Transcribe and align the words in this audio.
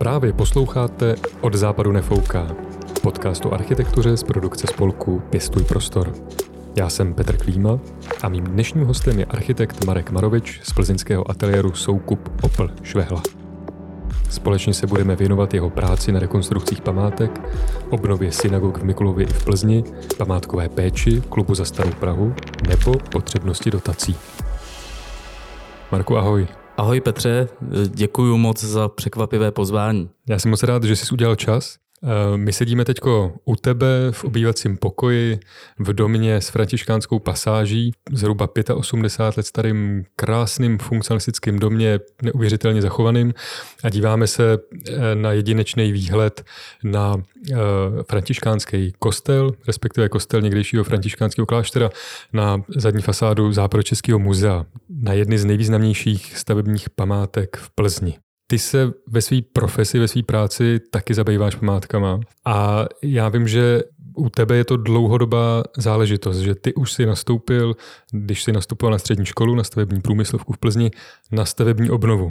Právě 0.00 0.32
posloucháte 0.32 1.14
Od 1.40 1.54
západu 1.54 1.92
nefouká, 1.92 2.46
podcast 3.02 3.46
o 3.46 3.54
architektuře 3.54 4.16
z 4.16 4.22
produkce 4.22 4.66
spolku 4.66 5.22
Pěstuj 5.30 5.64
prostor. 5.64 6.12
Já 6.76 6.88
jsem 6.88 7.14
Petr 7.14 7.36
Klíma 7.36 7.78
a 8.22 8.28
mým 8.28 8.44
dnešním 8.44 8.84
hostem 8.84 9.18
je 9.18 9.24
architekt 9.24 9.84
Marek 9.84 10.10
Marovič 10.10 10.60
z 10.64 10.72
plzeňského 10.72 11.30
ateliéru 11.30 11.72
Soukup 11.72 12.28
Opel 12.42 12.70
Švehla. 12.82 13.22
Společně 14.30 14.74
se 14.74 14.86
budeme 14.86 15.16
věnovat 15.16 15.54
jeho 15.54 15.70
práci 15.70 16.12
na 16.12 16.20
rekonstrukcích 16.20 16.80
památek, 16.80 17.40
obnově 17.90 18.32
synagog 18.32 18.78
v 18.78 18.84
Mikulově 18.84 19.26
i 19.26 19.32
v 19.32 19.44
Plzni, 19.44 19.84
památkové 20.16 20.68
péči, 20.68 21.22
klubu 21.28 21.54
za 21.54 21.64
starou 21.64 21.90
Prahu 21.90 22.34
nebo 22.68 22.92
potřebnosti 23.12 23.70
dotací. 23.70 24.16
Marku, 25.92 26.16
ahoj. 26.16 26.59
Ahoj 26.80 27.00
Petře, 27.00 27.48
děkuji 27.88 28.38
moc 28.38 28.64
za 28.64 28.88
překvapivé 28.88 29.50
pozvání. 29.50 30.10
Já 30.28 30.38
jsem 30.38 30.50
moc 30.50 30.62
rád, 30.62 30.84
že 30.84 30.96
jsi 30.96 31.12
udělal 31.12 31.36
čas 31.36 31.76
my 32.36 32.52
sedíme 32.52 32.84
teď 32.84 32.96
u 33.44 33.56
tebe 33.56 33.86
v 34.10 34.24
obývacím 34.24 34.76
pokoji 34.76 35.40
v 35.78 35.92
domě 35.92 36.36
s 36.36 36.48
františkánskou 36.48 37.18
pasáží, 37.18 37.92
zhruba 38.12 38.48
85 38.74 39.36
let 39.36 39.46
starým 39.46 40.04
krásným 40.16 40.78
funkcionalistickým 40.78 41.58
domě, 41.58 42.00
neuvěřitelně 42.22 42.82
zachovaným 42.82 43.34
a 43.84 43.90
díváme 43.90 44.26
se 44.26 44.58
eh, 44.88 45.14
na 45.14 45.32
jedinečný 45.32 45.92
výhled 45.92 46.44
na 46.84 47.16
eh, 47.52 47.56
františkánský 48.08 48.92
kostel, 48.98 49.52
respektive 49.66 50.08
kostel 50.08 50.40
někdejšího 50.40 50.84
františkánského 50.84 51.46
kláštera, 51.46 51.90
na 52.32 52.62
zadní 52.68 53.02
fasádu 53.02 53.52
Západočeského 53.52 54.18
muzea, 54.18 54.66
na 54.88 55.12
jedny 55.12 55.38
z 55.38 55.44
nejvýznamnějších 55.44 56.38
stavebních 56.38 56.90
památek 56.90 57.56
v 57.56 57.70
Plzni. 57.74 58.18
Ty 58.50 58.58
se 58.58 58.92
ve 59.06 59.22
své 59.22 59.36
profesi, 59.52 59.98
ve 59.98 60.08
své 60.08 60.22
práci 60.22 60.80
taky 60.90 61.14
zabýváš 61.14 61.54
památkama 61.54 62.20
a 62.44 62.86
já 63.02 63.28
vím, 63.28 63.48
že 63.48 63.82
u 64.16 64.28
tebe 64.28 64.56
je 64.56 64.64
to 64.64 64.76
dlouhodobá 64.76 65.62
záležitost, 65.76 66.36
že 66.38 66.54
ty 66.54 66.74
už 66.74 66.92
si 66.92 67.06
nastoupil, 67.06 67.76
když 68.12 68.42
si 68.42 68.52
nastupoval 68.52 68.92
na 68.92 68.98
střední 68.98 69.26
školu, 69.26 69.54
na 69.54 69.64
stavební 69.64 70.00
průmyslovku 70.00 70.52
v 70.52 70.58
Plzni, 70.58 70.90
na 71.32 71.44
stavební 71.44 71.90
obnovu. 71.90 72.28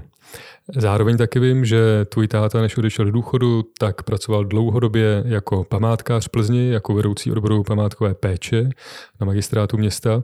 Zároveň 0.75 1.17
taky 1.17 1.39
vím, 1.39 1.65
že 1.65 2.05
tvůj 2.05 2.27
táta, 2.27 2.61
než 2.61 2.77
odešel 2.77 3.05
do 3.05 3.11
důchodu, 3.11 3.63
tak 3.77 4.03
pracoval 4.03 4.45
dlouhodobě 4.45 5.23
jako 5.25 5.63
památkář 5.63 6.25
v 6.25 6.29
Plzni, 6.29 6.69
jako 6.71 6.93
vedoucí 6.93 7.31
odboru 7.31 7.63
památkové 7.63 8.13
péče 8.13 8.69
na 9.19 9.25
magistrátu 9.25 9.77
města. 9.77 10.21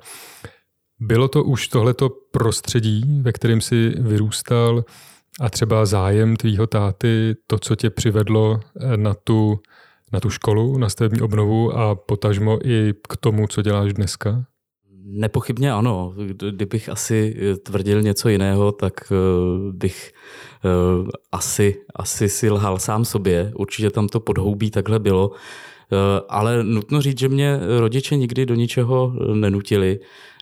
Bylo 0.99 1.27
to 1.27 1.43
už 1.43 1.67
tohleto 1.67 2.09
prostředí, 2.31 3.21
ve 3.21 3.31
kterém 3.31 3.61
si 3.61 3.89
vyrůstal, 3.97 4.83
a 5.39 5.49
třeba 5.49 5.85
zájem 5.85 6.35
tvýho 6.35 6.67
táty, 6.67 7.35
to, 7.47 7.59
co 7.59 7.75
tě 7.75 7.89
přivedlo 7.89 8.59
eh, 8.79 8.97
na 8.97 9.13
tu, 9.13 9.59
na 10.13 10.19
tu 10.19 10.29
školu, 10.29 10.77
na 10.77 10.89
stavební 10.89 11.21
obnovu 11.21 11.77
a 11.77 11.95
potažmo 11.95 12.59
i 12.67 12.93
k 13.09 13.17
tomu, 13.17 13.47
co 13.47 13.61
děláš 13.61 13.93
dneska? 13.93 14.45
Nepochybně 15.07 15.73
ano. 15.73 16.13
Kdybych 16.51 16.89
asi 16.89 17.35
eh, 17.37 17.55
tvrdil 17.55 18.01
něco 18.01 18.29
jiného, 18.29 18.71
tak 18.71 18.93
eh, 19.11 19.15
bych 19.71 20.11
asi, 21.31 21.81
asi 21.95 22.29
si 22.29 22.49
lhal 22.49 22.79
sám 22.79 23.05
sobě. 23.05 23.51
Určitě 23.55 23.89
tam 23.89 24.07
to 24.07 24.19
podhoubí 24.19 24.71
takhle 24.71 24.99
bylo. 24.99 25.31
Ale 26.29 26.63
nutno 26.63 27.01
říct, 27.01 27.19
že 27.19 27.29
mě 27.29 27.59
rodiče 27.79 28.15
nikdy 28.15 28.45
do 28.45 28.55
ničeho 28.55 29.13
nenutili. 29.33 29.99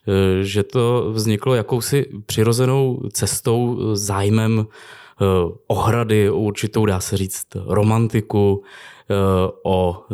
Eh, 0.07 0.43
že 0.43 0.63
to 0.63 1.11
vzniklo 1.11 1.55
jakousi 1.55 2.05
přirozenou 2.25 3.01
cestou, 3.13 3.79
eh, 3.79 3.95
zájmem 3.95 4.67
eh, 5.21 5.25
ohrady, 5.67 6.29
určitou, 6.29 6.85
dá 6.85 6.99
se 6.99 7.17
říct, 7.17 7.47
romantiku, 7.65 8.63
o 9.63 10.05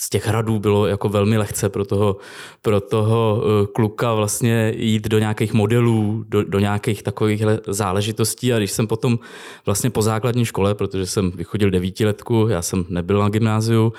z 0.00 0.10
těch 0.10 0.26
hradů 0.26 0.58
bylo 0.58 0.86
jako 0.86 1.08
velmi 1.08 1.38
lehce 1.38 1.68
pro 1.68 1.84
toho, 1.84 2.16
pro 2.62 2.80
toho 2.80 3.42
eh, 3.42 3.66
kluka 3.66 4.14
vlastně 4.14 4.72
jít 4.76 5.08
do 5.08 5.18
nějakých 5.18 5.52
modelů, 5.52 6.24
do, 6.28 6.44
do 6.44 6.58
nějakých 6.58 7.02
takových 7.02 7.42
záležitostí 7.66 8.52
a 8.52 8.58
když 8.58 8.70
jsem 8.70 8.86
potom 8.86 9.18
vlastně 9.66 9.90
po 9.90 10.02
základní 10.02 10.44
škole, 10.44 10.74
protože 10.74 11.06
jsem 11.06 11.30
vychodil 11.30 11.70
devítiletku, 11.70 12.46
já 12.50 12.62
jsem 12.62 12.84
nebyl 12.88 13.18
na 13.18 13.28
gymnáziu, 13.28 13.92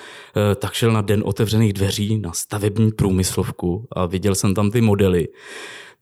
eh, 0.52 0.56
tak 0.56 0.74
šel 0.74 0.92
na 0.92 1.02
den 1.02 1.22
otevřených 1.26 1.74
dveří 1.74 2.18
na 2.18 2.34
stavební 2.34 2.92
průmyslovku 2.92 3.88
a 3.92 4.06
viděl 4.06 4.36
jsem 4.36 4.54
tam 4.54 4.72
ty 4.72 4.82
modely 4.82 5.28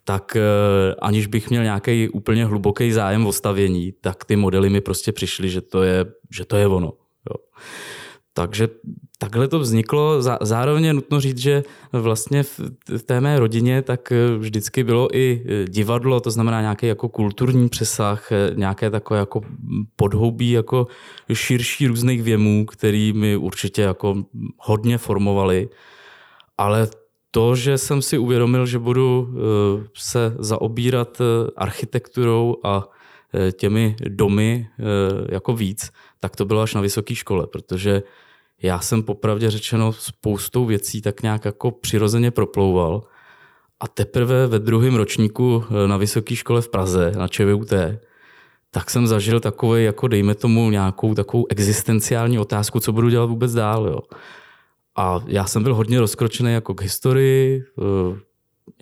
tak 0.03 0.35
eh, 0.35 0.95
aniž 1.01 1.27
bych 1.27 1.49
měl 1.49 1.63
nějaký 1.63 2.09
úplně 2.09 2.45
hluboký 2.45 2.91
zájem 2.91 3.25
o 3.25 3.31
stavění, 3.31 3.91
tak 4.01 4.25
ty 4.25 4.35
modely 4.35 4.69
mi 4.69 4.81
prostě 4.81 5.11
přišly, 5.11 5.49
že 5.49 5.61
to 5.61 5.83
je, 5.83 6.05
že 6.31 6.45
to 6.45 6.57
je 6.57 6.67
ono. 6.67 6.93
Jo. 7.29 7.35
Takže 8.33 8.67
takhle 9.17 9.47
to 9.47 9.59
vzniklo. 9.59 10.21
Zároveň 10.41 10.85
je 10.85 10.93
nutno 10.93 11.19
říct, 11.19 11.37
že 11.37 11.63
vlastně 11.91 12.43
v 12.43 13.03
té 13.05 13.21
mé 13.21 13.39
rodině 13.39 13.81
tak 13.81 14.11
eh, 14.11 14.37
vždycky 14.37 14.83
bylo 14.83 15.15
i 15.17 15.43
eh, 15.45 15.65
divadlo, 15.69 16.19
to 16.19 16.31
znamená 16.31 16.61
nějaký 16.61 16.87
jako 16.87 17.09
kulturní 17.09 17.69
přesah, 17.69 18.31
eh, 18.31 18.51
nějaké 18.55 18.89
takové 18.89 19.19
jako 19.19 19.41
podhoubí 19.95 20.51
jako 20.51 20.87
širší 21.33 21.87
různých 21.87 22.23
věmů, 22.23 22.65
který 22.65 23.13
mi 23.13 23.37
určitě 23.37 23.81
jako 23.81 24.23
hodně 24.57 24.97
formovali. 24.97 25.69
Ale 26.57 26.87
to, 27.31 27.55
že 27.55 27.77
jsem 27.77 28.01
si 28.01 28.17
uvědomil, 28.17 28.65
že 28.65 28.79
budu 28.79 29.29
se 29.93 30.35
zaobírat 30.39 31.21
architekturou 31.55 32.55
a 32.63 32.89
těmi 33.51 33.95
domy 34.07 34.67
jako 35.29 35.53
víc, 35.53 35.91
tak 36.19 36.35
to 36.35 36.45
bylo 36.45 36.61
až 36.61 36.73
na 36.73 36.81
vysoké 36.81 37.15
škole, 37.15 37.47
protože 37.47 38.03
já 38.61 38.79
jsem 38.79 39.03
popravdě 39.03 39.49
řečeno 39.49 39.93
spoustou 39.93 40.65
věcí 40.65 41.01
tak 41.01 41.21
nějak 41.21 41.45
jako 41.45 41.71
přirozeně 41.71 42.31
proplouval 42.31 43.03
a 43.79 43.87
teprve 43.87 44.47
ve 44.47 44.59
druhém 44.59 44.95
ročníku 44.95 45.63
eh, 45.69 45.87
na 45.87 45.97
vysoké 45.97 46.35
škole 46.35 46.61
v 46.61 46.69
Praze, 46.69 47.11
na 47.17 47.27
ČVUT, 47.27 47.73
tak 48.71 48.89
jsem 48.89 49.07
zažil 49.07 49.39
takový, 49.39 49.83
jako 49.83 50.07
dejme 50.07 50.35
tomu 50.35 50.69
nějakou 50.71 51.13
takovou 51.13 51.45
existenciální 51.49 52.39
otázku, 52.39 52.79
co 52.79 52.91
budu 52.91 53.09
dělat 53.09 53.25
vůbec 53.25 53.53
dál. 53.53 53.87
Jo. 53.87 53.99
A 54.97 55.19
já 55.27 55.45
jsem 55.45 55.63
byl 55.63 55.75
hodně 55.75 55.99
rozkročený 55.99 56.53
jako 56.53 56.73
k 56.73 56.81
historii, 56.81 57.63
eh, 57.79 58.19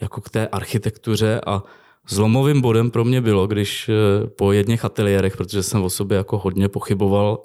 jako 0.01 0.21
k 0.21 0.29
té 0.29 0.47
architektuře 0.47 1.41
a 1.45 1.63
zlomovým 2.09 2.61
bodem 2.61 2.91
pro 2.91 3.03
mě 3.05 3.21
bylo, 3.21 3.47
když 3.47 3.89
eh, 3.89 4.27
po 4.27 4.51
jedných 4.51 4.85
ateliérech, 4.85 5.37
protože 5.37 5.63
jsem 5.63 5.83
o 5.83 5.89
sobě 5.89 6.17
jako 6.17 6.37
hodně 6.37 6.69
pochyboval, 6.69 7.43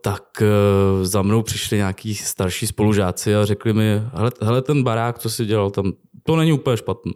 tak 0.00 0.42
eh, 0.42 1.04
za 1.04 1.22
mnou 1.22 1.42
přišli 1.42 1.76
nějaký 1.76 2.14
starší 2.14 2.66
spolužáci 2.66 3.36
a 3.36 3.44
řekli 3.44 3.72
mi, 3.72 4.02
hele, 4.14 4.30
hele 4.40 4.62
ten 4.62 4.82
barák, 4.82 5.18
co 5.18 5.30
si 5.30 5.44
dělal 5.44 5.70
tam, 5.70 5.92
to 6.22 6.36
není 6.36 6.52
úplně 6.52 6.76
špatný. 6.76 7.12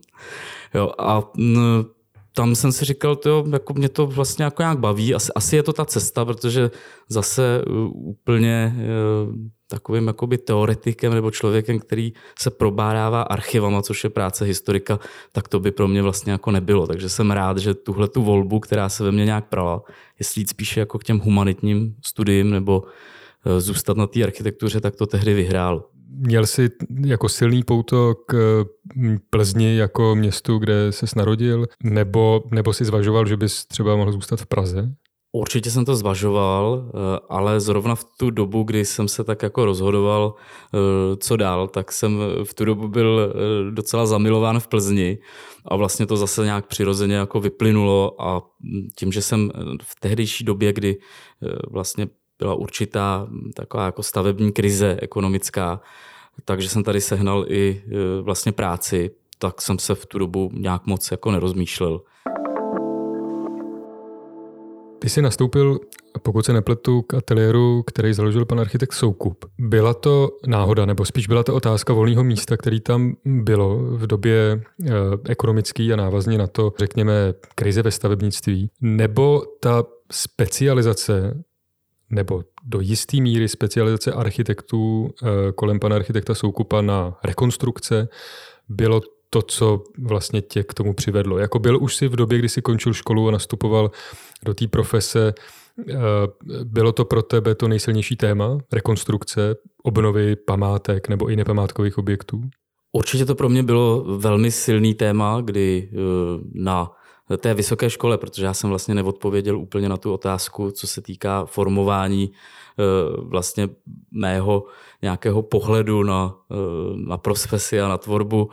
Jo, 0.74 0.92
a 0.98 1.22
tam 2.38 2.54
jsem 2.54 2.72
si 2.72 2.84
říkal, 2.84 3.16
to 3.16 3.44
jako 3.52 3.74
mě 3.74 3.88
to 3.88 4.06
vlastně 4.06 4.44
jako 4.44 4.62
nějak 4.62 4.78
baví, 4.78 5.14
asi, 5.14 5.32
asi 5.32 5.56
je 5.56 5.62
to 5.62 5.72
ta 5.72 5.84
cesta, 5.84 6.24
protože 6.24 6.70
zase 7.08 7.64
uh, 7.66 8.08
úplně 8.08 8.74
uh, 8.76 9.34
takovým 9.66 10.06
jakoby 10.06 10.38
teoretikem 10.38 11.14
nebo 11.14 11.30
člověkem, 11.30 11.78
který 11.78 12.12
se 12.38 12.50
probárává 12.50 13.22
archivama, 13.22 13.82
což 13.82 14.04
je 14.04 14.10
práce 14.10 14.44
historika, 14.44 14.98
tak 15.32 15.48
to 15.48 15.60
by 15.60 15.70
pro 15.70 15.88
mě 15.88 16.02
vlastně 16.02 16.32
jako 16.32 16.50
nebylo. 16.50 16.86
Takže 16.86 17.08
jsem 17.08 17.30
rád, 17.30 17.58
že 17.58 17.74
tuhle 17.74 18.08
tu 18.08 18.22
volbu, 18.22 18.60
která 18.60 18.88
se 18.88 19.04
ve 19.04 19.12
mně 19.12 19.24
nějak 19.24 19.48
prala, 19.48 19.82
jestli 20.18 20.40
jít 20.40 20.50
spíše 20.50 20.80
jako 20.80 20.98
k 20.98 21.04
těm 21.04 21.18
humanitním 21.18 21.94
studiím 22.04 22.50
nebo 22.50 22.82
uh, 22.82 23.58
zůstat 23.58 23.96
na 23.96 24.06
té 24.06 24.22
architektuře, 24.22 24.80
tak 24.80 24.96
to 24.96 25.06
tehdy 25.06 25.34
vyhrál 25.34 25.84
měl 26.08 26.46
jsi 26.46 26.70
jako 27.06 27.28
silný 27.28 27.62
pouto 27.62 28.14
k 28.26 28.64
mm, 28.96 29.18
Plzni 29.30 29.76
jako 29.76 30.14
městu, 30.14 30.58
kde 30.58 30.92
se 30.92 31.06
narodil, 31.16 31.66
nebo, 31.82 32.42
nebo 32.50 32.72
si 32.72 32.84
zvažoval, 32.84 33.26
že 33.26 33.36
bys 33.36 33.66
třeba 33.66 33.96
mohl 33.96 34.12
zůstat 34.12 34.40
v 34.40 34.46
Praze? 34.46 34.92
Určitě 35.32 35.70
jsem 35.70 35.84
to 35.84 35.96
zvažoval, 35.96 36.84
eh, 36.88 37.18
ale 37.28 37.60
zrovna 37.60 37.94
v 37.94 38.04
tu 38.04 38.30
dobu, 38.30 38.62
kdy 38.62 38.84
jsem 38.84 39.08
se 39.08 39.24
tak 39.24 39.42
jako 39.42 39.64
rozhodoval, 39.64 40.34
eh, 40.34 41.16
co 41.16 41.36
dál, 41.36 41.68
tak 41.68 41.92
jsem 41.92 42.18
v 42.44 42.54
tu 42.54 42.64
dobu 42.64 42.88
byl 42.88 43.20
eh, 43.20 43.70
docela 43.70 44.06
zamilován 44.06 44.60
v 44.60 44.68
Plzni 44.68 45.18
a 45.64 45.76
vlastně 45.76 46.06
to 46.06 46.16
zase 46.16 46.44
nějak 46.44 46.66
přirozeně 46.66 47.14
jako 47.14 47.40
vyplynulo 47.40 48.22
a 48.22 48.42
tím, 48.98 49.12
že 49.12 49.22
jsem 49.22 49.50
v 49.82 50.00
tehdejší 50.00 50.44
době, 50.44 50.72
kdy 50.72 50.96
vlastně 51.70 52.06
byla 52.38 52.54
určitá 52.54 53.26
hm, 53.28 53.50
taková 53.54 53.86
jako 53.86 54.02
stavební 54.02 54.52
krize 54.52 54.98
ekonomická, 55.02 55.80
takže 56.44 56.68
jsem 56.68 56.82
tady 56.82 57.00
sehnal 57.00 57.44
i 57.48 57.82
e, 57.86 58.22
vlastně 58.22 58.52
práci, 58.52 59.10
tak 59.38 59.62
jsem 59.62 59.78
se 59.78 59.94
v 59.94 60.06
tu 60.06 60.18
dobu 60.18 60.50
nějak 60.54 60.86
moc 60.86 61.10
jako 61.10 61.30
nerozmýšlel. 61.30 62.00
Ty 64.98 65.08
jsi 65.08 65.22
nastoupil, 65.22 65.80
pokud 66.22 66.46
se 66.46 66.52
nepletu, 66.52 67.02
k 67.02 67.14
ateliéru, 67.14 67.82
který 67.82 68.14
založil 68.14 68.44
pan 68.44 68.60
architekt 68.60 68.92
Soukup. 68.92 69.44
Byla 69.58 69.94
to 69.94 70.28
náhoda, 70.46 70.86
nebo 70.86 71.04
spíš 71.04 71.26
byla 71.26 71.42
to 71.42 71.54
otázka 71.54 71.92
volného 71.92 72.24
místa, 72.24 72.56
který 72.56 72.80
tam 72.80 73.16
bylo 73.24 73.76
v 73.78 74.06
době 74.06 74.34
e, 74.42 74.92
ekonomický 75.28 75.92
a 75.92 75.96
návazně 75.96 76.38
na 76.38 76.46
to, 76.46 76.72
řekněme, 76.78 77.34
krize 77.54 77.82
ve 77.82 77.90
stavebnictví? 77.90 78.70
Nebo 78.80 79.42
ta 79.60 79.84
specializace 80.12 81.44
nebo 82.10 82.44
do 82.64 82.80
jisté 82.80 83.20
míry 83.20 83.48
specializace 83.48 84.12
architektů 84.12 85.10
eh, 85.22 85.52
kolem 85.52 85.78
pana 85.78 85.96
architekta 85.96 86.34
Soukupa 86.34 86.82
na 86.82 87.18
rekonstrukce 87.24 88.08
bylo 88.68 89.00
to, 89.30 89.42
co 89.42 89.82
vlastně 89.98 90.40
tě 90.40 90.62
k 90.62 90.74
tomu 90.74 90.94
přivedlo. 90.94 91.38
Jako 91.38 91.58
byl 91.58 91.82
už 91.82 91.96
si 91.96 92.08
v 92.08 92.16
době, 92.16 92.38
kdy 92.38 92.48
jsi 92.48 92.62
končil 92.62 92.92
školu 92.92 93.28
a 93.28 93.30
nastupoval 93.30 93.90
do 94.44 94.54
té 94.54 94.66
profese, 94.68 95.34
eh, 95.88 95.94
bylo 96.64 96.92
to 96.92 97.04
pro 97.04 97.22
tebe 97.22 97.54
to 97.54 97.68
nejsilnější 97.68 98.16
téma? 98.16 98.58
Rekonstrukce, 98.72 99.56
obnovy 99.82 100.36
památek 100.36 101.08
nebo 101.08 101.28
i 101.28 101.36
nepamátkových 101.36 101.98
objektů? 101.98 102.40
Určitě 102.92 103.24
to 103.24 103.34
pro 103.34 103.48
mě 103.48 103.62
bylo 103.62 104.18
velmi 104.18 104.50
silný 104.50 104.94
téma, 104.94 105.40
kdy 105.44 105.90
eh, 105.92 105.96
na 106.54 106.90
té 107.36 107.54
vysoké 107.54 107.90
škole, 107.90 108.18
protože 108.18 108.44
já 108.44 108.54
jsem 108.54 108.70
vlastně 108.70 108.94
neodpověděl 108.94 109.58
úplně 109.58 109.88
na 109.88 109.96
tu 109.96 110.12
otázku, 110.12 110.70
co 110.70 110.86
se 110.86 111.00
týká 111.00 111.44
formování 111.44 112.32
eh, 112.32 112.82
vlastně 113.18 113.68
mého 114.10 114.64
nějakého 115.02 115.42
pohledu 115.42 116.02
na, 116.02 116.34
eh, 116.50 116.54
na 116.96 117.18
profesi 117.18 117.80
a 117.80 117.88
na 117.88 117.98
tvorbu 117.98 118.50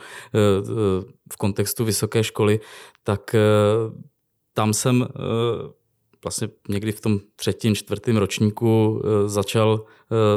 v 1.33 1.38
kontextu 1.38 1.86
vysoké 1.86 2.24
školy, 2.24 2.60
tak 3.04 3.36
tam 4.54 4.74
jsem 4.74 5.07
vlastně 6.24 6.50
někdy 6.69 6.92
v 6.92 7.01
tom 7.01 7.19
třetím, 7.36 7.75
čtvrtém 7.75 8.18
ročníku 8.18 9.01
začal 9.25 9.86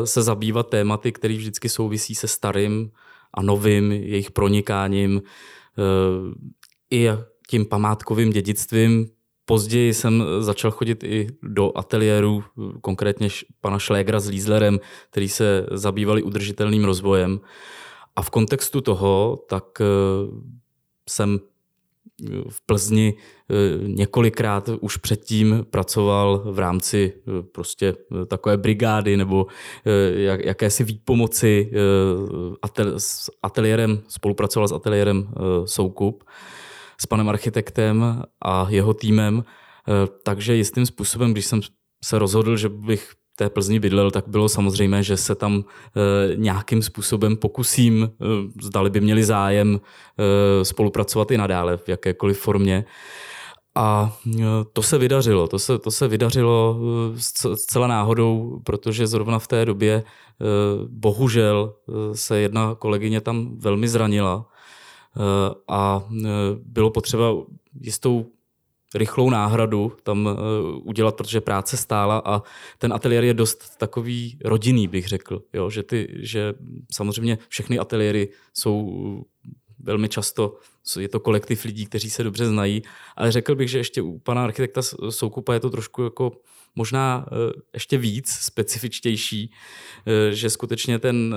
se 0.05 0.23
zabývat 0.23 0.71
tématy, 0.71 1.13
které 1.13 1.35
vždycky 1.35 1.69
souvisí 1.69 2.15
se 2.15 2.29
starým 2.29 2.91
a 3.35 3.43
novým, 3.43 3.93
jejich 3.93 4.31
pronikáním 4.31 5.23
i 6.91 7.09
tím 7.51 7.67
památkovým 7.67 8.31
dědictvím. 8.31 9.07
Později 9.45 9.95
jsem 9.95 10.25
začal 10.41 10.71
chodit 10.71 11.05
i 11.05 11.27
do 11.43 11.79
ateliéru, 11.79 12.45
konkrétně 12.81 13.29
pana 13.61 13.79
Šlégra 13.79 14.21
s 14.21 14.29
Lízlerem, 14.29 14.81
který 15.11 15.29
se 15.29 15.67
zabývali 15.71 16.23
udržitelným 16.23 16.85
rozvojem. 16.85 17.41
A 18.17 18.23
v 18.23 18.31
kontextu 18.31 18.81
toho, 18.81 19.45
tak 19.49 19.65
eh, 19.81 19.85
jsem 21.09 21.41
eh, 21.41 22.27
v 22.49 22.61
Plzni 22.67 23.15
eh, 23.15 23.55
několikrát 23.89 24.71
už 24.81 24.97
předtím 24.97 25.67
pracoval 25.71 26.43
v 26.53 26.59
rámci 26.59 27.13
prostě 27.53 27.95
takové 28.27 28.57
brigády 28.57 29.17
nebo 29.17 29.47
jakési 30.25 30.85
výpomoci 30.85 31.71
s 32.97 33.31
ateliérem, 33.43 34.03
spolupracoval 34.09 34.69
s 34.69 34.73
ateliérem 34.73 35.29
Soukup 35.65 36.25
s 37.01 37.07
panem 37.07 37.29
architektem 37.29 38.23
a 38.45 38.67
jeho 38.71 38.95
týmem. 38.95 39.45
Eh, 39.45 40.09
takže 40.23 40.55
jistým 40.55 40.87
způsobem, 40.87 41.33
když 41.33 41.47
jsem 41.47 41.61
se 42.05 42.19
rozhodl, 42.19 42.57
že 42.57 42.69
bych 42.69 43.13
té 43.39 43.51
Plzni 43.51 43.81
bydlel, 43.81 44.11
tak 44.11 44.29
bylo 44.29 44.49
samozřejmé, 44.49 45.03
že 45.03 45.17
se 45.17 45.35
tam 45.35 45.65
e, 45.65 46.37
nějakým 46.37 46.83
způsobem 46.83 47.37
pokusím, 47.37 48.03
e, 48.03 48.09
zdali 48.63 48.91
by 48.91 49.01
měli 49.01 49.25
zájem 49.25 49.81
e, 49.81 50.65
spolupracovat 50.65 51.31
i 51.31 51.39
nadále 51.39 51.77
v 51.77 51.89
jakékoliv 51.89 52.39
formě. 52.39 52.85
A 53.75 54.17
to 54.73 54.83
se 54.83 54.99
vydařilo, 54.99 55.49
to 55.49 55.59
se, 55.59 55.79
to 55.79 55.91
se 55.91 56.09
vydařilo 56.09 56.81
zcela 57.55 57.87
náhodou, 57.87 58.61
protože 58.65 59.07
zrovna 59.07 59.39
v 59.39 59.47
té 59.47 59.65
době 59.65 60.03
bohužel 60.89 61.75
se 62.13 62.41
jedna 62.41 62.75
kolegyně 62.75 63.21
tam 63.21 63.59
velmi 63.59 63.89
zranila 63.89 64.47
a 65.69 66.09
eh, 66.11 66.29
bylo 66.65 66.91
potřeba 66.91 67.35
jistou 67.81 68.27
rychlou 68.95 69.31
náhradu 69.31 69.93
tam 70.03 70.29
eh, 70.29 70.33
udělat, 70.83 71.17
protože 71.17 71.41
práce 71.41 71.77
stála 71.77 72.23
a 72.25 72.43
ten 72.79 72.93
ateliér 72.93 73.25
je 73.25 73.35
dost 73.35 73.77
takový 73.79 74.39
rodinný, 74.45 74.89
bych 74.89 75.09
řekl. 75.09 75.43
Jo? 75.53 75.71
Že, 75.71 75.83
ty, 75.83 76.09
že 76.19 76.55
samozřejmě 76.93 77.39
všechny 77.49 77.79
ateliéry 77.79 78.29
jsou 78.55 79.25
velmi 79.79 80.09
často, 80.09 80.57
je 80.99 81.09
to 81.09 81.21
kolektiv 81.21 81.65
lidí, 81.65 81.87
kteří 81.87 82.11
se 82.11 82.23
dobře 82.23 82.47
znají, 82.47 82.83
ale 83.17 83.33
řekl 83.33 83.55
bych, 83.55 83.71
že 83.71 83.79
ještě 83.79 84.03
u 84.03 84.19
pana 84.19 84.45
architekta 84.45 84.83
Soukupa 85.11 85.55
je 85.55 85.61
to 85.61 85.71
trošku 85.71 86.03
jako 86.03 86.33
možná 86.75 87.27
ještě 87.75 87.99
víc 87.99 88.29
specifičtější, 88.31 89.53
že 90.31 90.51
skutečně 90.51 90.99
ten 90.99 91.35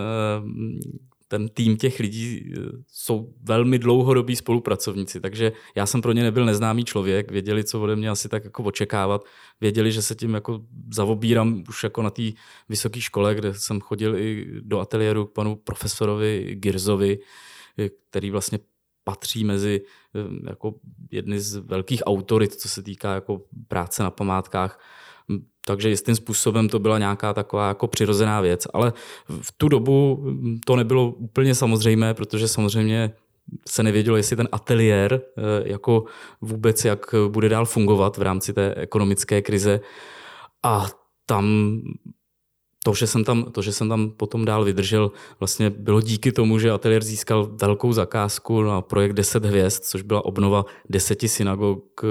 ten 1.31 1.49
tým 1.49 1.77
těch 1.77 1.99
lidí 1.99 2.53
eh, 2.53 2.59
jsou 2.87 3.33
velmi 3.43 3.79
dlouhodobí 3.79 4.35
spolupracovníci, 4.35 5.19
takže 5.19 5.51
já 5.75 5.85
jsem 5.85 6.01
pro 6.01 6.11
ně 6.11 6.23
nebyl 6.23 6.45
neznámý 6.45 6.83
člověk, 6.83 7.31
věděli, 7.31 7.63
co 7.63 7.81
ode 7.81 7.95
mě 7.95 8.09
asi 8.09 8.29
tak 8.29 8.43
jako 8.43 8.63
očekávat, 8.63 9.23
věděli, 9.61 9.91
že 9.91 10.01
se 10.01 10.15
tím 10.15 10.33
jako 10.33 10.61
zavobírám 10.93 11.63
už 11.69 11.83
jako 11.83 12.01
na 12.01 12.09
té 12.09 12.23
vysoké 12.69 13.01
škole, 13.01 13.35
kde 13.35 13.53
jsem 13.53 13.81
chodil 13.81 14.17
i 14.17 14.47
do 14.61 14.79
ateliéru 14.79 15.25
k 15.25 15.33
panu 15.33 15.55
profesorovi 15.55 16.55
Girzovi, 16.59 17.19
eh, 17.77 17.89
který 18.09 18.31
vlastně 18.31 18.59
patří 19.03 19.43
mezi 19.43 19.81
eh, 19.81 20.49
jako 20.49 20.75
jedny 21.11 21.39
z 21.39 21.55
velkých 21.55 22.01
autorit, 22.05 22.53
co 22.53 22.69
se 22.69 22.83
týká 22.83 23.13
jako 23.13 23.41
práce 23.67 24.03
na 24.03 24.11
památkách 24.11 24.79
takže 25.65 25.89
jistým 25.89 26.15
způsobem 26.15 26.69
to 26.69 26.79
byla 26.79 26.99
nějaká 26.99 27.33
taková 27.33 27.67
jako 27.67 27.87
přirozená 27.87 28.41
věc. 28.41 28.67
Ale 28.73 28.93
v 29.41 29.51
tu 29.57 29.69
dobu 29.69 30.25
to 30.65 30.75
nebylo 30.75 31.09
úplně 31.09 31.55
samozřejmé, 31.55 32.13
protože 32.13 32.47
samozřejmě 32.47 33.13
se 33.69 33.83
nevědělo, 33.83 34.17
jestli 34.17 34.35
ten 34.35 34.47
ateliér 34.51 35.21
eh, 35.21 35.41
jako 35.65 36.05
vůbec 36.41 36.85
jak 36.85 37.15
bude 37.27 37.49
dál 37.49 37.65
fungovat 37.65 38.17
v 38.17 38.21
rámci 38.21 38.53
té 38.53 38.75
ekonomické 38.75 39.41
krize. 39.41 39.79
A 40.63 40.87
tam 41.25 41.77
to, 42.83 42.93
že 42.93 43.07
jsem 43.07 43.23
tam, 43.23 43.43
to, 43.43 43.61
že 43.61 43.73
jsem 43.73 43.89
tam 43.89 44.09
potom 44.09 44.45
dál 44.45 44.63
vydržel, 44.63 45.11
vlastně 45.39 45.69
bylo 45.69 46.01
díky 46.01 46.31
tomu, 46.31 46.59
že 46.59 46.71
ateliér 46.71 47.03
získal 47.03 47.49
velkou 47.61 47.93
zakázku 47.93 48.61
na 48.61 48.81
projekt 48.81 49.13
10 49.13 49.45
hvězd, 49.45 49.83
což 49.83 50.01
byla 50.01 50.25
obnova 50.25 50.65
deseti 50.89 51.27
synagog, 51.27 52.01
eh, 52.03 52.07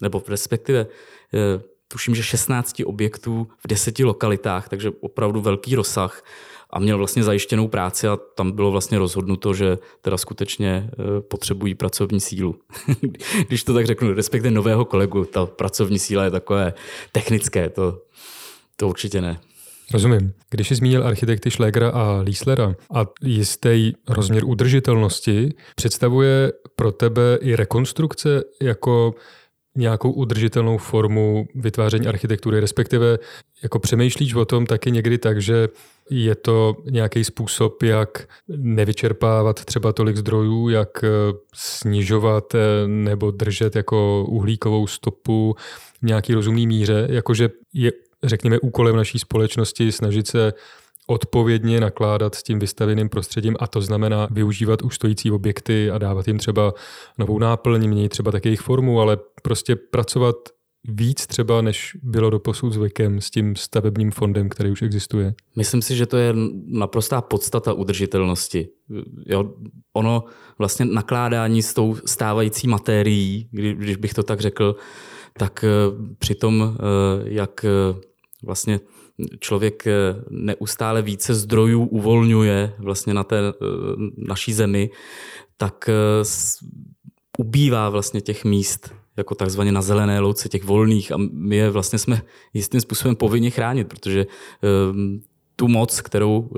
nebo 0.00 0.22
respektive 0.28 0.86
eh, 1.34 1.62
tuším, 1.92 2.14
že 2.14 2.22
16 2.22 2.82
objektů 2.84 3.48
v 3.64 3.68
deseti 3.68 4.04
lokalitách, 4.04 4.68
takže 4.68 4.90
opravdu 5.00 5.40
velký 5.40 5.74
rozsah 5.74 6.24
a 6.70 6.78
měl 6.78 6.98
vlastně 6.98 7.22
zajištěnou 7.22 7.68
práci 7.68 8.08
a 8.08 8.18
tam 8.34 8.52
bylo 8.52 8.70
vlastně 8.70 8.98
rozhodnuto, 8.98 9.54
že 9.54 9.78
teda 10.02 10.16
skutečně 10.16 10.70
e, 10.70 11.20
potřebují 11.20 11.74
pracovní 11.74 12.20
sílu. 12.20 12.56
Když 13.48 13.64
to 13.64 13.74
tak 13.74 13.86
řeknu, 13.86 14.14
respektive 14.14 14.50
nového 14.50 14.84
kolegu, 14.84 15.24
ta 15.24 15.46
pracovní 15.46 15.98
síla 15.98 16.24
je 16.24 16.30
takové 16.30 16.74
technické, 17.12 17.68
to, 17.68 18.02
to 18.76 18.88
určitě 18.88 19.20
ne. 19.20 19.40
Rozumím. 19.92 20.32
Když 20.50 20.68
jsi 20.68 20.74
zmínil 20.74 21.06
architekty 21.06 21.50
Schlegera 21.50 21.90
a 21.90 22.20
Lieslera 22.20 22.74
a 22.94 23.06
jistý 23.22 23.92
rozměr 24.08 24.44
udržitelnosti, 24.44 25.54
představuje 25.76 26.52
pro 26.76 26.92
tebe 26.92 27.38
i 27.40 27.56
rekonstrukce 27.56 28.42
jako 28.62 29.14
nějakou 29.76 30.12
udržitelnou 30.12 30.78
formu 30.78 31.46
vytváření 31.54 32.06
architektury, 32.06 32.60
respektive 32.60 33.18
jako 33.62 33.78
přemýšlíš 33.78 34.34
o 34.34 34.44
tom 34.44 34.66
taky 34.66 34.90
někdy 34.90 35.18
tak, 35.18 35.42
že 35.42 35.68
je 36.10 36.34
to 36.34 36.76
nějaký 36.90 37.24
způsob, 37.24 37.82
jak 37.82 38.28
nevyčerpávat 38.48 39.64
třeba 39.64 39.92
tolik 39.92 40.16
zdrojů, 40.16 40.68
jak 40.68 41.04
eh, 41.04 41.08
snižovat 41.54 42.54
eh, 42.54 42.58
nebo 42.86 43.30
držet 43.30 43.76
jako 43.76 44.26
uhlíkovou 44.28 44.86
stopu 44.86 45.54
v 46.02 46.06
nějaký 46.06 46.34
rozumný 46.34 46.66
míře, 46.66 47.06
jakože 47.10 47.50
je 47.72 47.92
řekněme 48.22 48.58
úkolem 48.58 48.96
naší 48.96 49.18
společnosti 49.18 49.92
snažit 49.92 50.26
se 50.26 50.52
odpovědně 51.10 51.80
nakládat 51.80 52.34
s 52.34 52.42
tím 52.42 52.58
vystaveným 52.58 53.08
prostředím 53.08 53.56
a 53.60 53.66
to 53.66 53.80
znamená 53.80 54.28
využívat 54.30 54.82
už 54.82 54.94
stojící 54.94 55.30
objekty 55.30 55.90
a 55.90 55.98
dávat 55.98 56.28
jim 56.28 56.38
třeba 56.38 56.74
novou 57.18 57.38
náplň, 57.38 57.88
měnit 57.88 58.08
třeba 58.08 58.32
také 58.32 58.48
jejich 58.48 58.60
formu, 58.60 59.00
ale 59.00 59.18
prostě 59.42 59.76
pracovat 59.76 60.36
víc 60.84 61.26
třeba, 61.26 61.62
než 61.62 61.96
bylo 62.02 62.30
do 62.30 62.38
posud 62.38 62.72
zvykem 62.72 63.20
s 63.20 63.30
tím 63.30 63.56
stavebním 63.56 64.10
fondem, 64.10 64.48
který 64.48 64.70
už 64.70 64.82
existuje? 64.82 65.34
Myslím 65.56 65.82
si, 65.82 65.96
že 65.96 66.06
to 66.06 66.16
je 66.16 66.34
naprostá 66.66 67.20
podstata 67.20 67.72
udržitelnosti. 67.72 68.68
Jo, 69.26 69.54
ono 69.92 70.24
vlastně 70.58 70.84
nakládání 70.84 71.62
s 71.62 71.74
tou 71.74 71.96
stávající 72.06 72.68
materií, 72.68 73.48
když 73.52 73.96
bych 73.96 74.14
to 74.14 74.22
tak 74.22 74.40
řekl, 74.40 74.76
tak 75.38 75.64
eh, 75.64 75.68
při 76.18 76.34
tom, 76.34 76.76
eh, 76.76 77.22
jak 77.24 77.64
eh, 77.64 78.00
vlastně 78.42 78.80
člověk 79.40 79.86
eh, 79.86 79.92
neustále 80.30 81.02
více 81.02 81.34
zdrojů 81.34 81.84
uvolňuje 81.84 82.72
vlastně 82.78 83.14
na 83.14 83.24
té 83.24 83.38
eh, 83.38 83.52
naší 84.16 84.52
zemi, 84.52 84.90
tak 85.56 85.88
eh, 85.88 86.24
ubývá 87.38 87.88
vlastně 87.88 88.20
těch 88.20 88.44
míst 88.44 88.94
jako 89.16 89.34
takzvaně 89.34 89.72
na 89.72 89.82
zelené 89.82 90.20
louce, 90.20 90.48
těch 90.48 90.64
volných 90.64 91.12
a 91.12 91.16
my 91.32 91.56
je 91.56 91.70
vlastně 91.70 91.98
jsme 91.98 92.22
jistým 92.54 92.80
způsobem 92.80 93.16
povinni 93.16 93.50
chránit, 93.50 93.88
protože 93.88 94.26
tu 95.56 95.68
moc, 95.68 96.00
kterou 96.00 96.50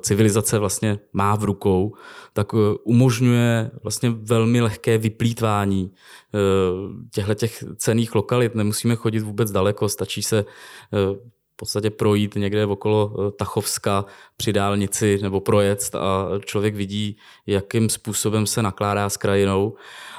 civilizace 0.00 0.58
vlastně 0.58 0.98
má 1.12 1.36
v 1.36 1.44
rukou, 1.44 1.94
tak 2.32 2.52
umožňuje 2.84 3.70
vlastně 3.82 4.10
velmi 4.10 4.60
lehké 4.60 4.98
vyplýtvání 4.98 5.92
těchto 7.14 7.34
těch 7.34 7.64
cených 7.76 8.14
lokalit. 8.14 8.54
Nemusíme 8.54 8.96
chodit 8.96 9.20
vůbec 9.20 9.50
daleko, 9.50 9.88
stačí 9.88 10.22
se 10.22 10.44
v 11.56 11.58
podstatě 11.58 11.90
projít 11.90 12.34
někde 12.34 12.66
okolo 12.66 13.12
eh, 13.18 13.30
Tachovska 13.30 14.04
při 14.36 14.52
dálnici 14.52 15.18
nebo 15.22 15.40
projet 15.40 15.94
a 15.94 16.28
člověk 16.44 16.74
vidí, 16.74 17.16
jakým 17.46 17.90
způsobem 17.90 18.46
se 18.46 18.62
nakládá 18.62 19.08
s 19.08 19.16
krajinou. 19.16 19.76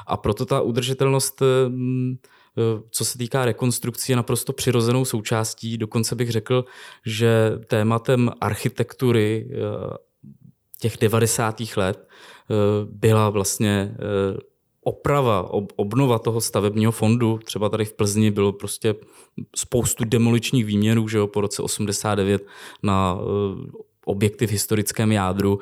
A 0.07 0.17
proto 0.17 0.45
ta 0.45 0.61
udržitelnost, 0.61 1.41
eh, 1.41 1.69
mm, 1.69 2.15
eh, 2.57 2.81
co 2.89 3.05
se 3.05 3.17
týká 3.17 3.45
rekonstrukcí, 3.45 4.11
je 4.11 4.15
naprosto 4.15 4.53
přirozenou 4.53 5.05
součástí. 5.05 5.77
Dokonce 5.77 6.15
bych 6.15 6.31
řekl, 6.31 6.65
že 7.05 7.51
tématem 7.67 8.31
architektury 8.41 9.49
těch 10.79 10.97
90. 10.97 11.77
let 11.77 12.07
byla 12.83 13.29
vlastně 13.29 13.95
oprava, 14.87 15.53
ob, 15.53 15.73
obnova 15.75 16.19
toho 16.19 16.41
stavebního 16.41 16.91
fondu, 16.91 17.39
třeba 17.43 17.69
tady 17.69 17.85
v 17.85 17.93
Plzni 17.93 18.31
bylo 18.31 18.51
prostě 18.53 18.95
spoustu 19.55 20.05
demoličních 20.05 20.65
výměrů, 20.65 21.07
že 21.07 21.17
jo, 21.17 21.27
po 21.27 21.41
roce 21.41 21.61
89 21.61 22.45
na 22.83 23.13
uh, 23.13 23.21
objekty 24.05 24.47
v 24.47 24.51
historickém 24.51 25.11
jádru. 25.11 25.59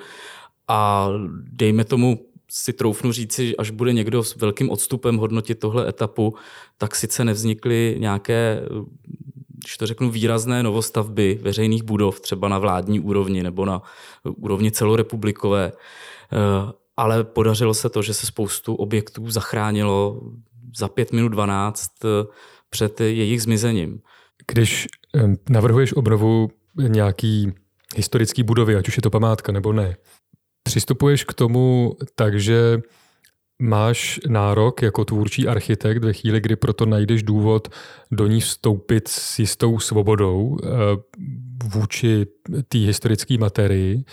A 0.68 1.10
dejme 1.52 1.84
tomu 1.84 2.20
si 2.50 2.74
troufnu 2.74 3.12
říci, 3.12 3.58
až 3.58 3.70
bude 3.70 3.94
někdo 3.94 4.24
s 4.24 4.36
velkým 4.36 4.70
odstupem 4.70 5.18
hodnotit 5.18 5.60
tohle 5.60 5.90
etapu, 5.90 6.36
tak 6.78 6.96
sice 6.96 7.26
nevznikly 7.26 7.96
nějaké, 8.00 8.62
když 9.50 9.78
to 9.78 9.88
řeknu, 9.88 10.10
výrazné 10.10 10.64
novostavby 10.64 11.40
veřejných 11.42 11.84
budov, 11.84 12.20
třeba 12.20 12.48
na 12.48 12.60
vládní 12.60 13.00
úrovni 13.00 13.44
nebo 13.44 13.66
na 13.66 13.82
úrovni 14.24 14.72
celorepublikové, 14.72 15.72
uh, 15.74 16.72
ale 16.98 17.24
podařilo 17.24 17.74
se 17.74 17.90
to, 17.90 18.02
že 18.02 18.14
se 18.14 18.26
spoustu 18.26 18.76
objektů 18.76 19.30
zachránilo 19.30 20.22
za 20.78 20.88
5 20.88 21.12
minut 21.12 21.30
12 21.30 21.92
eh, 22.06 22.08
před 22.70 23.02
jejich 23.02 23.42
zmizením. 23.42 24.00
Když 24.48 24.88
navrhuješ 25.50 25.94
obnovu 25.94 26.50
nějaký 26.78 27.54
historický 27.96 28.44
budovy, 28.44 28.76
ať 28.76 28.88
už 28.88 28.96
je 28.98 29.02
to 29.02 29.10
památka 29.10 29.52
nebo 29.52 29.74
ne, 29.74 29.98
přistupuješ 30.64 31.24
k 31.24 31.34
tomu 31.34 31.96
tak, 32.16 32.40
že 32.40 32.82
máš 33.60 34.20
nárok 34.28 34.82
jako 34.82 35.06
tvůrčí 35.06 35.48
architekt 35.48 36.04
ve 36.04 36.14
chvíli, 36.14 36.42
kdy 36.42 36.56
proto 36.56 36.86
najdeš 36.86 37.24
důvod 37.24 37.68
do 38.12 38.28
ní 38.28 38.42
vstoupit 38.42 39.08
s 39.08 39.40
jistou 39.40 39.80
svobodou 39.80 40.58
eh, 40.64 40.68
vůči 41.64 42.26
té 42.68 42.78
historické 42.78 43.38
materii, 43.38 44.04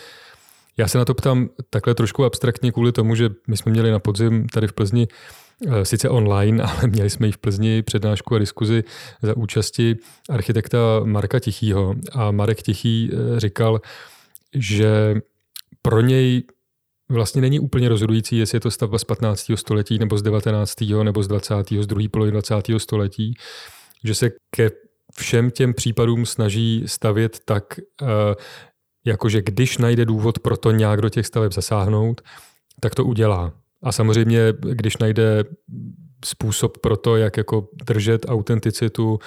já 0.82 0.88
se 0.88 0.98
na 0.98 1.04
to 1.04 1.14
ptám 1.14 1.48
takhle 1.70 1.94
trošku 1.94 2.24
abstraktně 2.24 2.72
kvůli 2.72 2.92
tomu, 2.92 3.14
že 3.14 3.30
my 3.46 3.56
jsme 3.56 3.72
měli 3.72 3.90
na 3.90 3.98
podzim 3.98 4.48
tady 4.48 4.66
v 4.66 4.72
Plzni 4.72 5.08
eh, 5.66 5.84
sice 5.84 6.08
online, 6.08 6.62
ale 6.64 6.86
měli 6.86 7.10
jsme 7.10 7.28
i 7.28 7.32
v 7.32 7.38
Plzni 7.38 7.82
přednášku 7.82 8.34
a 8.34 8.38
diskuzi 8.38 8.84
za 9.22 9.36
účasti 9.36 9.96
architekta 10.30 10.78
Marka 11.04 11.38
Tichýho. 11.38 11.94
A 12.12 12.30
Marek 12.30 12.62
Tichý 12.62 13.10
eh, 13.12 13.40
říkal, 13.40 13.80
že 14.54 15.14
pro 15.82 16.00
něj 16.00 16.42
vlastně 17.08 17.40
není 17.40 17.60
úplně 17.60 17.88
rozhodující, 17.88 18.38
jestli 18.38 18.56
je 18.56 18.60
to 18.60 18.70
stavba 18.70 18.98
z 18.98 19.04
15. 19.04 19.52
století 19.54 19.98
nebo 19.98 20.18
z 20.18 20.22
19. 20.22 20.80
nebo 21.02 21.22
z 21.22 21.28
20. 21.28 21.54
z 21.80 21.86
druhé 21.86 22.08
poloviny 22.08 22.32
20. 22.32 22.54
století, 22.78 23.34
že 24.04 24.14
se 24.14 24.30
ke 24.50 24.70
všem 25.14 25.50
těm 25.50 25.74
případům 25.74 26.26
snaží 26.26 26.82
stavět 26.86 27.40
tak, 27.44 27.64
eh, 28.02 28.06
jakože 29.04 29.42
když 29.42 29.78
najde 29.78 30.04
důvod 30.04 30.38
pro 30.38 30.56
to 30.56 30.70
nějak 30.70 31.00
do 31.00 31.08
těch 31.08 31.26
staveb 31.26 31.52
zasáhnout, 31.52 32.20
tak 32.80 32.94
to 32.94 33.04
udělá. 33.04 33.52
A 33.82 33.92
samozřejmě, 33.92 34.52
když 34.72 34.96
najde 34.96 35.44
způsob 36.24 36.78
pro 36.78 36.96
to, 36.96 37.16
jak 37.16 37.36
jako 37.36 37.68
držet 37.86 38.26
autenticitu 38.28 39.18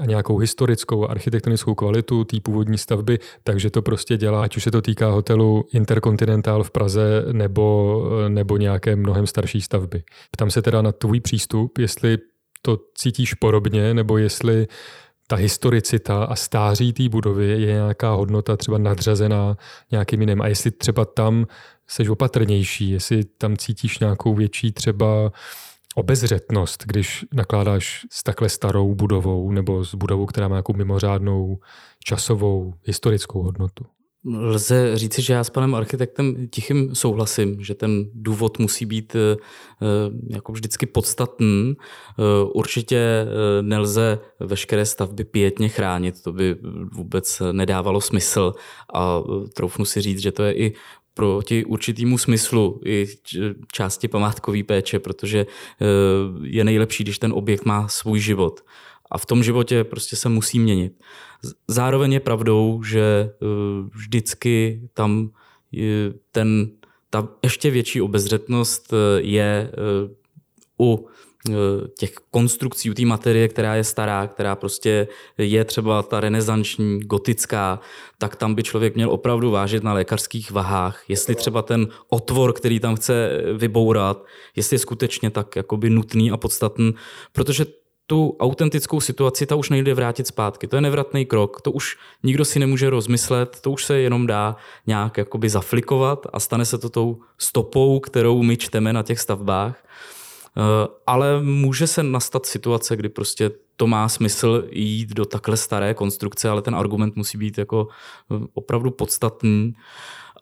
a 0.00 0.06
nějakou 0.06 0.38
historickou 0.38 1.08
architektonickou 1.08 1.74
kvalitu 1.74 2.24
té 2.24 2.40
původní 2.40 2.78
stavby, 2.78 3.18
takže 3.44 3.70
to 3.70 3.82
prostě 3.82 4.16
dělá, 4.16 4.42
ať 4.42 4.56
už 4.56 4.62
se 4.62 4.70
to 4.70 4.82
týká 4.82 5.10
hotelu 5.10 5.64
Intercontinental 5.72 6.64
v 6.64 6.70
Praze 6.70 7.24
nebo, 7.32 8.04
nebo 8.28 8.56
nějaké 8.56 8.96
mnohem 8.96 9.26
starší 9.26 9.60
stavby. 9.60 10.02
Ptám 10.30 10.50
se 10.50 10.62
teda 10.62 10.82
na 10.82 10.92
tvůj 10.92 11.20
přístup, 11.20 11.78
jestli 11.78 12.18
to 12.62 12.78
cítíš 12.94 13.34
podobně, 13.34 13.94
nebo 13.94 14.18
jestli 14.18 14.66
ta 15.30 15.36
historicita 15.36 16.24
a 16.24 16.34
stáří 16.34 16.92
té 16.92 17.08
budovy 17.08 17.46
je 17.46 17.72
nějaká 17.72 18.12
hodnota 18.12 18.56
třeba 18.56 18.78
nadřazená 18.78 19.56
nějakým 19.90 20.20
jiným. 20.20 20.42
A 20.42 20.46
jestli 20.46 20.70
třeba 20.70 21.04
tam 21.04 21.46
seš 21.86 22.08
opatrnější, 22.08 22.90
jestli 22.90 23.24
tam 23.24 23.56
cítíš 23.56 23.98
nějakou 23.98 24.34
větší 24.34 24.72
třeba 24.72 25.32
obezřetnost, 25.94 26.84
když 26.86 27.24
nakládáš 27.32 28.06
s 28.10 28.22
takhle 28.22 28.48
starou 28.48 28.94
budovou 28.94 29.50
nebo 29.50 29.84
s 29.84 29.94
budovou, 29.94 30.26
která 30.26 30.48
má 30.48 30.54
nějakou 30.54 30.72
mimořádnou 30.72 31.58
časovou, 32.04 32.74
historickou 32.84 33.42
hodnotu. 33.42 33.97
Lze 34.24 34.96
říci, 34.96 35.22
že 35.22 35.32
já 35.32 35.44
s 35.44 35.50
panem 35.50 35.74
architektem 35.74 36.48
Tichým 36.48 36.94
souhlasím, 36.94 37.64
že 37.64 37.74
ten 37.74 38.04
důvod 38.14 38.58
musí 38.58 38.86
být 38.86 39.16
eh, 39.16 39.36
eh, 39.82 40.34
jako 40.34 40.52
vždycky 40.52 40.86
podstatný. 40.86 41.74
Eh, 41.78 42.22
určitě 42.54 43.26
nelze 43.62 44.18
veškeré 44.40 44.86
stavby 44.86 45.24
pětně 45.24 45.68
chránit, 45.68 46.22
to 46.22 46.32
by 46.32 46.56
vůbec 46.92 47.42
nedávalo 47.52 48.00
smysl 48.00 48.52
a 48.94 49.22
troufnu 49.54 49.84
si 49.84 50.00
říct, 50.00 50.18
že 50.18 50.32
to 50.32 50.42
je 50.42 50.52
i 50.52 50.74
proti 51.14 51.64
určitýmu 51.64 52.18
smyslu 52.18 52.80
i 52.84 53.06
části 53.72 54.08
památkové 54.08 54.62
péče, 54.62 54.98
protože 54.98 55.46
je 56.42 56.64
nejlepší, 56.64 57.04
když 57.04 57.18
ten 57.18 57.32
objekt 57.32 57.64
má 57.64 57.88
svůj 57.88 58.20
život. 58.20 58.60
A 59.10 59.18
v 59.18 59.26
tom 59.26 59.42
životě 59.42 59.84
prostě 59.84 60.16
se 60.16 60.28
musí 60.28 60.58
měnit. 60.58 60.92
Zároveň 61.68 62.12
je 62.12 62.20
pravdou, 62.20 62.82
že 62.82 63.00
eh, 63.00 63.46
vždycky 63.94 64.82
tam 64.94 65.30
ten, 66.32 66.70
ta 67.10 67.28
ještě 67.42 67.70
větší 67.70 68.00
obezřetnost 68.00 68.92
eh, 68.92 69.20
je 69.20 69.70
u 70.80 71.08
těch 71.98 72.12
konstrukcí, 72.30 72.90
u 72.90 72.94
té 72.94 73.04
materie, 73.04 73.48
která 73.48 73.74
je 73.74 73.84
stará, 73.84 74.26
která 74.26 74.56
prostě 74.56 75.08
je 75.38 75.64
třeba 75.64 76.02
ta 76.02 76.20
renesanční, 76.20 77.00
gotická, 77.00 77.80
tak 78.18 78.36
tam 78.36 78.54
by 78.54 78.62
člověk 78.62 78.94
měl 78.94 79.10
opravdu 79.10 79.50
vážit 79.50 79.82
na 79.82 79.92
lékařských 79.92 80.50
vahách, 80.50 81.10
jestli 81.10 81.34
třeba 81.34 81.62
ten 81.62 81.88
otvor, 82.08 82.52
který 82.52 82.80
tam 82.80 82.96
chce 82.96 83.42
vybourat, 83.56 84.24
jestli 84.56 84.74
je 84.74 84.78
skutečně 84.78 85.30
tak 85.30 85.56
jakoby 85.56 85.90
nutný 85.90 86.30
a 86.30 86.36
podstatný, 86.36 86.94
protože 87.32 87.66
tu 88.10 88.36
autentickou 88.40 89.00
situaci, 89.00 89.46
ta 89.46 89.56
už 89.56 89.70
nejde 89.70 89.94
vrátit 89.94 90.26
zpátky. 90.26 90.66
To 90.66 90.76
je 90.76 90.80
nevratný 90.80 91.26
krok, 91.26 91.60
to 91.60 91.72
už 91.72 91.96
nikdo 92.22 92.44
si 92.44 92.58
nemůže 92.58 92.90
rozmyslet, 92.90 93.60
to 93.60 93.70
už 93.70 93.84
se 93.84 93.98
jenom 93.98 94.26
dá 94.26 94.56
nějak 94.86 95.16
jakoby 95.16 95.48
zaflikovat 95.48 96.26
a 96.32 96.40
stane 96.40 96.64
se 96.64 96.78
to 96.78 96.88
tou 96.88 97.20
stopou, 97.38 98.00
kterou 98.00 98.42
my 98.42 98.56
čteme 98.56 98.92
na 98.92 99.02
těch 99.02 99.20
stavbách. 99.20 99.84
Eh, 100.56 100.88
ale 101.06 101.42
může 101.42 101.86
se 101.86 102.02
nastat 102.02 102.46
situace, 102.46 102.96
kdy 102.96 103.08
prostě 103.08 103.50
to 103.76 103.86
má 103.86 104.08
smysl 104.08 104.68
jít 104.70 105.08
do 105.08 105.24
takhle 105.24 105.56
staré 105.56 105.94
konstrukce, 105.94 106.48
ale 106.48 106.62
ten 106.62 106.74
argument 106.74 107.16
musí 107.16 107.38
být 107.38 107.58
jako 107.58 107.88
eh, 108.32 108.46
opravdu 108.54 108.90
podstatný. 108.90 109.74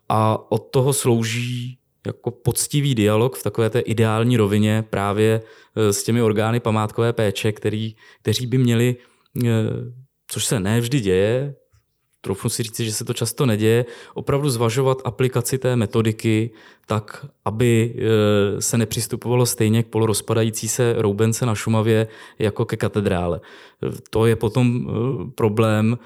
A 0.09 0.51
od 0.51 0.71
toho 0.71 0.93
slouží 0.93 1.76
jako 2.07 2.31
poctivý 2.31 2.95
dialog 2.95 3.35
v 3.35 3.43
takové 3.43 3.69
té 3.69 3.79
ideální 3.79 4.37
rovině 4.37 4.85
právě 4.89 5.41
e, 5.75 5.93
s 5.93 6.03
těmi 6.03 6.21
orgány 6.21 6.59
památkové 6.59 7.13
péče, 7.13 7.51
který, 7.51 7.95
kteří 8.21 8.47
by 8.47 8.57
měli, 8.57 8.95
e, 9.45 9.49
což 10.27 10.45
se 10.45 10.59
ne 10.59 10.79
vždy 10.81 10.99
děje, 10.99 11.55
troufnu 12.21 12.49
si 12.49 12.63
říct, 12.63 12.79
že 12.79 12.91
se 12.91 13.05
to 13.05 13.13
často 13.13 13.45
neděje, 13.45 13.85
opravdu 14.13 14.49
zvažovat 14.49 15.01
aplikaci 15.05 15.57
té 15.57 15.75
metodiky 15.75 16.49
tak, 16.85 17.25
aby 17.45 17.95
e, 17.97 18.61
se 18.61 18.77
nepřistupovalo 18.77 19.45
stejně 19.45 19.83
k 19.83 19.87
polorozpadající 19.87 20.67
se 20.67 20.93
roubence 20.97 21.45
na 21.45 21.55
Šumavě 21.55 22.07
jako 22.39 22.65
ke 22.65 22.77
katedrále. 22.77 23.39
To 24.09 24.25
je 24.25 24.35
potom 24.35 24.87
problém 25.35 25.97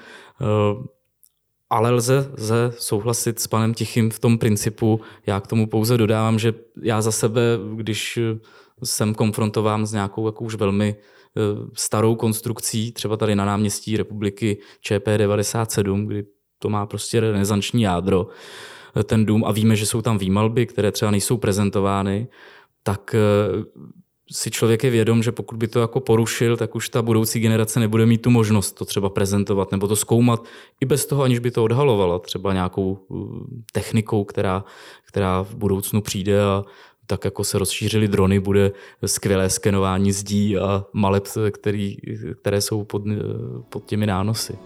ale 1.72 1.90
lze, 1.90 2.30
lze 2.38 2.72
souhlasit 2.78 3.40
s 3.40 3.46
panem 3.46 3.74
Tichým 3.74 4.10
v 4.10 4.18
tom 4.18 4.38
principu. 4.38 5.00
Já 5.26 5.40
k 5.40 5.46
tomu 5.46 5.66
pouze 5.66 5.96
dodávám, 5.98 6.38
že 6.38 6.54
já 6.82 7.02
za 7.02 7.12
sebe, 7.12 7.40
když 7.74 8.18
jsem 8.84 9.14
konfrontován 9.14 9.86
s 9.86 9.92
nějakou 9.92 10.26
jako 10.26 10.44
už 10.44 10.54
velmi 10.54 10.96
eh, 10.96 11.40
starou 11.74 12.14
konstrukcí, 12.14 12.92
třeba 12.92 13.16
tady 13.16 13.36
na 13.36 13.44
náměstí 13.44 13.96
republiky 13.96 14.58
ČP97, 14.88 16.06
kdy 16.06 16.24
to 16.58 16.68
má 16.68 16.86
prostě 16.86 17.20
renesanční 17.20 17.82
jádro, 17.82 18.26
eh, 18.96 19.04
ten 19.04 19.26
dům 19.26 19.44
a 19.44 19.52
víme, 19.52 19.76
že 19.76 19.86
jsou 19.86 20.02
tam 20.02 20.18
výmalby, 20.18 20.66
které 20.66 20.92
třeba 20.92 21.10
nejsou 21.10 21.36
prezentovány, 21.36 22.28
tak 22.82 23.14
eh, 23.14 23.18
si 24.32 24.50
člověk 24.50 24.84
je 24.84 24.90
vědom, 24.90 25.22
že 25.22 25.32
pokud 25.32 25.56
by 25.56 25.68
to 25.68 25.80
jako 25.80 26.00
porušil, 26.00 26.56
tak 26.56 26.74
už 26.74 26.88
ta 26.88 27.02
budoucí 27.02 27.40
generace 27.40 27.80
nebude 27.80 28.06
mít 28.06 28.22
tu 28.22 28.30
možnost 28.30 28.72
to 28.72 28.84
třeba 28.84 29.08
prezentovat 29.08 29.72
nebo 29.72 29.88
to 29.88 29.96
zkoumat 29.96 30.44
i 30.80 30.86
bez 30.86 31.06
toho, 31.06 31.22
aniž 31.22 31.38
by 31.38 31.50
to 31.50 31.64
odhalovala 31.64 32.18
třeba 32.18 32.52
nějakou 32.52 32.98
uh, 33.08 33.42
technikou, 33.72 34.24
která, 34.24 34.64
která 35.08 35.42
v 35.42 35.54
budoucnu 35.54 36.02
přijde 36.02 36.42
a 36.42 36.64
tak 37.06 37.24
jako 37.24 37.44
se 37.44 37.58
rozšířily 37.58 38.08
drony, 38.08 38.40
bude 38.40 38.72
skvělé 39.06 39.50
skenování 39.50 40.12
zdí 40.12 40.58
a 40.58 40.84
malet, 40.92 41.38
který, 41.50 41.96
které 42.40 42.60
jsou 42.60 42.84
pod, 42.84 43.02
pod 43.68 43.84
těmi 43.84 44.06
nánosy. 44.06 44.58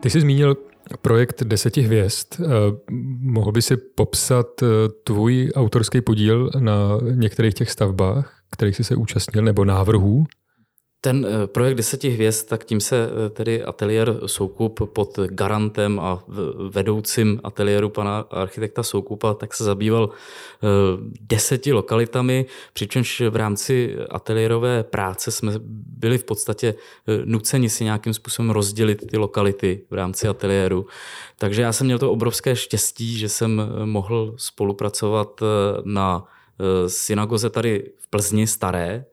Ty 0.00 0.10
jsi 0.10 0.20
zmínil 0.20 0.56
projekt 1.02 1.42
Deseti 1.42 1.82
hvězd. 1.82 2.26
Eh, 2.40 2.46
mohl 3.20 3.52
by 3.52 3.62
si 3.62 3.76
popsat 3.76 4.62
eh, 4.62 4.66
tvůj 5.04 5.52
autorský 5.54 6.00
podíl 6.00 6.50
na 6.58 6.98
některých 7.14 7.54
těch 7.54 7.70
stavbách, 7.70 8.42
kterých 8.50 8.76
jsi 8.76 8.84
se 8.84 8.96
účastnil, 8.96 9.44
nebo 9.44 9.64
návrhů? 9.64 10.26
Ten 11.02 11.26
eh, 11.26 11.46
projekt 11.46 11.76
deseti 11.76 12.08
hvězd, 12.08 12.48
tak 12.48 12.64
tím 12.64 12.80
se 12.80 13.08
eh, 13.08 13.30
tedy 13.30 13.62
ateliér 13.62 14.20
Soukup 14.26 14.80
pod 14.92 15.18
garantem 15.18 16.00
a 16.00 16.24
vedoucím 16.68 17.40
ateliéru 17.44 17.88
pana 17.88 18.18
architekta 18.30 18.82
Soukupa, 18.82 19.34
tak 19.34 19.54
se 19.54 19.64
zabýval 19.64 20.10
eh, 20.10 20.66
deseti 21.20 21.72
lokalitami, 21.72 22.46
přičemž 22.72 23.20
v 23.30 23.36
rámci 23.36 23.96
ateliérové 24.10 24.82
práce 24.82 25.30
jsme 25.30 25.52
byli 25.98 26.18
v 26.18 26.24
podstatě 26.24 26.74
nuceni 27.24 27.70
si 27.70 27.84
nějakým 27.84 28.14
způsobem 28.14 28.50
rozdělit 28.50 29.06
ty 29.10 29.18
lokality 29.18 29.84
v 29.90 29.94
rámci 29.94 30.28
ateliéru. 30.28 30.86
Takže 31.38 31.62
já 31.62 31.72
jsem 31.72 31.86
měl 31.86 31.98
to 31.98 32.12
obrovské 32.12 32.56
štěstí, 32.56 33.18
že 33.18 33.28
jsem 33.28 33.62
mohl 33.84 34.34
spolupracovat 34.36 35.40
na 35.84 36.24
synagoze 36.86 37.50
tady 37.50 37.90
v 37.98 38.10
Plzni 38.10 38.46
staré, 38.46 39.04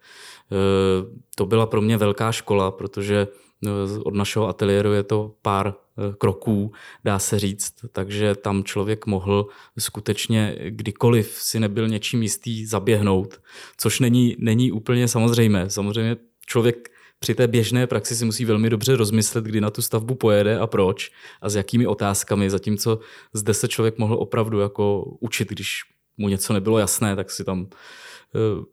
to 1.35 1.45
byla 1.45 1.65
pro 1.65 1.81
mě 1.81 1.97
velká 1.97 2.31
škola, 2.31 2.71
protože 2.71 3.27
eh, 3.65 3.69
od 4.03 4.15
našeho 4.15 4.47
ateliéru 4.47 4.93
je 4.93 5.03
to 5.03 5.35
pár 5.41 5.73
eh, 5.73 6.13
kroků, 6.17 6.71
dá 7.03 7.19
se 7.19 7.39
říct, 7.39 7.73
takže 7.91 8.35
tam 8.35 8.63
člověk 8.63 9.05
mohl 9.05 9.47
skutečně 9.79 10.55
kdykoliv 10.69 11.37
si 11.41 11.59
nebyl 11.59 11.87
něčím 11.87 12.23
jistý 12.23 12.65
zaběhnout, 12.65 13.41
což 13.77 13.99
není, 13.99 14.35
není 14.39 14.71
úplně 14.71 15.07
samozřejmé. 15.07 15.69
Samozřejmě 15.69 16.17
člověk 16.45 16.89
při 17.19 17.35
té 17.35 17.47
běžné 17.47 17.87
praxi 17.87 18.15
si 18.15 18.25
musí 18.25 18.45
velmi 18.45 18.69
dobře 18.69 18.95
rozmyslet, 18.95 19.43
kdy 19.43 19.61
na 19.61 19.69
tu 19.69 19.81
stavbu 19.81 20.15
pojede 20.15 20.59
a 20.59 20.67
proč 20.67 21.11
a 21.41 21.49
s 21.49 21.55
jakými 21.55 21.87
otázkami, 21.87 22.49
zatímco 22.49 22.99
zde 23.33 23.53
se 23.53 23.67
člověk 23.67 23.97
mohl 23.97 24.13
opravdu 24.13 24.59
jako 24.59 25.03
učit, 25.19 25.49
když 25.49 25.83
mu 26.17 26.29
něco 26.29 26.53
nebylo 26.53 26.79
jasné, 26.79 27.15
tak 27.15 27.31
si 27.31 27.43
tam 27.43 27.67
Eh, 27.67 28.16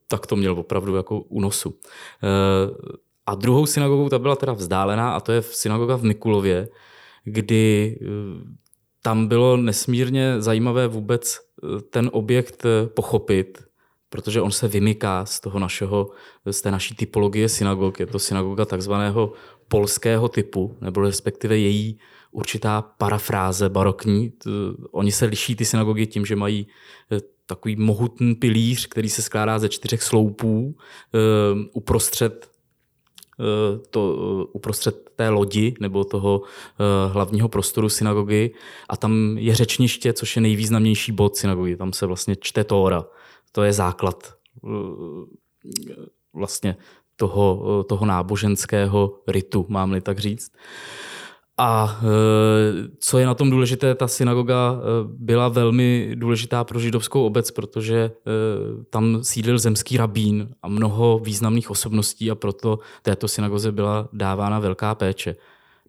tak 0.08 0.26
to 0.26 0.36
měl 0.36 0.52
opravdu 0.52 0.96
jako 0.96 1.20
u 1.20 1.40
nosu. 1.40 1.74
Eh, 2.22 2.28
a 3.26 3.34
druhou 3.34 3.66
synagogou 3.66 4.08
ta 4.08 4.18
byla 4.18 4.36
teda 4.36 4.52
vzdálená 4.52 5.14
a 5.14 5.20
to 5.20 5.32
je 5.32 5.42
synagoga 5.42 5.96
v 5.96 6.04
Mikulově, 6.04 6.68
kdy 7.24 7.98
eh, 8.02 8.06
tam 9.02 9.26
bylo 9.26 9.56
nesmírně 9.56 10.40
zajímavé 10.40 10.88
vůbec 10.88 11.38
ten 11.90 12.10
objekt 12.12 12.66
pochopit, 12.94 13.64
protože 14.08 14.40
on 14.40 14.50
se 14.50 14.68
vymyká 14.68 15.26
z 15.26 15.40
toho 15.40 15.58
našeho, 15.58 16.10
z 16.50 16.60
té 16.60 16.70
naší 16.70 16.94
typologie 16.94 17.48
synagog. 17.48 18.00
Je 18.00 18.06
to 18.06 18.18
synagoga 18.18 18.64
takzvaného 18.64 19.32
polského 19.68 20.28
typu, 20.28 20.76
nebo 20.80 21.00
respektive 21.00 21.58
její 21.58 21.98
určitá 22.30 22.82
parafráze 22.82 23.68
barokní. 23.68 24.32
Oni 24.92 25.12
se 25.12 25.24
liší 25.24 25.56
ty 25.56 25.64
synagogy 25.64 26.06
tím, 26.06 26.26
že 26.26 26.36
mají 26.36 26.66
takový 27.46 27.76
mohutný 27.76 28.34
pilíř, 28.34 28.86
který 28.86 29.08
se 29.08 29.22
skládá 29.22 29.58
ze 29.58 29.68
čtyřech 29.68 30.02
sloupů 30.02 30.66
uh, 30.66 31.60
uprostřed 31.72 32.50
uh, 33.38 33.82
to, 33.90 34.14
uh, 34.14 34.44
uprostřed 34.52 35.10
té 35.16 35.28
lodi 35.28 35.74
nebo 35.80 36.04
toho 36.04 36.42
hlavního 37.12 37.48
prostoru 37.48 37.88
synagogy 37.88 38.50
a 38.88 38.96
tam 38.96 39.38
je 39.38 39.54
řečniště, 39.54 40.12
což 40.12 40.36
je 40.36 40.42
nejvýznamnější 40.42 41.12
bod 41.12 41.36
synagogy. 41.36 41.76
Tam 41.76 41.92
se 41.92 42.06
vlastně 42.06 42.36
čte 42.36 42.64
Tóra. 42.64 43.04
To 43.52 43.62
je 43.62 43.72
základ 43.72 44.34
vlastně 46.34 46.76
toho, 47.16 47.84
toho 47.88 48.06
náboženského 48.06 49.18
ritu, 49.28 49.66
mám-li 49.68 50.00
tak 50.00 50.18
říct. 50.18 50.52
A 51.58 52.00
e, 52.02 52.06
co 52.98 53.18
je 53.18 53.26
na 53.26 53.34
tom 53.34 53.50
důležité, 53.50 53.94
ta 53.94 54.08
synagoga 54.08 54.76
e, 54.76 54.82
byla 55.06 55.48
velmi 55.48 56.10
důležitá 56.14 56.64
pro 56.64 56.78
židovskou 56.78 57.26
obec, 57.26 57.50
protože 57.50 57.96
e, 57.96 58.10
tam 58.90 59.24
sídlil 59.24 59.58
zemský 59.58 59.96
rabín 59.96 60.48
a 60.62 60.68
mnoho 60.68 61.18
významných 61.18 61.70
osobností 61.70 62.30
a 62.30 62.34
proto 62.34 62.78
této 63.02 63.28
synagoze 63.28 63.72
byla 63.72 64.08
dávána 64.12 64.58
velká 64.58 64.94
péče. 64.94 65.36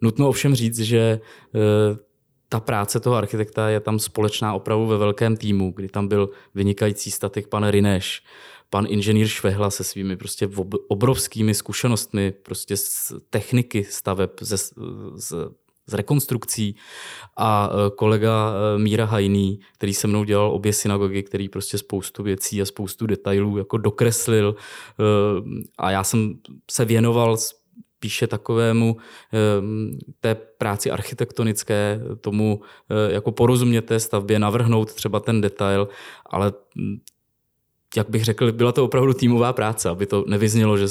Nutno 0.00 0.28
ovšem 0.28 0.54
říct, 0.54 0.78
že 0.78 1.20
ta 2.48 2.60
práce 2.60 3.00
toho 3.00 3.16
architekta 3.16 3.68
je 3.68 3.80
tam 3.80 3.98
společná 3.98 4.54
opravdu 4.54 4.86
ve 4.86 4.98
velkém 4.98 5.36
týmu, 5.36 5.72
kdy 5.76 5.88
tam 5.88 6.08
byl 6.08 6.30
vynikající 6.54 7.10
statik 7.10 7.48
pan 7.48 7.68
Rineš, 7.68 8.22
pan 8.70 8.86
inženýr 8.88 9.28
Švehla 9.28 9.70
se 9.70 9.84
svými 9.84 10.16
prostě 10.16 10.48
obrovskými 10.88 11.54
zkušenostmi 11.54 12.32
prostě 12.32 12.76
z 12.76 13.12
techniky 13.30 13.84
staveb, 13.84 14.30
ze, 14.40 14.56
z, 14.56 14.72
z 15.86 15.94
rekonstrukcí. 15.94 16.76
A 17.36 17.70
e, 17.70 17.90
kolega 17.90 18.52
e, 18.54 18.78
Míra 18.78 19.04
Hajný, 19.04 19.60
který 19.74 19.94
se 19.94 20.06
mnou 20.06 20.24
dělal 20.24 20.50
obě 20.50 20.72
synagogy, 20.72 21.22
který 21.22 21.48
prostě 21.48 21.78
spoustu 21.78 22.22
věcí 22.22 22.62
a 22.62 22.64
spoustu 22.64 23.06
detailů 23.06 23.58
jako 23.58 23.78
dokreslil 23.78 24.56
e, 24.56 25.02
a 25.78 25.90
já 25.90 26.04
jsem 26.04 26.34
se 26.70 26.84
věnoval 26.84 27.36
spíše 27.36 28.26
takovému 28.26 28.96
té 30.20 30.34
práci 30.34 30.90
architektonické, 30.90 32.00
tomu 32.20 32.60
jako 33.08 33.32
porozumět 33.32 33.82
té 33.82 34.00
stavbě, 34.00 34.38
navrhnout 34.38 34.92
třeba 34.92 35.20
ten 35.20 35.40
detail, 35.40 35.88
ale 36.26 36.52
jak 37.96 38.10
bych 38.10 38.24
řekl, 38.24 38.52
byla 38.52 38.72
to 38.72 38.84
opravdu 38.84 39.14
týmová 39.14 39.52
práce, 39.52 39.88
aby 39.88 40.06
to 40.06 40.24
nevyznělo, 40.28 40.76
že 40.76 40.86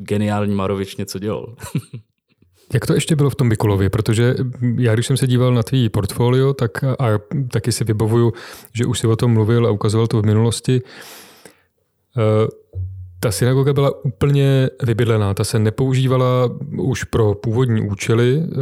geniální 0.00 0.54
Marovič 0.54 0.96
něco 0.96 1.18
dělal. 1.18 1.56
Jak 2.72 2.86
to 2.86 2.94
ještě 2.94 3.16
bylo 3.16 3.30
v 3.30 3.34
tom 3.34 3.48
Bikulově? 3.48 3.90
Protože 3.90 4.34
já, 4.76 4.94
když 4.94 5.06
jsem 5.06 5.16
se 5.16 5.26
díval 5.26 5.54
na 5.54 5.62
tvý 5.62 5.88
portfolio, 5.88 6.54
tak 6.54 6.84
a 6.84 7.06
taky 7.50 7.72
si 7.72 7.84
vybavuju, 7.84 8.32
že 8.72 8.86
už 8.86 8.98
si 8.98 9.06
o 9.06 9.16
tom 9.16 9.32
mluvil 9.32 9.66
a 9.66 9.70
ukazoval 9.70 10.06
to 10.06 10.22
v 10.22 10.26
minulosti. 10.26 10.82
Eh, 12.18 12.48
ta 13.20 13.30
synagoga 13.30 13.72
byla 13.72 14.04
úplně 14.04 14.70
vybydlená, 14.82 15.34
ta 15.34 15.44
se 15.44 15.58
nepoužívala 15.58 16.50
už 16.78 17.04
pro 17.04 17.34
původní 17.34 17.90
účely. 17.90 18.42
Eh, 18.42 18.56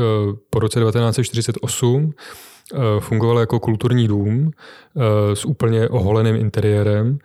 po 0.51 0.59
roce 0.59 0.81
1948 0.81 2.13
eh, 2.75 2.79
fungovala 3.01 3.41
jako 3.41 3.61
kulturní 3.61 4.09
dům 4.09 4.51
s 5.35 5.45
úplně 5.45 5.89
oholeným 5.89 6.37
interiérem. 6.37 7.19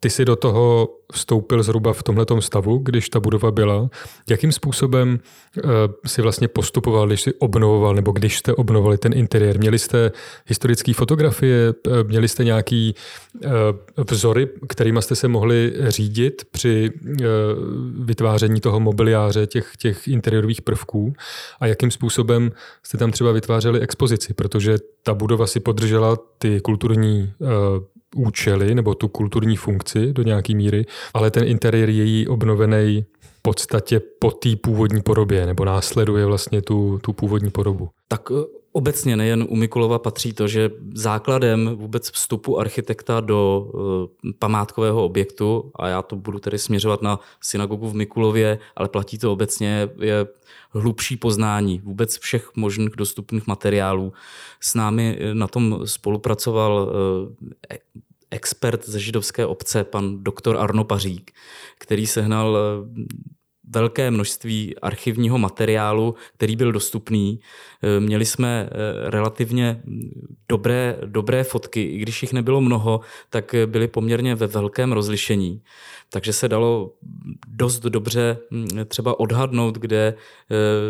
Ty 0.00 0.10
si 0.10 0.24
do 0.24 0.36
toho 0.36 0.88
vstoupil 1.12 1.62
zhruba 1.62 1.92
v 1.92 2.02
tomhletom 2.02 2.42
stavu, 2.42 2.78
když 2.78 3.08
ta 3.08 3.20
budova 3.20 3.50
byla. 3.50 3.88
Jakým 4.30 4.52
způsobem 4.52 5.18
uh, 5.64 5.70
si 6.06 6.22
vlastně 6.22 6.48
postupoval, 6.48 7.06
když 7.06 7.22
si 7.22 7.34
obnovoval, 7.34 7.94
nebo 7.94 8.12
když 8.12 8.38
jste 8.38 8.54
obnovovali 8.54 8.98
ten 8.98 9.12
interiér? 9.12 9.58
Měli 9.58 9.78
jste 9.78 10.12
historické 10.46 10.94
fotografie, 10.94 11.74
uh, 11.86 12.08
měli 12.08 12.28
jste 12.28 12.44
nějaký 12.44 12.94
vzory, 14.10 14.48
kterými 14.68 15.02
jste 15.02 15.14
se 15.14 15.28
mohli 15.28 15.72
řídit 15.88 16.42
při 16.50 16.90
vytváření 18.04 18.60
toho 18.60 18.80
mobiliáře, 18.80 19.46
těch, 19.46 19.72
těch 19.78 20.08
interiérových 20.08 20.62
prvků? 20.62 21.12
A 21.60 21.66
jakým 21.66 21.90
způsobem 21.90 22.52
jste 22.82 22.98
tam 22.98 23.10
třeba 23.10 23.32
vytvářeli 23.32 23.80
expozici? 23.80 24.34
Protože 24.34 24.78
ta 25.02 25.14
budova 25.14 25.46
si 25.46 25.60
podržela 25.60 26.16
ty 26.38 26.60
kulturní 26.60 27.32
účely 28.16 28.74
nebo 28.74 28.94
tu 28.94 29.08
kulturní 29.08 29.56
funkci 29.56 30.12
do 30.12 30.22
nějaké 30.22 30.54
míry, 30.54 30.86
ale 31.14 31.30
ten 31.30 31.44
interiér 31.44 31.90
je 31.90 32.04
jí 32.04 32.28
obnovený 32.28 33.04
v 33.20 33.42
podstatě 33.42 34.00
po 34.18 34.30
té 34.30 34.56
původní 34.56 35.02
podobě, 35.02 35.46
nebo 35.46 35.64
následuje 35.64 36.26
vlastně 36.26 36.62
tu, 36.62 36.98
tu 37.02 37.12
původní 37.12 37.50
podobu. 37.50 37.88
Tak 38.08 38.28
eh, 38.30 38.44
obecně 38.72 39.16
nejen 39.16 39.46
u 39.48 39.56
Mikulova 39.56 39.98
patří 39.98 40.32
to, 40.32 40.48
že 40.48 40.70
základem 40.94 41.76
vůbec 41.76 42.10
vstupu 42.10 42.58
architekta 42.60 43.20
do 43.20 43.70
uh, 43.74 44.30
památkového 44.38 45.04
objektu, 45.04 45.70
a 45.74 45.88
já 45.88 46.02
to 46.02 46.16
budu 46.16 46.38
tedy 46.38 46.58
směřovat 46.58 47.02
na 47.02 47.20
synagogu 47.40 47.88
v 47.88 47.94
Mikulově, 47.94 48.58
ale 48.76 48.88
platí 48.88 49.18
to 49.18 49.32
obecně, 49.32 49.88
je 50.00 50.26
hlubší 50.70 51.16
poznání 51.16 51.80
vůbec 51.84 52.18
všech 52.18 52.50
možných 52.56 52.96
dostupných 52.96 53.46
materiálů. 53.46 54.12
S 54.60 54.74
námi 54.74 55.18
na 55.32 55.46
tom 55.46 55.80
spolupracoval 55.84 56.72
uh, 56.72 57.46
expert 58.30 58.88
ze 58.88 59.00
židovské 59.00 59.46
obce, 59.46 59.84
pan 59.84 60.24
doktor 60.24 60.56
Arno 60.56 60.84
Pařík, 60.84 61.32
který 61.78 62.06
sehnal 62.06 62.58
eh, 62.58 63.04
velké 63.68 64.10
množství 64.10 64.78
archivního 64.78 65.38
materiálu, 65.38 66.14
který 66.34 66.56
byl 66.56 66.72
dostupný. 66.72 67.40
Eh, 67.82 68.00
měli 68.00 68.24
jsme 68.24 68.68
eh, 68.70 69.10
relativně 69.10 69.82
dobré, 70.48 70.98
dobré 71.04 71.44
fotky, 71.44 71.82
i 71.82 71.98
když 71.98 72.22
jich 72.22 72.32
nebylo 72.32 72.60
mnoho, 72.60 73.00
tak 73.30 73.54
byly 73.66 73.88
poměrně 73.88 74.34
ve 74.34 74.46
velkém 74.46 74.92
rozlišení. 74.92 75.62
Takže 76.10 76.32
se 76.32 76.48
dalo 76.48 76.92
dost 77.48 77.80
dobře 77.80 78.38
hm, 78.50 78.68
třeba 78.88 79.20
odhadnout, 79.20 79.78
kde 79.78 80.14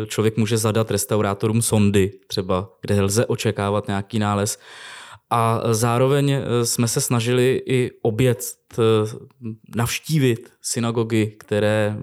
člověk 0.07 0.37
může 0.37 0.57
zadat 0.57 0.91
restaurátorům 0.91 1.61
sondy, 1.61 2.11
třeba 2.27 2.69
kde 2.81 3.01
lze 3.01 3.25
očekávat 3.25 3.87
nějaký 3.87 4.19
nález. 4.19 4.59
A 5.29 5.61
zároveň 5.71 6.31
eh, 6.31 6.65
jsme 6.65 6.87
se 6.87 7.01
snažili 7.01 7.61
i 7.65 7.91
obět, 8.01 8.55
eh, 8.73 8.81
navštívit 9.75 10.51
synagogy, 10.61 11.35
které 11.39 11.95
eh, 11.97 12.01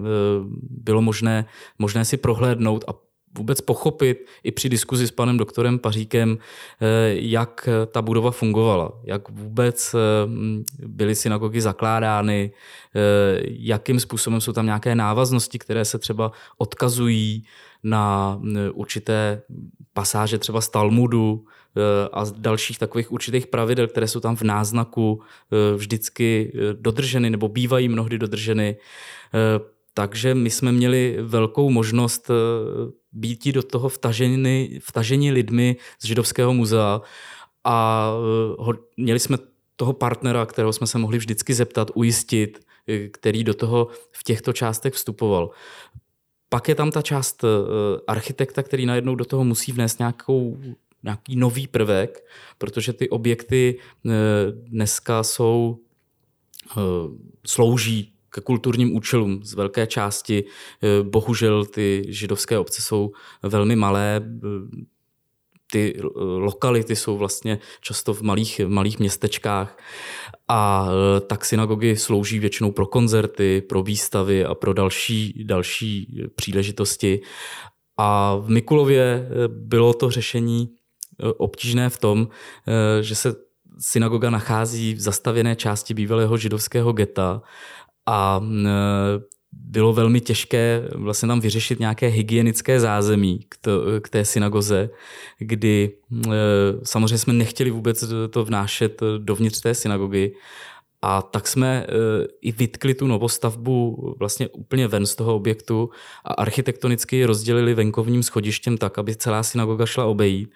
bylo 0.69 1.01
možné, 1.01 1.45
možné 1.79 2.05
si 2.05 2.17
prohlédnout 2.17 2.83
a 2.87 2.93
vůbec 3.37 3.61
pochopit 3.61 4.25
i 4.43 4.51
při 4.51 4.69
diskuzi 4.69 5.07
s 5.07 5.11
panem 5.11 5.37
doktorem 5.37 5.79
Paříkem, 5.79 6.37
jak 7.11 7.69
ta 7.91 8.01
budova 8.01 8.31
fungovala, 8.31 8.91
jak 9.03 9.29
vůbec 9.29 9.95
byly 10.85 11.15
synagogy 11.15 11.61
zakládány, 11.61 12.51
jakým 13.47 13.99
způsobem 13.99 14.41
jsou 14.41 14.53
tam 14.53 14.65
nějaké 14.65 14.95
návaznosti, 14.95 15.59
které 15.59 15.85
se 15.85 15.99
třeba 15.99 16.31
odkazují 16.57 17.43
na 17.83 18.39
určité 18.73 19.41
pasáže 19.93 20.37
třeba 20.37 20.61
z 20.61 20.69
Talmudu, 20.69 21.45
Eh, 21.77 22.09
a 22.13 22.25
dalších 22.37 22.79
takových 22.79 23.11
určitých 23.11 23.47
pravidel, 23.47 23.87
které 23.87 24.07
jsou 24.07 24.19
tam 24.19 24.35
v 24.35 24.41
náznaku 24.41 25.21
eh, 25.21 25.75
vždycky 25.75 26.51
eh, 26.53 26.73
dodrženy 26.73 27.29
nebo 27.29 27.47
bývají 27.47 27.89
mnohdy 27.89 28.17
dodrženy. 28.17 28.77
Takže 29.93 30.35
my 30.35 30.49
jsme 30.49 30.71
měli 30.71 31.17
velkou 31.21 31.69
možnost 31.69 32.31
být 33.11 33.47
do 33.47 33.63
toho 33.63 33.89
vtaženi, 33.89 34.79
vtaženi 34.83 35.31
lidmi 35.31 35.75
z 35.99 36.05
židovského 36.05 36.53
muzea 36.53 37.01
a 37.63 38.11
měli 38.97 39.19
jsme 39.19 39.37
toho 39.75 39.93
partnera, 39.93 40.45
kterého 40.45 40.73
jsme 40.73 40.87
se 40.87 40.97
mohli 40.97 41.17
vždycky 41.17 41.53
zeptat, 41.53 41.91
ujistit, 41.93 42.65
který 43.11 43.43
do 43.43 43.53
toho 43.53 43.87
v 44.11 44.23
těchto 44.23 44.53
částech 44.53 44.93
vstupoval. 44.93 45.49
Pak 46.49 46.69
je 46.69 46.75
tam 46.75 46.91
ta 46.91 47.01
část 47.01 47.45
architekta, 48.07 48.63
který 48.63 48.85
najednou 48.85 49.15
do 49.15 49.25
toho 49.25 49.43
musí 49.43 49.71
vnést 49.71 49.99
nějakou 49.99 50.57
nějaký 51.05 51.35
nový 51.35 51.67
prvek, 51.67 52.25
protože 52.57 52.93
ty 52.93 53.09
objekty 53.09 53.79
eh, 53.79 54.11
dneska 54.51 55.23
jsou, 55.23 55.77
eh, 56.77 56.81
slouží 57.45 58.13
ke 58.29 58.41
kulturním 58.41 58.95
účelům 58.95 59.43
z 59.43 59.53
velké 59.53 59.87
části. 59.87 60.43
Eh, 60.43 61.03
bohužel 61.03 61.65
ty 61.65 62.05
židovské 62.07 62.57
obce 62.57 62.81
jsou 62.81 63.11
velmi 63.43 63.75
malé, 63.75 64.21
ty 65.71 65.97
lokality 66.15 66.95
jsou 66.95 67.17
vlastně 67.17 67.59
často 67.81 68.13
v 68.13 68.21
malých, 68.21 68.61
malých 68.67 68.99
městečkách 68.99 69.77
a 70.47 70.87
tak 71.27 71.45
synagogy 71.45 71.95
slouží 71.95 72.39
většinou 72.39 72.71
pro 72.71 72.85
koncerty, 72.85 73.61
pro 73.61 73.83
výstavy 73.83 74.45
a 74.45 74.55
pro 74.55 74.73
další, 74.73 75.43
další 75.43 76.21
příležitosti. 76.35 77.21
A 77.97 78.35
v 78.35 78.49
Mikulově 78.49 79.29
bylo 79.47 79.93
to 79.93 80.11
řešení 80.11 80.69
obtížné 81.37 81.89
v 81.89 81.97
tom, 81.97 82.27
eh, 82.67 83.03
že 83.03 83.15
se 83.15 83.35
synagoga 83.79 84.29
nachází 84.29 84.93
v 84.93 84.99
zastavěné 84.99 85.55
části 85.55 85.93
bývalého 85.93 86.37
židovského 86.37 86.93
geta 86.93 87.41
a 88.05 88.41
eh, 88.65 88.69
bylo 89.51 89.93
velmi 89.93 90.21
těžké 90.21 90.89
vlastně 90.95 91.27
tam 91.27 91.39
vyřešit 91.39 91.79
nějaké 91.79 92.07
hygienické 92.07 92.79
zázemí 92.79 93.39
k 94.01 94.09
té 94.09 94.25
synagoze, 94.25 94.89
kdy 95.39 95.91
samozřejmě 96.83 97.17
jsme 97.17 97.33
nechtěli 97.33 97.71
vůbec 97.71 98.03
to 98.29 98.45
vnášet 98.45 99.01
dovnitř 99.17 99.61
té 99.61 99.75
synagogy 99.75 100.35
a 101.07 101.21
tak 101.21 101.47
jsme 101.47 101.85
i 102.41 102.51
vytkli 102.51 102.93
tu 102.93 103.07
novostavbu 103.07 104.15
vlastně 104.19 104.47
úplně 104.47 104.87
ven 104.87 105.05
z 105.05 105.15
toho 105.15 105.35
objektu 105.35 105.89
a 106.23 106.33
architektonicky 106.33 107.25
rozdělili 107.25 107.73
venkovním 107.73 108.23
schodištěm 108.23 108.77
tak, 108.77 108.97
aby 108.97 109.15
celá 109.15 109.43
synagoga 109.43 109.85
šla 109.85 110.05
obejít 110.05 110.49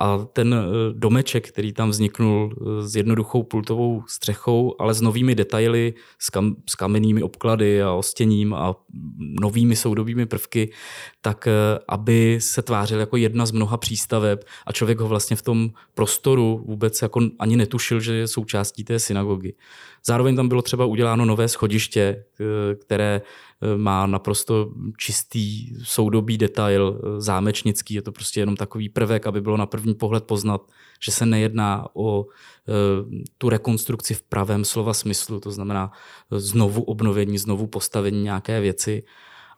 a 0.00 0.18
ten 0.18 0.54
eh, 0.54 0.92
domeček, 0.92 1.48
který 1.48 1.72
tam 1.72 1.90
vzniknul 1.90 2.52
eh, 2.52 2.88
s 2.88 2.96
jednoduchou 2.96 3.42
pultovou 3.42 4.02
střechou, 4.08 4.74
ale 4.78 4.94
s 4.94 5.00
novými 5.00 5.34
detaily, 5.34 5.94
s, 6.18 6.30
kam, 6.30 6.56
s 6.70 6.74
kamennými 6.74 7.22
obklady 7.22 7.82
a 7.82 7.92
ostěním 7.92 8.54
a 8.54 8.74
novými 9.40 9.76
soudobými 9.76 10.26
prvky, 10.26 10.70
tak 11.20 11.46
eh, 11.46 11.52
aby 11.88 12.38
se 12.40 12.62
tvářil 12.62 13.00
jako 13.00 13.16
jedna 13.16 13.46
z 13.46 13.52
mnoha 13.52 13.76
přístaveb 13.76 14.44
a 14.66 14.72
člověk 14.72 15.00
ho 15.00 15.08
vlastně 15.08 15.36
v 15.36 15.42
tom 15.42 15.70
prostoru 15.94 16.64
vůbec 16.66 17.02
jako 17.02 17.20
ani 17.38 17.56
netušil, 17.56 18.00
že 18.00 18.14
je 18.14 18.28
součástí 18.28 18.84
té 18.84 18.98
synagogy. 18.98 19.54
Zároveň 20.06 20.36
tam 20.36 20.48
bylo 20.48 20.62
třeba 20.62 20.84
uděláno 20.84 21.24
nové 21.24 21.48
schodiště, 21.48 22.24
které 22.80 23.22
Eh, 23.62 23.76
má 23.76 24.06
naprosto 24.06 24.72
čistý 24.96 25.72
soudobý 25.84 26.38
detail, 26.38 27.00
eh, 27.00 27.20
zámečnický, 27.20 27.94
je 27.94 28.02
to 28.02 28.12
prostě 28.12 28.40
jenom 28.40 28.56
takový 28.56 28.88
prvek, 28.88 29.26
aby 29.26 29.40
bylo 29.40 29.56
na 29.56 29.66
první 29.66 29.94
pohled 29.94 30.24
poznat, 30.24 30.60
že 31.00 31.12
se 31.12 31.26
nejedná 31.26 31.86
o 31.94 32.26
eh, 32.26 32.72
tu 33.38 33.48
rekonstrukci 33.48 34.14
v 34.14 34.22
pravém 34.22 34.64
slova 34.64 34.94
smyslu, 34.94 35.40
to 35.40 35.50
znamená 35.50 35.92
znovu 36.30 36.82
obnovení, 36.82 37.38
znovu 37.38 37.66
postavení 37.66 38.22
nějaké 38.22 38.60
věci. 38.60 39.02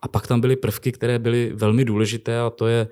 A 0.02 0.08
pak 0.08 0.26
tam 0.26 0.40
byly 0.40 0.56
prvky, 0.56 0.92
které 0.92 1.18
byly 1.18 1.52
velmi 1.54 1.84
důležité 1.84 2.40
a 2.40 2.50
to 2.50 2.66
je 2.66 2.88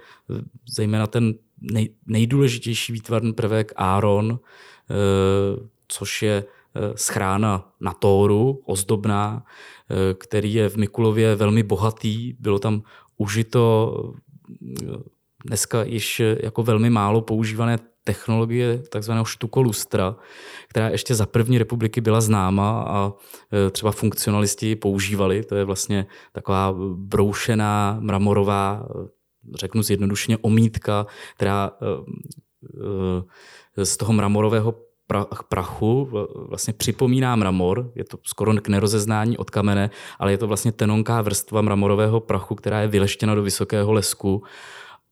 zejména 0.68 1.06
ten 1.06 1.34
nej, 1.60 1.88
nejdůležitější 2.06 2.92
výtvarný 2.92 3.32
prvek 3.32 3.72
Aaron, 3.76 4.38
což 5.88 6.22
je 6.22 6.44
schrána 6.94 7.68
na 7.80 7.92
Tóru, 7.92 8.62
ozdobná, 8.64 9.42
Eh, 9.90 10.14
který 10.14 10.54
je 10.54 10.68
v 10.68 10.76
Mikulově 10.76 11.34
velmi 11.34 11.62
bohatý. 11.62 12.32
Bylo 12.40 12.58
tam 12.58 12.82
užito 13.16 13.92
eh, 14.82 14.96
dneska 15.44 15.84
již 15.84 16.22
jako 16.40 16.62
velmi 16.62 16.90
málo 16.90 17.20
používané 17.20 17.78
technologie 18.04 18.78
takzvaného 18.78 19.24
štukolustra, 19.24 20.16
která 20.68 20.88
ještě 20.88 21.14
za 21.14 21.26
první 21.26 21.58
republiky 21.58 22.00
byla 22.00 22.20
známa 22.20 22.82
a 22.82 23.12
eh, 23.52 23.70
třeba 23.70 23.92
funkcionalisti 23.92 24.66
ji 24.66 24.76
používali. 24.76 25.42
To 25.44 25.54
je 25.54 25.64
vlastně 25.64 26.06
taková 26.32 26.74
broušená 26.94 27.96
mramorová, 28.00 28.88
řeknu 29.54 29.82
zjednodušeně, 29.82 30.38
omítka, 30.38 31.06
která 31.36 31.70
z 33.76 33.96
toho 33.96 34.12
mramorového 34.12 34.74
prachu 35.48 36.08
vlastně 36.48 36.74
připomíná 36.74 37.36
mramor, 37.36 37.90
je 37.94 38.04
to 38.04 38.18
skoro 38.22 38.54
k 38.54 38.68
nerozeznání 38.68 39.38
od 39.38 39.50
kamene, 39.50 39.90
ale 40.18 40.32
je 40.32 40.38
to 40.38 40.46
vlastně 40.46 40.72
tenonká 40.72 41.22
vrstva 41.22 41.62
mramorového 41.62 42.20
prachu, 42.20 42.54
která 42.54 42.80
je 42.80 42.88
vyleštěna 42.88 43.34
do 43.34 43.42
vysokého 43.42 43.92
lesku. 43.92 44.42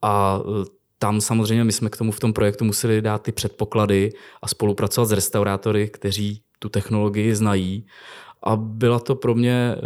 A 0.02 0.40
e, 0.40 0.64
tam 0.98 1.20
samozřejmě 1.20 1.64
my 1.64 1.72
jsme 1.72 1.90
k 1.90 1.96
tomu 1.96 2.12
v 2.12 2.20
tom 2.20 2.32
projektu 2.32 2.64
museli 2.64 3.02
dát 3.02 3.22
ty 3.22 3.32
předpoklady 3.32 4.12
a 4.42 4.48
spolupracovat 4.48 5.06
s 5.06 5.12
restaurátory, 5.12 5.88
kteří 5.88 6.42
tu 6.58 6.68
technologii 6.68 7.34
znají 7.34 7.86
a 8.46 8.56
byla 8.56 8.98
to 8.98 9.14
pro 9.14 9.34
mě 9.34 9.76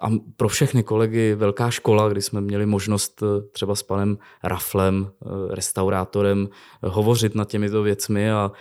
a 0.00 0.10
pro 0.36 0.48
všechny 0.48 0.82
kolegy 0.82 1.34
velká 1.34 1.70
škola, 1.70 2.08
kdy 2.08 2.22
jsme 2.22 2.40
měli 2.40 2.66
možnost 2.66 3.22
eh, 3.22 3.42
třeba 3.52 3.74
s 3.74 3.82
panem 3.82 4.18
Raflem, 4.42 5.10
eh, 5.10 5.28
restaurátorem, 5.54 6.48
eh, 6.48 6.88
hovořit 6.88 7.34
nad 7.34 7.48
těmito 7.48 7.82
věcmi 7.82 8.30
a 8.30 8.52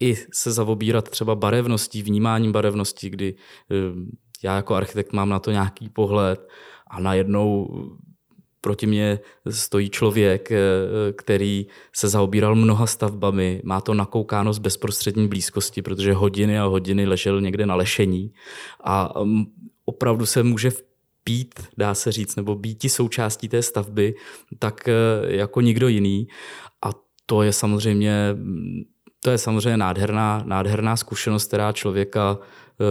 i 0.00 0.14
se 0.32 0.52
zaobírat 0.52 1.08
třeba 1.08 1.34
barevností, 1.34 2.02
vnímáním 2.02 2.52
barevnosti, 2.52 3.10
kdy 3.10 3.34
já 4.42 4.56
jako 4.56 4.74
architekt 4.74 5.12
mám 5.12 5.28
na 5.28 5.38
to 5.38 5.50
nějaký 5.50 5.88
pohled 5.88 6.48
a 6.86 7.00
najednou 7.00 7.68
proti 8.60 8.86
mně 8.86 9.18
stojí 9.50 9.90
člověk, 9.90 10.52
eh, 10.52 10.58
který 11.12 11.66
se 11.92 12.08
zaobíral 12.08 12.54
mnoha 12.54 12.86
stavbami, 12.86 13.60
má 13.64 13.80
to 13.80 13.94
nakoukáno 13.94 14.52
z 14.52 14.58
bezprostřední 14.58 15.28
blízkosti, 15.28 15.82
protože 15.82 16.12
hodiny 16.12 16.58
a 16.58 16.64
hodiny 16.64 17.06
ležel 17.06 17.40
někde 17.40 17.66
na 17.66 17.74
lešení 17.74 18.32
a 18.84 19.12
mm, 19.24 19.44
opravdu 19.84 20.26
se 20.26 20.42
může 20.42 20.70
pít, 21.24 21.60
dá 21.78 21.94
se 21.94 22.12
říct, 22.12 22.36
nebo 22.36 22.54
být 22.54 22.90
součástí 22.90 23.48
té 23.48 23.62
stavby, 23.62 24.14
tak 24.58 24.88
eh, 24.88 24.92
jako 25.36 25.60
nikdo 25.60 25.88
jiný. 25.88 26.28
A 26.82 26.90
to 27.26 27.42
je 27.42 27.52
samozřejmě, 27.52 28.34
mm, 28.34 28.82
to 29.24 29.30
je 29.30 29.38
samozřejmě 29.38 29.76
nádherná, 29.76 30.42
nádherná 30.46 30.96
zkušenost, 30.96 31.46
která 31.46 31.72
člověka 31.72 32.38
eh, 32.38 32.84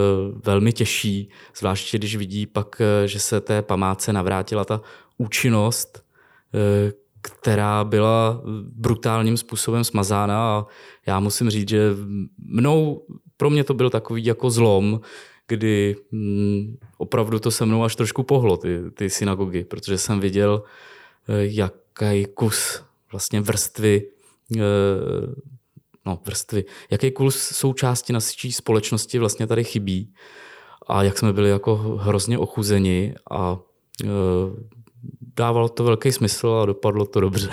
velmi 0.44 0.72
těší, 0.72 1.30
zvláště 1.56 1.98
když 1.98 2.16
vidí 2.16 2.46
pak, 2.46 2.82
že 3.04 3.20
se 3.20 3.40
té 3.40 3.62
památce 3.62 4.12
navrátila 4.12 4.64
ta 4.64 4.80
účinnost, 5.18 6.04
eh, 6.54 6.92
která 7.20 7.84
byla 7.84 8.42
brutálním 8.62 9.36
způsobem 9.36 9.84
smazána. 9.84 10.38
A 10.38 10.66
já 11.06 11.20
musím 11.20 11.50
říct, 11.50 11.68
že 11.68 11.90
mnou, 12.38 13.06
pro 13.36 13.50
mě 13.50 13.64
to 13.64 13.74
byl 13.74 13.90
takový 13.90 14.24
jako 14.24 14.50
zlom, 14.50 15.00
kdy 15.48 15.96
mm, 16.10 16.76
opravdu 16.98 17.38
to 17.38 17.50
se 17.50 17.66
mnou 17.66 17.84
až 17.84 17.96
trošku 17.96 18.22
pohlo, 18.22 18.56
ty, 18.56 18.90
ty 18.94 19.10
synagogy, 19.10 19.64
protože 19.64 19.98
jsem 19.98 20.20
viděl, 20.20 20.62
eh, 21.28 21.32
jaký 21.38 22.26
kus 22.34 22.82
vlastně 23.12 23.40
vrstvy 23.40 24.02
eh, 24.56 24.60
no, 26.06 26.18
vrstvy, 26.24 26.64
jaký 26.90 27.10
kus 27.10 27.36
součásti 27.36 28.12
naší 28.12 28.52
společnosti 28.52 29.18
vlastně 29.18 29.46
tady 29.46 29.64
chybí 29.64 30.14
a 30.86 31.02
jak 31.02 31.18
jsme 31.18 31.32
byli 31.32 31.50
jako 31.50 31.76
hrozně 31.76 32.38
ochuzeni 32.38 33.14
a 33.30 33.58
dávalo 35.36 35.68
to 35.68 35.84
velký 35.84 36.12
smysl 36.12 36.48
a 36.48 36.66
dopadlo 36.66 37.06
to 37.06 37.20
dobře. 37.20 37.50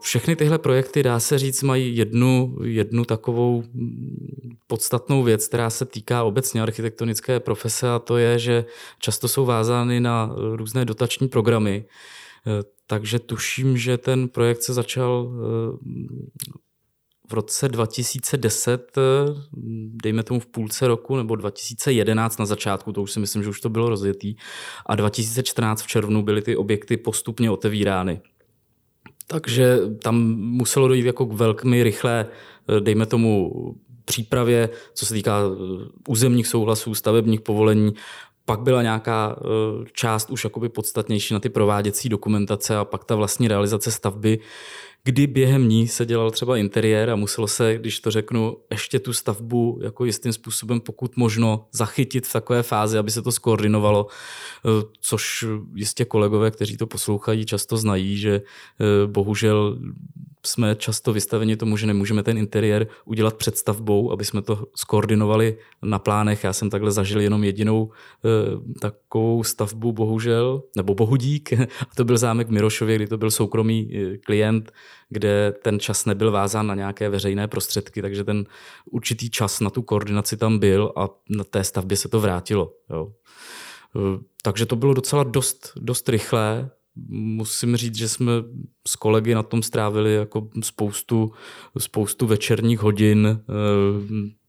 Všechny 0.00 0.36
tyhle 0.36 0.58
projekty, 0.58 1.02
dá 1.02 1.20
se 1.20 1.38
říct, 1.38 1.62
mají 1.62 1.96
jednu, 1.96 2.56
jednu 2.62 3.04
takovou 3.04 3.64
podstatnou 4.66 5.22
věc, 5.22 5.48
která 5.48 5.70
se 5.70 5.84
týká 5.84 6.24
obecně 6.24 6.62
architektonické 6.62 7.40
profese 7.40 7.90
a 7.90 7.98
to 7.98 8.16
je, 8.16 8.38
že 8.38 8.64
často 8.98 9.28
jsou 9.28 9.44
vázány 9.44 10.00
na 10.00 10.34
různé 10.54 10.84
dotační 10.84 11.28
programy. 11.28 11.84
Takže 12.86 13.18
tuším, 13.18 13.76
že 13.76 13.98
ten 13.98 14.28
projekt 14.28 14.62
se 14.62 14.74
začal 14.74 15.30
v 17.28 17.32
roce 17.32 17.68
2010, 17.68 18.98
dejme 20.02 20.22
tomu 20.22 20.40
v 20.40 20.46
půlce 20.46 20.88
roku, 20.88 21.16
nebo 21.16 21.36
2011 21.36 22.38
na 22.38 22.46
začátku, 22.46 22.92
to 22.92 23.02
už 23.02 23.12
si 23.12 23.20
myslím, 23.20 23.42
že 23.42 23.48
už 23.48 23.60
to 23.60 23.68
bylo 23.68 23.88
rozjetý, 23.88 24.36
a 24.86 24.96
2014 24.96 25.82
v 25.82 25.86
červnu 25.86 26.22
byly 26.22 26.42
ty 26.42 26.56
objekty 26.56 26.96
postupně 26.96 27.50
otevírány. 27.50 28.20
Takže 29.26 29.78
tam 30.02 30.16
muselo 30.38 30.88
dojít 30.88 31.06
jako 31.06 31.26
k 31.26 31.32
velmi 31.32 31.82
rychlé, 31.82 32.26
dejme 32.80 33.06
tomu, 33.06 33.52
přípravě, 34.06 34.68
co 34.94 35.06
se 35.06 35.14
týká 35.14 35.40
eh, 35.40 35.88
územních 36.08 36.46
souhlasů, 36.46 36.94
stavebních 36.94 37.40
povolení, 37.40 37.94
pak 38.44 38.60
byla 38.60 38.82
nějaká 38.82 39.36
eh, 39.38 39.84
část 39.92 40.30
už 40.30 40.44
jakoby 40.44 40.68
podstatnější 40.68 41.34
na 41.34 41.40
ty 41.40 41.48
prováděcí 41.48 42.08
dokumentace 42.08 42.76
a 42.76 42.84
pak 42.84 43.04
ta 43.04 43.14
vlastní 43.14 43.48
realizace 43.48 43.90
stavby, 43.90 44.38
kdy 45.06 45.26
během 45.26 45.68
ní 45.68 45.88
se 45.88 46.06
dělal 46.06 46.30
třeba 46.30 46.56
interiér 46.56 47.10
a 47.10 47.16
muselo 47.16 47.46
se, 47.46 47.74
když 47.78 48.00
to 48.00 48.10
řeknu, 48.10 48.56
ještě 48.70 48.98
tu 48.98 49.12
stavbu 49.12 49.80
jako 49.82 50.04
jistým 50.04 50.32
způsobem 50.32 50.80
pokud 50.80 51.16
možno 51.16 51.66
zachytit 51.72 52.26
v 52.26 52.32
takové 52.32 52.62
fázi, 52.62 52.98
aby 52.98 53.10
se 53.10 53.22
to 53.22 53.32
skoordinovalo, 53.32 54.06
eh, 54.06 54.68
což 55.00 55.44
jistě 55.74 56.04
kolegové, 56.04 56.50
kteří 56.50 56.76
to 56.76 56.86
poslouchají, 56.86 57.46
často 57.46 57.76
znají, 57.76 58.16
že 58.16 58.34
eh, 58.34 59.06
bohužel 59.06 59.78
jsme 60.46 60.74
často 60.74 61.12
vystaveni 61.12 61.56
tomu, 61.56 61.76
že 61.76 61.86
nemůžeme 61.86 62.22
ten 62.22 62.38
interiér 62.38 62.86
udělat 63.04 63.34
před 63.34 63.56
stavbou, 63.56 64.12
aby 64.12 64.24
jsme 64.24 64.42
to 64.42 64.66
skoordinovali 64.76 65.58
na 65.82 65.98
plánech. 65.98 66.44
Já 66.44 66.52
jsem 66.52 66.70
takhle 66.70 66.90
zažil 66.90 67.20
jenom 67.20 67.44
jedinou 67.44 67.90
e, 67.90 68.78
takovou 68.80 69.44
stavbu, 69.44 69.92
bohužel, 69.92 70.62
nebo 70.76 70.94
bohudík, 70.94 71.52
a 71.80 71.94
to 71.96 72.04
byl 72.04 72.18
zámek 72.18 72.48
Mirošově, 72.48 72.96
kdy 72.96 73.06
to 73.06 73.18
byl 73.18 73.30
soukromý 73.30 73.90
klient, 74.24 74.72
kde 75.08 75.54
ten 75.62 75.80
čas 75.80 76.04
nebyl 76.04 76.30
vázán 76.30 76.66
na 76.66 76.74
nějaké 76.74 77.08
veřejné 77.08 77.48
prostředky, 77.48 78.02
takže 78.02 78.24
ten 78.24 78.44
určitý 78.90 79.30
čas 79.30 79.60
na 79.60 79.70
tu 79.70 79.82
koordinaci 79.82 80.36
tam 80.36 80.58
byl 80.58 80.92
a 80.96 81.08
na 81.28 81.44
té 81.44 81.64
stavbě 81.64 81.96
se 81.96 82.08
to 82.08 82.20
vrátilo. 82.20 82.72
Jo. 82.90 83.12
E, 83.96 84.24
takže 84.42 84.66
to 84.66 84.76
bylo 84.76 84.94
docela 84.94 85.24
dost, 85.24 85.72
dost 85.76 86.08
rychlé. 86.08 86.70
Musím 87.08 87.76
říct, 87.76 87.96
že 87.96 88.08
jsme 88.08 88.32
s 88.88 88.96
kolegy 88.96 89.34
na 89.34 89.42
tom 89.42 89.62
strávili 89.62 90.14
jako 90.14 90.48
spoustu, 90.62 91.32
spoustu 91.78 92.26
večerních 92.26 92.80
hodin, 92.80 93.26
e, 93.26 93.42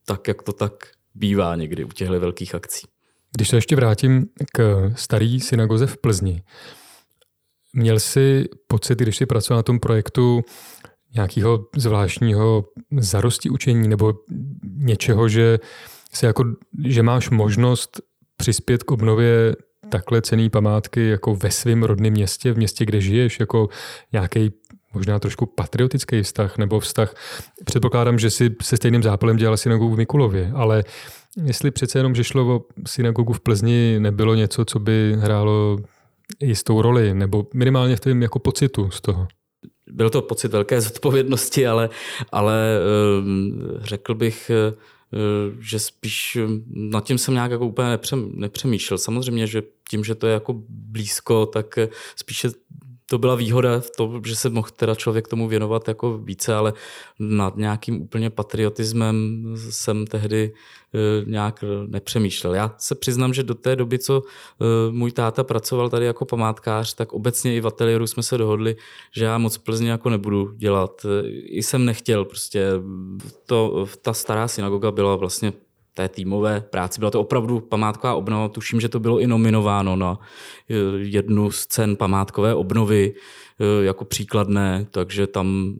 tak 0.05 0.27
jak 0.27 0.43
to 0.43 0.53
tak 0.53 0.73
bývá 1.15 1.55
někdy 1.55 1.83
u 1.83 1.88
těchto 1.88 2.19
velkých 2.19 2.55
akcí. 2.55 2.88
Když 3.36 3.49
se 3.49 3.57
ještě 3.57 3.75
vrátím 3.75 4.25
k 4.53 4.91
staré 4.95 5.38
synagoze 5.41 5.88
v 5.88 5.97
Plzni, 5.97 6.43
Měl 7.73 7.99
jsi 7.99 8.45
pocit, 8.67 8.99
když 8.99 9.17
jsi 9.17 9.25
pracoval 9.25 9.60
na 9.60 9.63
tom 9.63 9.80
projektu, 9.80 10.41
nějakého 11.13 11.65
zvláštního 11.75 12.65
zarosti 12.99 13.49
učení 13.49 13.88
nebo 13.88 14.13
něčeho, 14.77 15.30
že, 15.30 15.60
se 16.13 16.27
jako, 16.27 16.45
že 16.86 17.03
máš 17.03 17.30
možnost 17.30 18.01
přispět 18.38 18.84
k 18.84 18.91
obnově 18.91 19.56
takhle 19.89 20.21
cený 20.21 20.49
památky 20.49 21.08
jako 21.08 21.36
ve 21.36 21.51
svém 21.51 21.84
rodném 21.84 22.13
městě, 22.13 22.53
v 22.53 22.58
městě, 22.58 22.86
kde 22.86 23.01
žiješ, 23.01 23.39
jako 23.39 23.69
nějaký 24.12 24.51
možná 24.93 25.19
trošku 25.19 25.45
patriotický 25.45 26.23
vztah 26.23 26.58
nebo 26.58 26.80
vztah. 26.80 27.15
Předpokládám, 27.65 28.19
že 28.19 28.30
si 28.30 28.56
se 28.62 28.77
stejným 28.77 29.03
zápalem 29.03 29.38
dělal 29.38 29.58
synagogu 29.58 29.95
v 29.95 29.97
Mikulově, 29.97 30.51
ale 30.56 30.84
jestli 31.43 31.71
přece 31.71 31.99
jenom, 31.99 32.15
že 32.15 32.23
šlo 32.23 32.56
o 32.56 32.62
synagogu 32.88 33.34
v 33.34 33.39
Plzni, 33.39 33.95
nebylo 33.99 34.36
něco, 34.36 34.65
co 34.65 34.80
by 34.80 35.15
hrálo 35.19 35.77
jistou 36.41 36.82
roli, 36.82 37.13
nebo 37.13 37.47
minimálně 37.54 37.95
v 37.95 38.00
tom 38.00 38.21
jako 38.21 38.39
pocitu 38.39 38.91
z 38.91 39.02
toho? 39.02 39.28
Byl 39.91 40.10
to 40.10 40.21
pocit 40.21 40.52
velké 40.52 40.82
zodpovědnosti, 40.82 41.67
ale, 41.67 41.89
ale 42.32 42.80
ehm, 43.19 43.62
řekl 43.78 44.15
bych, 44.15 44.50
eh, 44.50 44.73
že 45.60 45.80
spíš 45.80 46.38
nad 46.67 47.04
tím 47.04 47.17
jsem 47.17 47.34
nějak 47.34 47.52
jako 47.52 47.67
úplně 47.67 48.00
nepřemýšlel. 48.34 48.97
Samozřejmě, 48.97 49.47
že 49.47 49.63
tím, 49.89 50.04
že 50.04 50.15
to 50.15 50.28
je 50.28 50.34
jako 50.34 50.62
blízko, 50.69 51.45
tak 51.45 51.80
spíše 52.15 52.50
to 53.10 53.17
byla 53.17 53.36
výhoda 53.36 53.80
v 53.80 53.89
tom, 53.98 54.22
že 54.26 54.36
se 54.36 54.50
mohl 54.50 54.67
teda 54.76 54.96
člověk 54.96 55.28
tomu 55.28 55.48
věnovat 55.48 55.88
jako 55.88 56.17
více, 56.17 56.56
ale 56.56 56.74
nad 57.20 57.58
nějakým 57.58 58.02
úplně 58.02 58.30
patriotismem 58.30 59.46
jsem 59.70 60.08
tehdy 60.08 60.54
e, 60.93 61.26
nějak 61.26 61.63
nepřemýšlel. 61.88 62.56
Já 62.56 62.76
se 62.78 62.96
přiznám, 62.96 63.34
že 63.34 63.43
do 63.43 63.56
té 63.56 63.76
doby, 63.76 64.00
co 64.00 64.22
e, 64.22 64.91
můj 64.91 65.12
táta 65.12 65.43
pracoval 65.43 65.89
tady 65.89 66.06
jako 66.06 66.26
památkář, 66.26 66.93
tak 66.93 67.13
obecně 67.13 67.56
i 67.56 67.62
v 67.62 67.67
ateliéru 67.67 68.08
jsme 68.08 68.24
se 68.24 68.38
dohodli, 68.38 68.76
že 69.12 69.26
já 69.26 69.38
moc 69.38 69.58
Plzně 69.58 69.91
jako 69.91 70.10
nebudu 70.10 70.54
dělat. 70.56 71.06
I 71.43 71.63
jsem 71.63 71.86
nechtěl, 71.86 72.26
prostě 72.26 72.72
to, 73.46 73.86
ta 74.02 74.13
stará 74.13 74.48
synagoga 74.48 74.91
byla 74.91 75.15
vlastně 75.15 75.54
té 75.97 76.10
týmové 76.10 76.62
práci. 76.62 76.99
Byla 76.99 77.12
to 77.12 77.21
opravdu 77.21 77.60
památková 77.60 78.15
obnova. 78.15 78.49
Tuším, 78.49 78.81
že 78.81 78.89
to 78.89 78.99
bylo 78.99 79.19
i 79.19 79.27
nominováno 79.27 79.95
na 79.95 80.19
eh, 80.69 80.73
jednu 80.97 81.51
z 81.51 81.65
cen 81.65 81.95
památkové 81.95 82.55
obnovy 82.55 83.13
eh, 83.13 83.86
jako 83.86 84.05
příkladné, 84.05 84.88
takže 84.91 85.27
tam 85.27 85.73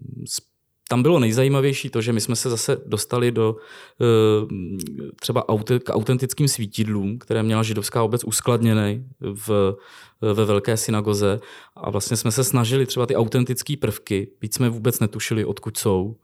tam 0.90 1.04
bylo 1.04 1.20
nejzajímavější 1.20 1.90
to, 1.90 2.02
že 2.02 2.14
my 2.14 2.22
jsme 2.22 2.36
se 2.36 2.50
zase 2.50 2.78
dostali 2.86 3.32
do 3.32 3.56
eh, 4.02 5.16
třeba 5.20 5.46
k 5.84 5.94
autentickým 5.94 6.48
svítidlům, 6.48 7.20
které 7.20 7.44
měla 7.44 7.64
židovská 7.64 8.04
obec 8.04 8.24
uskladněné 8.24 9.04
v, 9.20 9.76
ve 10.22 10.46
velké 10.46 10.78
synagoze 10.78 11.40
a 11.76 11.90
vlastně 11.90 12.18
jsme 12.18 12.32
se 12.32 12.44
snažili 12.44 12.86
třeba 12.86 13.06
ty 13.06 13.16
autentické 13.16 13.78
prvky, 13.78 14.32
byť 14.42 14.54
jsme 14.54 14.70
vůbec 14.70 15.00
netušili, 15.00 15.46
odkud 15.46 15.78
jsou, 15.78 16.16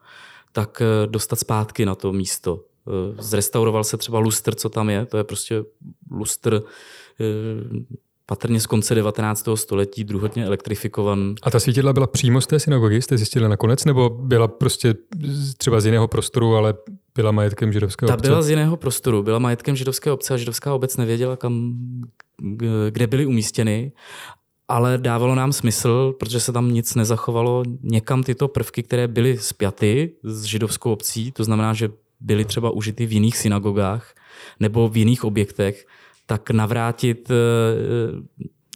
tak 0.52 0.82
dostat 1.06 1.40
zpátky 1.40 1.86
na 1.86 1.96
to 1.96 2.14
místo. 2.14 2.73
Eh, 2.88 3.22
zrestauroval 3.24 3.84
se 3.84 3.98
třeba 3.98 4.20
lustr, 4.20 4.56
co 4.56 4.70
tam 4.70 4.90
je, 4.90 5.06
to 5.06 5.18
je 5.18 5.24
prostě 5.24 5.64
lustr 6.12 6.64
eh, 7.20 7.24
patrně 8.26 8.60
z 8.60 8.66
konce 8.66 8.96
19. 8.96 9.48
století, 9.56 10.04
druhotně 10.04 10.46
elektrifikovan. 10.46 11.36
A 11.42 11.52
ta 11.52 11.60
svítidla 11.60 11.94
byla 11.94 12.08
přímo 12.08 12.42
z 12.42 12.48
té 12.48 12.60
synagogy, 12.60 13.02
jste 13.02 13.18
zjistili 13.18 13.50
nakonec, 13.50 13.86
nebo 13.86 14.10
byla 14.10 14.48
prostě 14.48 14.96
třeba 15.58 15.82
z 15.82 15.86
jiného 15.86 16.08
prostoru, 16.08 16.56
ale 16.56 16.74
byla 17.16 17.32
majetkem 17.32 17.74
židovského 17.74 18.08
ta 18.08 18.14
obce? 18.14 18.24
Ta 18.24 18.30
byla 18.30 18.42
z 18.42 18.50
jiného 18.50 18.78
prostoru, 18.78 19.24
byla 19.24 19.40
majetkem 19.40 19.76
židovské 19.76 20.12
obce 20.12 20.34
a 20.34 20.38
židovská 20.38 20.74
obec 20.74 20.98
nevěděla, 20.98 21.38
kam, 21.38 21.74
kde 22.90 23.08
byly 23.08 23.26
umístěny 23.26 23.92
ale 24.68 24.98
dávalo 24.98 25.36
nám 25.36 25.54
smysl, 25.54 26.14
protože 26.20 26.40
se 26.40 26.52
tam 26.52 26.72
nic 26.72 26.96
nezachovalo, 26.96 27.64
někam 27.82 28.24
tyto 28.24 28.48
prvky, 28.48 28.84
které 28.84 29.08
byly 29.08 29.38
spjaty 29.38 30.12
s 30.24 30.44
židovskou 30.44 30.92
obcí, 30.92 31.32
to 31.32 31.44
znamená, 31.44 31.74
že 31.74 31.90
byly 32.24 32.46
třeba 32.46 32.70
užity 32.70 33.06
v 33.06 33.14
jiných 33.14 33.38
synagogách 33.38 34.16
nebo 34.60 34.88
v 34.88 34.98
jiných 34.98 35.24
objektech, 35.24 35.86
tak 36.26 36.50
navrátit 36.50 37.32
eh, 37.32 37.36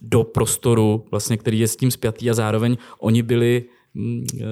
do 0.02 0.24
prostoru, 0.24 1.04
vlastně, 1.10 1.36
který 1.36 1.58
je 1.58 1.68
s 1.68 1.76
tím 1.76 1.90
spjatý 1.90 2.30
a 2.30 2.34
zároveň 2.34 2.76
oni 3.00 3.22
byli 3.22 3.64
mm, 3.94 4.24
eh, 4.40 4.44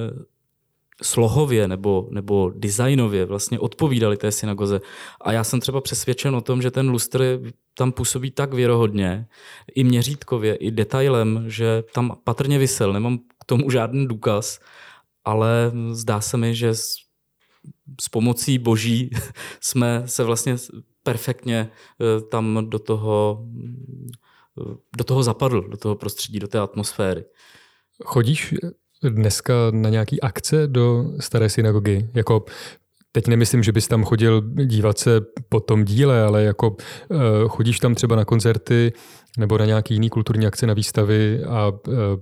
slohově 1.03 1.69
nebo, 1.69 2.09
nebo 2.11 2.53
designově 2.55 3.25
vlastně 3.25 3.59
odpovídali 3.59 4.17
té 4.17 4.33
synagoze. 4.33 4.81
A 5.21 5.33
já 5.33 5.45
jsem 5.45 5.61
třeba 5.61 5.81
přesvědčen 5.81 6.37
o 6.37 6.41
tom, 6.41 6.63
že 6.63 6.71
ten 6.71 6.91
lustr 6.91 7.41
tam 7.75 7.93
působí 7.93 8.31
tak 8.31 8.55
věrohodně, 8.55 9.27
i 9.75 9.85
měřítkově, 9.85 10.55
i 10.55 10.71
detailem, 10.71 11.45
že 11.47 11.85
tam 11.95 12.17
patrně 12.25 12.59
vysel. 12.59 12.93
Nemám 12.93 13.19
k 13.19 13.45
tomu 13.47 13.71
žádný 13.71 14.07
důkaz, 14.07 14.61
ale 15.25 15.73
zdá 15.91 16.21
se 16.21 16.37
mi, 16.37 16.55
že 16.55 16.75
s 18.01 18.09
pomocí 18.09 18.59
boží 18.59 19.11
jsme 19.61 20.03
se 20.07 20.25
vlastně 20.25 20.57
perfektně 21.03 21.71
eh, 21.71 22.21
tam 22.21 22.67
do 22.71 22.79
toho, 22.79 23.47
do 24.97 25.05
toho 25.05 25.23
zapadl, 25.23 25.69
do 25.69 25.77
toho 25.77 25.95
prostředí, 25.95 26.39
do 26.39 26.49
té 26.49 26.59
atmosféry. 26.59 27.25
Chodíš 28.05 28.55
dneska 29.03 29.55
na 29.71 29.91
nějaký 29.91 30.21
akce 30.21 30.67
do 30.67 31.05
staré 31.21 31.49
synagogy? 31.49 32.09
Jako 32.15 32.45
teď 33.13 33.27
nemyslím, 33.27 33.63
že 33.63 33.73
bys 33.73 33.89
tam 33.89 34.05
chodil 34.05 34.43
dívat 34.65 34.99
se 34.99 35.21
po 35.49 35.61
tom 35.61 35.85
díle, 35.85 36.23
ale 36.23 36.43
jako 36.43 36.77
chodíš 37.49 37.79
tam 37.79 37.95
třeba 37.95 38.17
na 38.17 38.25
koncerty 38.25 38.93
nebo 39.39 39.59
na 39.59 39.65
nějaký 39.65 39.95
jiný 39.95 40.11
kulturní 40.11 40.47
akce 40.47 40.67
na 40.67 40.75
výstavy 40.75 41.45
a 41.45 41.73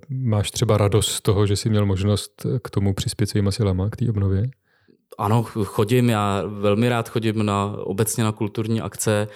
máš 0.09 0.51
třeba 0.51 0.79
radost 0.79 1.09
z 1.09 1.21
toho, 1.21 1.47
že 1.47 1.57
jsi 1.57 1.71
měl 1.71 1.87
možnost 1.87 2.47
k 2.63 2.71
tomu 2.71 2.95
přispět 2.95 3.27
svýma 3.27 3.51
silama, 3.51 3.91
k 3.91 3.97
té 3.97 4.11
obnově? 4.11 4.51
Ano, 5.19 5.43
chodím, 5.43 6.11
já 6.11 6.43
velmi 6.47 6.89
rád 6.89 7.09
chodím 7.09 7.47
na, 7.47 7.77
obecně 7.79 8.25
na 8.25 8.33
kulturní 8.33 8.81
akce. 8.81 9.29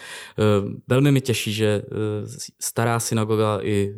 Velmi 0.89 1.13
mi 1.13 1.21
těší, 1.21 1.53
že 1.53 1.83
stará 2.61 3.01
synagoga 3.01 3.59
i 3.63 3.95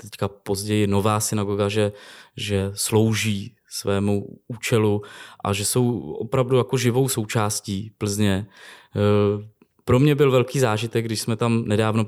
teďka 0.00 0.28
později 0.28 0.86
nová 0.86 1.20
synagoga, 1.20 1.68
že, 1.68 1.92
že 2.36 2.70
slouží 2.74 3.56
svému 3.68 4.26
účelu 4.48 5.02
a 5.44 5.52
že 5.52 5.64
jsou 5.64 6.00
opravdu 6.00 6.56
jako 6.56 6.76
živou 6.76 7.08
součástí 7.08 7.92
Plzně. 7.98 8.46
E, 8.96 9.00
pro 9.84 9.98
mě 9.98 10.14
byl 10.14 10.30
velký 10.30 10.60
zážitek, 10.60 11.04
když 11.04 11.20
jsme 11.20 11.36
tam 11.36 11.64
nedávno, 11.64 12.04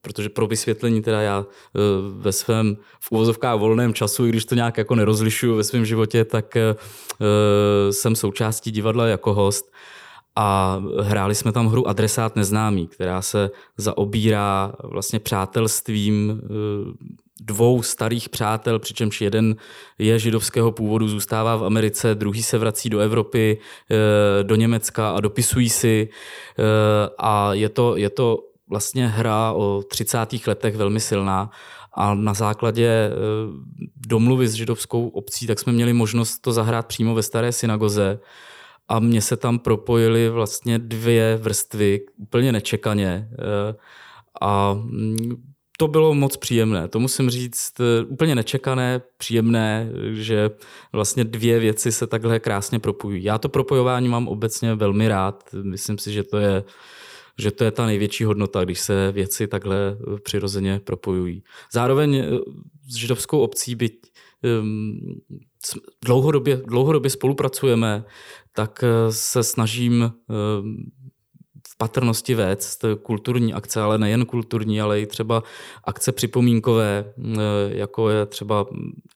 protože 0.00 0.28
pro 0.28 0.46
vysvětlení 0.46 1.02
teda 1.02 1.20
já 1.20 1.40
e, 1.40 1.78
ve 2.18 2.32
svém 2.32 2.76
v 3.00 3.12
uvozovkách 3.12 3.58
volném 3.58 3.94
času, 3.94 4.26
i 4.26 4.28
když 4.28 4.44
to 4.44 4.54
nějak 4.54 4.78
jako 4.78 4.94
nerozlišuju 4.94 5.56
ve 5.56 5.64
svém 5.64 5.84
životě, 5.84 6.24
tak 6.24 6.56
e, 6.56 6.74
jsem 7.90 8.16
součástí 8.16 8.70
divadla 8.70 9.06
jako 9.06 9.34
host 9.34 9.72
a 10.40 10.82
hráli 11.02 11.34
jsme 11.34 11.52
tam 11.52 11.66
hru 11.66 11.88
Adresát 11.88 12.36
neznámý, 12.36 12.86
která 12.86 13.22
se 13.22 13.50
zaobírá 13.76 14.72
vlastně 14.84 15.18
přátelstvím 15.18 16.40
eh, 16.42 16.48
dvou 17.40 17.82
starých 17.82 18.28
přátel, 18.28 18.78
přičemž 18.78 19.20
jeden 19.20 19.56
je 19.98 20.18
židovského 20.18 20.72
původu, 20.72 21.08
zůstává 21.08 21.56
v 21.56 21.64
Americe, 21.64 22.14
druhý 22.14 22.42
se 22.42 22.58
vrací 22.58 22.90
do 22.90 22.98
Evropy, 22.98 23.58
eh, 23.90 24.44
do 24.44 24.54
Německa 24.54 25.10
a 25.10 25.20
dopisují 25.20 25.68
si. 25.68 26.08
Eh, 26.58 26.62
a 27.18 27.54
je 27.54 27.68
to, 27.68 27.96
je 27.96 28.10
to 28.10 28.47
vlastně 28.70 29.08
hra 29.08 29.52
o 29.52 29.82
30. 29.90 30.18
letech 30.46 30.76
velmi 30.76 31.00
silná 31.00 31.50
a 31.94 32.14
na 32.14 32.34
základě 32.34 33.10
domluvy 33.96 34.48
s 34.48 34.52
židovskou 34.52 35.08
obcí 35.08 35.46
tak 35.46 35.58
jsme 35.58 35.72
měli 35.72 35.92
možnost 35.92 36.38
to 36.38 36.52
zahrát 36.52 36.86
přímo 36.86 37.14
ve 37.14 37.22
staré 37.22 37.52
synagoze 37.52 38.18
a 38.88 38.98
mně 38.98 39.22
se 39.22 39.36
tam 39.36 39.58
propojily 39.58 40.28
vlastně 40.28 40.78
dvě 40.78 41.36
vrstvy 41.36 42.00
úplně 42.16 42.52
nečekaně 42.52 43.28
eh, 43.32 43.74
a 44.40 44.74
mm, 44.74 45.16
to 45.78 45.88
bylo 45.88 46.14
moc 46.14 46.36
příjemné. 46.36 46.88
To 46.88 47.00
musím 47.00 47.30
říct 47.30 47.80
eh, 47.80 48.04
úplně 48.04 48.34
nečekané, 48.34 49.00
příjemné, 49.16 49.90
že 50.12 50.50
vlastně 50.92 51.24
dvě 51.24 51.58
věci 51.58 51.92
se 51.92 52.06
takhle 52.06 52.40
krásně 52.40 52.78
propojují. 52.78 53.24
Já 53.24 53.38
to 53.38 53.48
propojování 53.48 54.08
mám 54.08 54.28
obecně 54.28 54.74
velmi 54.74 55.08
rád. 55.08 55.44
Myslím 55.62 55.98
si, 55.98 56.12
že 56.12 56.22
to 56.22 56.38
je 56.38 56.64
že 57.38 57.50
to 57.50 57.64
je 57.64 57.70
ta 57.70 57.86
největší 57.86 58.24
hodnota, 58.24 58.64
když 58.64 58.80
se 58.80 59.12
věci 59.12 59.46
takhle 59.46 59.76
eh, 59.76 60.20
přirozeně 60.20 60.80
propojují. 60.84 61.42
Zároveň 61.72 62.24
s 62.88 62.94
židovskou 62.94 63.40
obcí, 63.40 63.74
byť 63.74 63.94
ehm, 64.42 65.00
dlouhodobě, 66.04 66.56
dlouhodobě 66.56 67.10
spolupracujeme, 67.10 68.04
tak 68.52 68.84
eh, 68.84 69.12
se 69.12 69.42
snažím 69.42 70.02
eh, 70.02 70.12
v 71.68 71.76
patrnosti 71.78 72.34
vést 72.34 72.84
kulturní 73.02 73.54
akce, 73.54 73.80
ale 73.80 73.98
nejen 73.98 74.26
kulturní, 74.26 74.80
ale 74.80 75.00
i 75.00 75.06
třeba 75.06 75.42
akce 75.84 76.12
připomínkové, 76.12 77.04
eh, 77.18 77.40
jako 77.68 78.10
je 78.10 78.26
třeba 78.26 78.66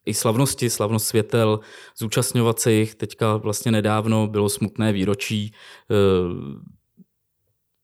i 0.07 0.15
slavnosti, 0.15 0.71
slavnost 0.71 1.07
světel, 1.07 1.61
zúčastňovat 1.99 2.61
se 2.61 2.73
jich. 2.73 2.95
Teďka 2.95 3.37
vlastně 3.37 3.73
nedávno 3.73 4.27
bylo 4.27 4.49
smutné 4.49 4.93
výročí 4.93 5.53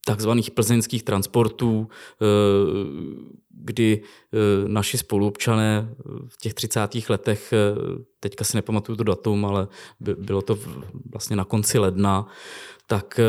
takzvaných 0.05 0.51
plzeňských 0.51 1.03
transportů, 1.03 1.87
kdy 3.49 4.01
naši 4.67 4.97
spoluobčané 4.97 5.95
v 6.27 6.37
těch 6.37 6.53
30. 6.53 6.79
letech 7.09 7.53
teďka 8.19 8.43
si 8.43 8.57
nepamatuju 8.57 8.95
to 8.95 9.03
datum, 9.03 9.45
ale 9.45 9.67
bylo 9.99 10.41
to 10.41 10.57
vlastně 11.11 11.35
na 11.35 11.45
konci 11.45 11.79
ledna, 11.79 12.27
tak 12.87 13.19
eh, 13.19 13.23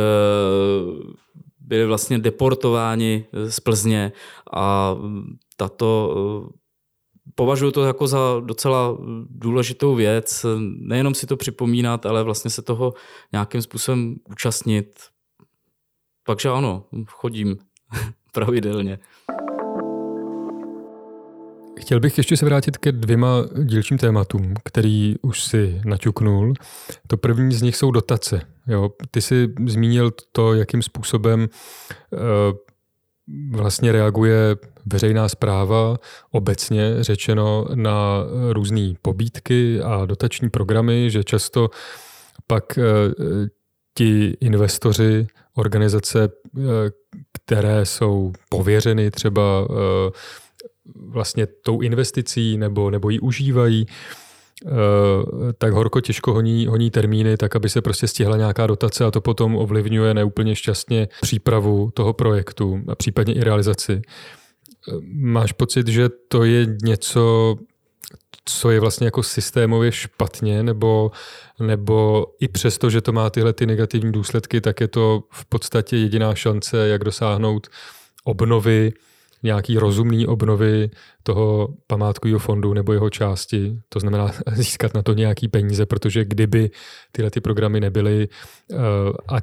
byli 1.61 1.87
vlastně 1.87 2.18
deportováni 2.18 3.26
z 3.48 3.61
Plzně 3.61 4.12
a 4.52 4.96
tato 5.56 6.14
eh, 6.16 6.61
považuji 7.35 7.70
to 7.70 7.85
jako 7.85 8.06
za 8.06 8.40
docela 8.40 8.98
důležitou 9.28 9.94
věc, 9.94 10.46
nejenom 10.78 11.14
si 11.14 11.26
to 11.26 11.37
připomínat, 11.37 12.06
ale 12.06 12.22
vlastně 12.22 12.50
se 12.50 12.62
toho 12.62 12.94
nějakým 13.33 13.62
způsobem 13.62 14.16
účastnit. 14.30 15.00
Takže 16.26 16.48
ano, 16.48 16.85
chodím 17.06 17.56
pravidelně. 18.33 18.98
Chtěl 21.80 22.00
bych 22.00 22.18
ještě 22.18 22.37
se 22.37 22.44
vrátit 22.44 22.78
ke 22.78 22.92
dvěma 22.92 23.28
dílčím 23.64 23.98
tématům, 23.98 24.54
který 24.64 25.14
už 25.22 25.44
si 25.44 25.80
naťuknul. 25.85 26.54
To 27.06 27.16
první 27.16 27.54
z 27.54 27.62
nich 27.62 27.76
jsou 27.76 27.90
dotace. 27.90 28.40
Jo, 28.66 28.90
ty 29.11 29.20
jsi 29.20 29.48
zmínil 29.66 30.11
to, 30.33 30.54
jakým 30.54 30.83
způsobem 30.83 31.40
uh, 32.11 32.18
vlastně 33.52 33.92
reaguje 33.92 34.56
veřejná 34.87 35.28
zpráva 35.28 35.96
obecně 36.30 36.96
řečeno 37.00 37.66
na 37.74 38.24
různé 38.50 38.92
pobídky 39.02 39.80
a 39.80 40.04
dotační 40.04 40.50
programy, 40.50 41.11
že 41.11 41.24
často 41.24 41.70
pak 42.46 42.78
uh, 42.78 42.85
ti 44.00 44.36
investoři, 44.40 45.26
organizace, 45.54 46.28
uh, 46.56 46.64
které 47.32 47.86
jsou 47.86 48.32
pověřeny 48.48 49.10
třeba 49.10 49.68
vlastně 50.96 51.46
tou 51.46 51.80
investicí 51.80 52.58
nebo, 52.58 52.90
nebo 52.90 53.10
ji 53.10 53.20
užívají, 53.20 53.86
eh, 54.66 54.68
tak 55.58 55.72
horko 55.72 56.00
těžko 56.00 56.32
honí, 56.32 56.66
honí 56.66 56.90
termíny, 56.90 57.36
tak 57.36 57.56
aby 57.56 57.68
se 57.68 57.82
prostě 57.82 58.08
stihla 58.08 58.36
nějaká 58.36 58.66
dotace 58.66 59.04
a 59.04 59.10
to 59.10 59.20
potom 59.20 59.56
ovlivňuje 59.56 60.14
neúplně 60.14 60.56
šťastně 60.56 61.08
přípravu 61.20 61.90
toho 61.94 62.12
projektu 62.12 62.80
a 62.88 62.94
případně 62.94 63.34
i 63.34 63.40
realizaci. 63.44 64.02
Eh, 64.02 64.92
máš 65.12 65.52
pocit, 65.52 65.88
že 65.88 66.08
to 66.28 66.44
je 66.44 66.66
něco, 66.82 67.56
co 68.44 68.70
je 68.70 68.81
vlastně 68.81 69.07
jako 69.07 69.22
systémově 69.22 69.92
špatně, 69.92 70.62
nebo, 70.62 71.11
nebo 71.61 72.26
i 72.40 72.48
přesto, 72.48 72.90
že 72.90 73.00
to 73.00 73.12
má 73.12 73.31
tyhle 73.31 73.53
ty 73.53 73.66
negativní 73.66 74.12
důsledky, 74.12 74.61
tak 74.61 74.81
je 74.81 74.88
to 74.88 75.22
v 75.31 75.46
podstatě 75.46 75.96
jediná 75.96 76.35
šance, 76.35 76.88
jak 76.88 77.05
dosáhnout 77.05 77.68
obnovy 78.24 78.92
nějaký 79.42 79.79
rozumný 79.79 80.26
obnovy 80.26 80.90
toho 81.22 81.68
památkového 81.87 82.38
fondu 82.38 82.74
nebo 82.74 82.92
jeho 82.92 83.11
části, 83.11 83.79
to 83.88 84.00
znamená 84.00 84.31
získat 84.53 84.94
na 84.94 85.03
to 85.03 85.12
nějaký 85.12 85.48
peníze, 85.48 85.87
protože 85.87 86.24
kdyby 86.24 86.70
tyhle 87.12 87.31
ty 87.31 87.40
programy 87.40 87.81
nebyly, 87.81 88.29
eh, 88.72 88.76
a 89.29 89.37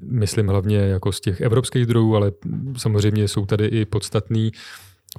myslím 0.00 0.48
hlavně 0.48 0.78
jako 0.78 1.12
z 1.12 1.20
těch 1.20 1.40
evropských 1.40 1.84
zdrojů, 1.84 2.16
ale 2.16 2.32
samozřejmě 2.76 3.28
jsou 3.28 3.46
tady 3.46 3.66
i 3.66 3.84
podstatný, 3.84 4.52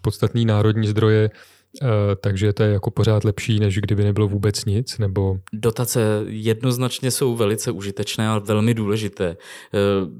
podstatný 0.02 0.46
národní 0.46 0.88
zdroje, 0.88 1.30
takže 2.22 2.54
to 2.54 2.64
je 2.64 2.74
jako 2.74 2.92
pořád 2.92 3.24
lepší, 3.24 3.60
než 3.60 3.78
kdyby 3.78 4.04
nebylo 4.04 4.28
vůbec 4.28 4.66
nic, 4.66 4.98
nebo... 4.98 5.38
Dotace 5.54 6.24
jednoznačně 6.28 7.12
jsou 7.12 7.36
velice 7.36 7.72
užitečné 7.72 8.30
a 8.30 8.40
velmi 8.40 8.74
důležité. 8.74 9.38
Uh, 10.04 10.12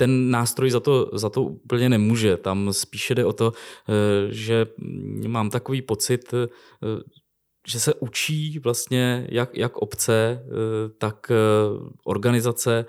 ten 0.00 0.30
nástroj 0.30 0.70
za 0.70 0.80
to, 0.80 1.10
za 1.12 1.28
to 1.28 1.42
úplně 1.42 1.88
nemůže. 1.88 2.36
Tam 2.36 2.72
spíše 2.72 3.14
jde 3.14 3.24
o 3.24 3.32
to, 3.32 3.52
eh, 3.52 3.92
že 4.32 4.66
mám 5.28 5.50
takový 5.50 5.82
pocit, 5.82 6.34
eh, 6.34 6.48
že 7.68 7.80
se 7.80 7.94
učí 7.94 8.58
vlastně 8.58 9.26
jak, 9.30 9.56
jak 9.56 9.76
obce, 9.76 10.40
eh, 10.40 10.88
tak 10.98 11.32
organizace 12.04 12.84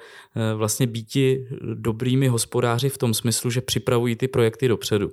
vlastně 0.56 0.88
býti 0.88 1.48
dobrými 1.62 2.28
hospodáři 2.28 2.90
v 2.90 2.98
tom 2.98 3.14
smyslu, 3.14 3.50
že 3.50 3.62
připravují 3.62 4.16
ty 4.16 4.28
projekty 4.28 4.68
dopředu. 4.68 5.12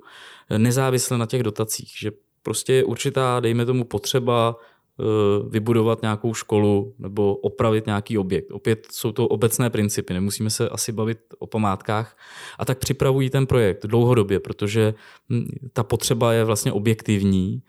Nezávisle 0.58 1.18
na 1.18 1.26
těch 1.26 1.42
dotacích, 1.42 1.92
že 1.98 2.10
prostě 2.42 2.72
je 2.72 2.84
určitá, 2.84 3.40
dejme 3.40 3.66
tomu, 3.66 3.84
potřeba 3.84 4.56
Eh, 5.00 5.48
vybudovat 5.48 6.02
nějakou 6.02 6.34
školu 6.34 6.94
nebo 6.98 7.36
opravit 7.36 7.86
nějaký 7.86 8.18
objekt. 8.18 8.50
Opět 8.50 8.86
jsou 8.92 9.12
to 9.12 9.28
obecné 9.28 9.70
principy, 9.70 10.14
nemusíme 10.14 10.50
se 10.50 10.68
asi 10.68 10.92
bavit 10.92 11.18
o 11.38 11.46
památkách. 11.46 12.16
A 12.58 12.64
tak 12.64 12.78
připravují 12.78 13.30
ten 13.30 13.46
projekt 13.46 13.86
dlouhodobě, 13.86 14.40
protože 14.40 14.94
hm, 15.30 15.48
ta 15.72 15.82
potřeba 15.82 16.32
je 16.32 16.44
vlastně 16.44 16.72
objektivní. 16.72 17.62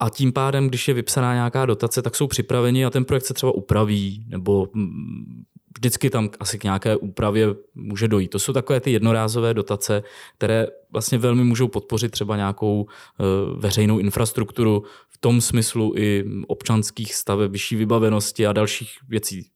A 0.00 0.10
tím 0.10 0.32
pádem, 0.32 0.68
když 0.68 0.88
je 0.88 0.94
vypsaná 0.94 1.34
nějaká 1.34 1.66
dotace, 1.66 2.02
tak 2.02 2.16
jsou 2.16 2.26
připraveni 2.26 2.84
a 2.84 2.90
ten 2.90 3.04
projekt 3.04 3.24
se 3.24 3.34
třeba 3.34 3.52
upraví, 3.54 4.24
nebo 4.28 4.68
hm, 4.74 5.42
vždycky 5.78 6.10
tam 6.10 6.30
asi 6.40 6.58
k 6.58 6.64
nějaké 6.64 6.96
úpravě 6.96 7.46
může 7.74 8.08
dojít. 8.08 8.28
To 8.28 8.38
jsou 8.38 8.52
takové 8.52 8.80
ty 8.80 8.90
jednorázové 8.90 9.54
dotace, 9.54 10.02
které 10.36 10.66
vlastně 10.92 11.18
velmi 11.18 11.44
můžou 11.44 11.68
podpořit 11.68 12.10
třeba 12.10 12.36
nějakou 12.36 12.86
eh, 12.86 13.24
veřejnou 13.56 13.98
infrastrukturu 13.98 14.84
v 15.08 15.18
tom 15.18 15.40
smyslu 15.40 15.92
i 15.96 16.24
občanských 16.46 17.14
staveb, 17.14 17.52
vyšší 17.52 17.76
vybavenosti 17.76 18.46
a 18.46 18.52
dalších 18.52 18.90
věcí. 19.08 19.50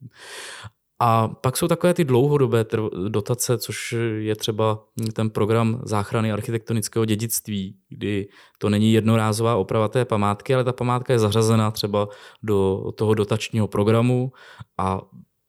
A 1.05 1.29
pak 1.29 1.57
jsou 1.57 1.69
takové 1.69 1.95
ty 1.95 2.05
dlouhodobé 2.05 2.65
dotace, 3.09 3.59
což 3.59 3.95
je 4.19 4.37
třeba 4.37 4.85
ten 5.13 5.31
program 5.31 5.81
záchrany 5.85 6.33
architektonického 6.33 7.05
dědictví, 7.05 7.77
kdy 7.89 8.29
to 8.59 8.71
není 8.71 8.93
jednorázová 8.93 9.57
oprava 9.57 9.89
té 9.89 10.05
památky, 10.05 10.55
ale 10.55 10.65
ta 10.65 10.73
památka 10.73 11.13
je 11.13 11.19
zařazena 11.19 11.71
třeba 11.71 12.09
do 12.43 12.83
toho 12.95 13.15
dotačního 13.15 13.69
programu 13.69 14.33
a 14.79 15.01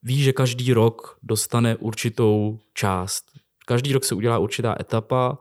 ví, 0.03 0.23
že 0.23 0.33
každý 0.33 0.73
rok 0.73 1.17
dostane 1.23 1.75
určitou 1.75 2.59
část. 2.73 3.25
Každý 3.65 3.93
rok 3.93 4.03
se 4.03 4.15
udělá 4.15 4.37
určitá 4.37 4.75
etapa 4.79 5.37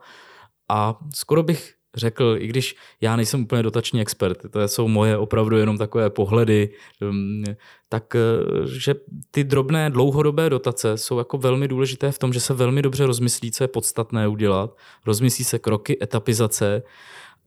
a 0.69 0.99
skoro 1.13 1.43
bych 1.43 1.73
řekl, 1.95 2.35
i 2.39 2.47
když 2.47 2.75
já 3.01 3.15
nejsem 3.15 3.43
úplně 3.43 3.63
dotační 3.63 4.01
expert, 4.01 4.37
to 4.51 4.67
jsou 4.67 4.87
moje 4.87 5.17
opravdu 5.17 5.57
jenom 5.57 5.77
takové 5.77 6.09
pohledy, 6.09 6.69
um, 7.01 7.43
tak 7.89 8.15
eh, 8.15 8.19
že 8.67 8.95
ty 9.31 9.43
drobné 9.43 9.89
dlouhodobé 9.89 10.49
dotace 10.49 10.97
jsou 10.97 11.17
jako 11.17 11.37
velmi 11.37 11.67
důležité 11.67 12.11
v 12.11 12.19
tom, 12.19 12.33
že 12.33 12.39
se 12.39 12.53
velmi 12.53 12.81
dobře 12.81 13.05
rozmyslí, 13.05 13.51
co 13.51 13.63
je 13.63 13.67
podstatné 13.67 14.27
udělat, 14.27 14.77
rozmyslí 15.05 15.45
se 15.45 15.59
kroky, 15.59 15.97
etapizace 16.03 16.83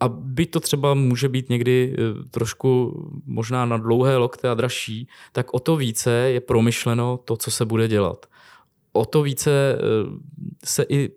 a 0.01 0.09
byť 0.09 0.51
to 0.51 0.61
třeba 0.61 0.95
může 0.95 1.29
být 1.29 1.49
někdy 1.49 1.97
eh, 1.99 2.29
trošku 2.31 2.93
možná 3.27 3.67
na 3.67 3.77
dlouhé 3.77 4.17
lokte 4.17 4.49
a 4.49 4.55
dražší, 4.55 5.09
tak 5.33 5.55
o 5.55 5.59
to 5.59 5.77
více 5.77 6.11
je 6.11 6.41
promyšleno 6.41 7.21
to, 7.25 7.37
co 7.37 7.51
se 7.51 7.65
bude 7.65 7.89
dělat. 7.89 8.27
O 8.93 9.05
to 9.05 9.23
více 9.23 9.51
eh, 9.51 9.79
se 10.65 10.85
i 10.89 11.11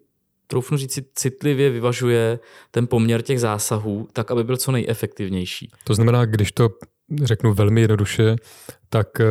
troufnu 0.47 0.77
říct, 0.77 0.99
citlivě 1.13 1.69
vyvažuje 1.69 2.39
ten 2.71 2.87
poměr 2.87 3.21
těch 3.21 3.39
zásahů, 3.39 4.07
tak 4.13 4.31
aby 4.31 4.43
byl 4.43 4.57
co 4.57 4.71
nejefektivnější. 4.71 5.71
To 5.83 5.93
znamená, 5.93 6.25
když 6.25 6.51
to 6.51 6.69
řeknu 7.23 7.53
velmi 7.53 7.81
jednoduše, 7.81 8.35
tak 8.89 9.19
eh, 9.19 9.25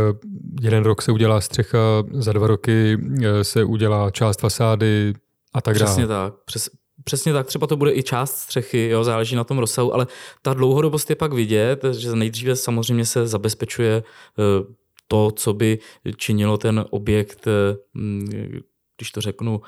jeden 0.60 0.84
rok 0.84 1.02
se 1.02 1.12
udělá 1.12 1.40
střecha, 1.40 1.78
za 2.12 2.32
dva 2.32 2.46
roky 2.46 2.98
se 3.42 3.64
udělá 3.64 4.10
část 4.10 4.40
fasády 4.40 5.12
a 5.52 5.60
tak 5.60 5.78
dále. 5.78 5.86
Přesně 5.86 6.06
tak. 6.06 6.34
Přes, 6.44 6.70
přesně 7.08 7.32
tak, 7.32 7.46
třeba 7.46 7.66
to 7.66 7.76
bude 7.76 7.94
i 7.94 8.02
část 8.02 8.36
střechy, 8.36 8.88
jo, 8.88 9.04
záleží 9.04 9.36
na 9.36 9.44
tom 9.44 9.58
rozsahu, 9.58 9.94
ale 9.94 10.06
ta 10.42 10.54
dlouhodobost 10.54 11.10
je 11.10 11.16
pak 11.16 11.32
vidět, 11.32 11.84
že 11.98 12.12
nejdříve 12.12 12.56
samozřejmě 12.56 13.06
se 13.06 13.26
zabezpečuje 13.26 14.02
eh, 14.02 14.74
to, 15.06 15.30
co 15.30 15.54
by 15.54 15.78
činilo 16.16 16.58
ten 16.58 16.84
objekt, 16.90 17.48
když 18.96 19.10
to 19.10 19.20
řeknu, 19.20 19.60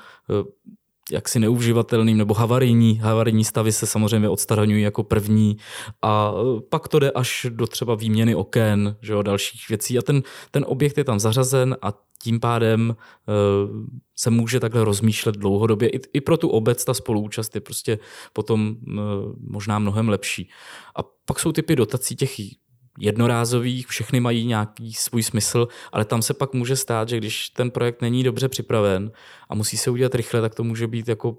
jaksi 1.11 1.39
neuživatelným 1.39 2.17
nebo 2.17 2.33
havarijní. 2.33 2.95
Havarijní 2.95 3.43
stavy 3.43 3.71
se 3.71 3.87
samozřejmě 3.87 4.29
odstraňují 4.29 4.83
jako 4.83 5.03
první 5.03 5.57
a 6.01 6.33
e, 6.33 6.61
pak 6.69 6.87
to 6.87 6.99
jde 6.99 7.11
až 7.11 7.47
do 7.49 7.67
třeba 7.67 7.95
výměny 7.95 8.35
oken, 8.35 8.95
že 9.01 9.13
jo, 9.13 9.21
dalších 9.21 9.69
věcí 9.69 9.97
a 9.97 10.01
ten, 10.01 10.23
ten 10.51 10.65
objekt 10.67 10.97
je 10.97 11.03
tam 11.03 11.19
zařazen 11.19 11.77
a 11.81 11.93
tím 12.23 12.39
pádem 12.39 12.95
e, 12.95 12.95
se 14.15 14.29
může 14.29 14.59
takhle 14.59 14.83
rozmýšlet 14.83 15.35
dlouhodobě. 15.35 15.89
I, 15.89 15.99
I 16.13 16.21
pro 16.21 16.37
tu 16.37 16.49
obec 16.49 16.85
ta 16.85 16.93
spoluúčast 16.93 17.55
je 17.55 17.61
prostě 17.61 17.99
potom 18.33 18.75
e, 18.87 18.91
možná 19.39 19.79
mnohem 19.79 20.09
lepší. 20.09 20.49
A 20.95 21.03
pak 21.25 21.39
jsou 21.39 21.51
typy 21.51 21.75
dotací 21.75 22.15
těch 22.15 22.39
jednorázových, 23.01 23.87
všechny 23.87 24.19
mají 24.19 24.45
nějaký 24.45 24.93
svůj 24.93 25.23
smysl, 25.23 25.67
ale 25.91 26.05
tam 26.05 26.21
se 26.21 26.33
pak 26.33 26.53
může 26.53 26.75
stát, 26.75 27.09
že 27.09 27.17
když 27.17 27.49
ten 27.49 27.71
projekt 27.71 28.01
není 28.01 28.23
dobře 28.23 28.49
připraven 28.49 29.11
a 29.49 29.55
musí 29.55 29.77
se 29.77 29.89
udělat 29.89 30.15
rychle, 30.15 30.41
tak 30.41 30.55
to 30.55 30.63
může 30.63 30.87
být 30.87 31.07
jako 31.07 31.37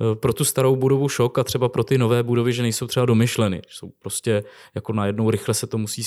eh, 0.00 0.14
pro 0.14 0.32
tu 0.32 0.44
starou 0.44 0.76
budovu 0.76 1.08
šok 1.08 1.38
a 1.38 1.44
třeba 1.44 1.68
pro 1.68 1.84
ty 1.84 1.98
nové 1.98 2.22
budovy, 2.22 2.52
že 2.52 2.62
nejsou 2.62 2.86
třeba 2.86 3.06
domyšleny. 3.06 3.62
Jsou 3.68 3.90
prostě 3.98 4.44
jako 4.74 4.92
najednou 4.92 5.30
rychle 5.30 5.54
se 5.54 5.66
to 5.66 5.78
musí 5.78 6.02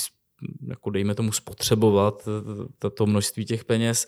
jako 0.68 0.90
dejme 0.90 1.16
tomu 1.16 1.32
spotřebovat 1.32 2.30
to 2.94 3.06
množství 3.06 3.46
těch 3.46 3.66
peněz 3.66 4.08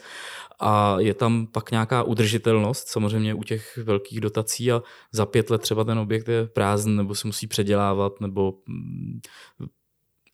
a 0.59 0.95
je 0.99 1.13
tam 1.13 1.47
pak 1.47 1.71
nějaká 1.71 2.03
udržitelnost 2.03 2.88
samozřejmě 2.88 3.34
u 3.34 3.43
těch 3.43 3.78
velkých 3.78 4.21
dotací 4.21 4.71
a 4.71 4.82
za 5.11 5.26
pět 5.26 5.49
let 5.49 5.61
třeba 5.61 5.84
ten 5.84 5.99
objekt 5.99 6.28
je 6.28 6.47
prázdný 6.47 6.97
nebo 6.97 7.15
se 7.15 7.28
musí 7.28 7.47
předělávat 7.47 8.21
nebo 8.21 8.53
mm, 8.67 9.19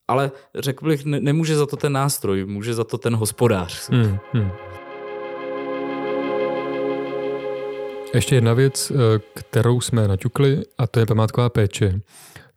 ale 0.09 0.31
řekl 0.55 0.87
bych, 0.87 1.05
ne, 1.05 1.19
nemůže 1.19 1.55
za 1.55 1.65
to 1.65 1.77
ten 1.77 1.93
nástroj, 1.93 2.45
může 2.45 2.73
za 2.73 2.83
to 2.83 2.97
ten 2.97 3.15
hospodář. 3.15 3.89
Hmm, 3.89 4.17
hmm. 4.33 4.51
Ještě 8.13 8.35
jedna 8.35 8.53
věc, 8.53 8.91
eh, 8.91 8.95
kterou 9.33 9.81
jsme 9.81 10.07
naťukli, 10.07 10.61
a 10.77 10.87
to 10.87 10.99
je 10.99 11.05
památková 11.05 11.49
péče. 11.49 12.01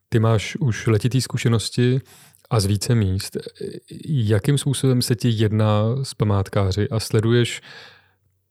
Ty 0.09 0.19
máš 0.19 0.57
už 0.57 0.87
letitý 0.87 1.21
zkušenosti 1.21 2.01
a 2.51 2.61
z 2.61 2.67
více 2.67 2.95
míst. 2.95 3.37
Jakým 4.09 4.59
způsobem 4.59 5.03
se 5.03 5.15
ti 5.15 5.29
jedná 5.29 5.83
s 6.03 6.15
památkáři 6.15 6.89
a 6.89 7.01
sleduješ 7.01 7.61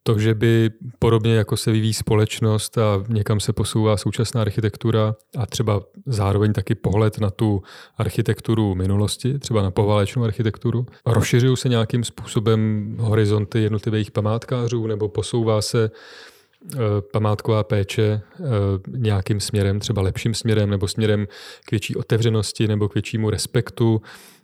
to, 0.04 0.20
že 0.20 0.34
by 0.34 0.70
podobně 1.00 1.36
jako 1.36 1.58
se 1.58 1.72
vyvíjí 1.72 1.94
společnost 1.94 2.78
a 2.78 3.04
někam 3.08 3.40
se 3.40 3.54
posouvá 3.54 3.98
současná 3.98 4.42
architektura 4.42 5.16
a 5.38 5.46
třeba 5.46 5.82
zároveň 6.06 6.54
taky 6.54 6.76
pohled 6.76 7.20
na 7.20 7.30
tu 7.30 7.64
architekturu 7.98 8.76
minulosti, 8.76 9.40
třeba 9.40 9.62
na 9.62 9.72
poválečnou 9.72 10.24
architekturu, 10.24 10.86
rozšiřují 11.06 11.58
se 11.58 11.70
nějakým 11.70 12.04
způsobem 12.04 12.96
horizonty 13.00 13.62
jednotlivých 13.62 14.12
památkářů 14.12 14.88
nebo 14.88 15.10
posouvá 15.10 15.62
se 15.62 15.92
eh, 16.74 16.78
památková 17.14 17.64
péče 17.64 18.22
eh, 18.40 18.44
nějakým 18.88 19.40
směrem, 19.40 19.80
třeba 19.80 20.02
lepším 20.02 20.34
směrem 20.34 20.70
nebo 20.70 20.88
směrem 20.88 21.28
k 21.66 21.72
větší 21.72 21.96
otevřenosti 21.96 22.68
nebo 22.68 22.90
k 22.90 22.94
většímu 22.94 23.30
respektu 23.30 24.02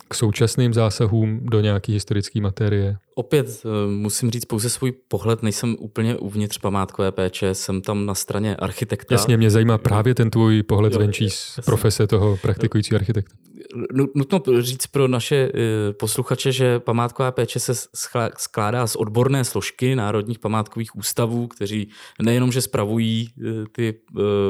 k 0.08 0.14
současným 0.14 0.74
zásahům 0.74 1.40
do 1.44 1.62
nějaké 1.62 1.92
historické 1.92 2.42
materie? 2.42 2.98
Opět 3.16 3.48
eh, 3.66 3.92
musím 3.92 4.32
říct 4.32 4.46
pouze 4.46 4.70
svůj 4.70 4.92
pohled, 5.08 5.44
nejsem 5.44 5.76
úplně 5.80 6.16
uvnitř 6.16 6.58
památkové 6.58 7.12
péče, 7.12 7.54
jsem 7.54 7.82
tam 7.82 8.06
na 8.06 8.16
straně 8.16 8.56
architekta. 8.56 9.16
Jasně, 9.16 9.38
mě 9.38 9.50
zajímá 9.50 9.78
právě 9.78 10.16
ten 10.16 10.30
tvůj 10.30 10.64
pohled 10.64 10.94
jo, 10.94 11.00
zvenčí 11.00 11.30
z 11.30 11.60
profese 11.66 12.08
toho 12.08 12.38
praktikujícího 12.42 13.00
architekta. 13.00 13.36
Nutno 14.16 14.42
říct 14.60 14.88
pro 14.88 15.08
naše 15.08 15.36
eh, 15.36 15.94
posluchače, 15.94 16.52
že 16.52 16.80
památková 16.80 17.32
péče 17.32 17.60
se 17.60 17.74
skládá 18.38 18.88
z 18.88 18.96
odborné 18.96 19.44
složky 19.44 19.96
národních 19.96 20.40
památkových 20.40 20.96
ústavů, 20.96 21.48
kteří 21.48 21.90
nejenom, 22.22 22.52
že 22.52 22.62
spravují 22.62 23.30
eh, 23.30 23.42
ty 23.72 24.00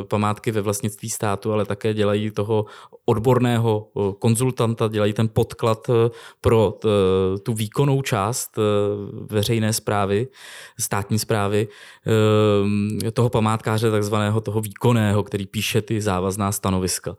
památky 0.08 0.52
ve 0.52 0.62
vlastnictví 0.62 1.10
státu, 1.10 1.54
ale 1.54 1.66
také 1.66 1.94
dělají 1.94 2.32
toho 2.32 2.66
odborného 3.06 3.88
konzultanta, 4.20 4.88
dělají 4.88 5.14
ten 5.14 5.30
podklad 5.30 5.90
pro 6.42 6.80
tu 7.44 7.54
výkonnou 7.54 8.02
část 8.02 8.60
veřejné 9.30 9.74
zprávy, 9.74 10.28
státní 10.80 11.20
zprávy, 11.20 11.68
toho 13.14 13.30
památkáře 13.30 13.92
takzvaného 13.92 14.42
toho 14.42 14.62
výkonného, 14.62 15.24
který 15.24 15.46
píše 15.46 15.82
ty 15.82 16.02
závazná 16.02 16.52
stanoviska. 16.52 17.16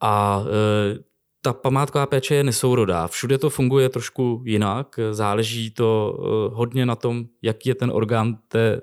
A 0.00 0.44
eh, 0.46 0.98
ta 1.42 1.52
památková 1.52 2.06
péče 2.06 2.34
je 2.34 2.44
nesourodá. 2.44 3.08
Všude 3.08 3.38
to 3.38 3.50
funguje 3.50 3.88
trošku 3.88 4.42
jinak. 4.44 5.00
Záleží 5.10 5.70
to 5.70 6.18
hodně 6.52 6.86
na 6.86 6.96
tom, 6.96 7.24
jaký 7.42 7.68
je 7.68 7.74
ten 7.74 7.90
orgán 7.94 8.38
té, 8.48 8.80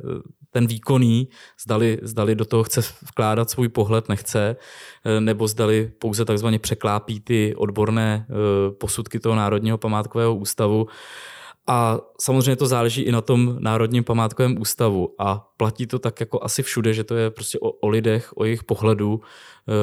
ten 0.50 0.68
výkonný, 0.68 1.28
zdali, 1.64 2.00
zdali 2.02 2.36
do 2.36 2.46
toho 2.46 2.64
chce 2.64 2.82
vkládat 2.82 3.50
svůj 3.50 3.70
pohled, 3.70 4.10
nechce, 4.10 4.56
nebo 5.20 5.48
zdali 5.48 5.92
pouze 6.00 6.26
takzvaně 6.26 6.60
překlápí 6.60 7.20
ty 7.20 7.56
odborné 7.56 8.28
posudky 8.80 9.20
toho 9.20 9.36
Národního 9.36 9.78
památkového 9.78 10.36
ústavu. 10.36 10.88
A 11.68 12.00
samozřejmě 12.22 12.56
to 12.56 12.68
záleží 12.68 13.02
i 13.02 13.12
na 13.12 13.22
tom 13.22 13.56
Národním 13.60 14.04
památkovém 14.04 14.62
ústavu. 14.62 15.16
A 15.20 15.48
platí 15.58 15.88
to 15.88 16.00
tak 16.00 16.20
jako 16.20 16.44
asi 16.44 16.64
všude, 16.64 16.94
že 16.94 17.04
to 17.04 17.16
je 17.16 17.30
prostě 17.30 17.60
o, 17.60 17.72
o 17.72 17.88
lidech, 17.88 18.34
o 18.36 18.46
jejich 18.46 18.64
pohledu. 18.64 19.22
E, 19.22 19.74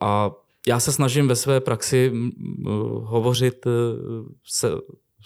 a 0.00 0.30
já 0.68 0.80
se 0.80 0.92
snažím 0.92 1.28
ve 1.28 1.36
své 1.36 1.60
praxi 1.60 2.12
hovořit 3.02 3.66
e, 3.66 3.70
se, 4.46 4.70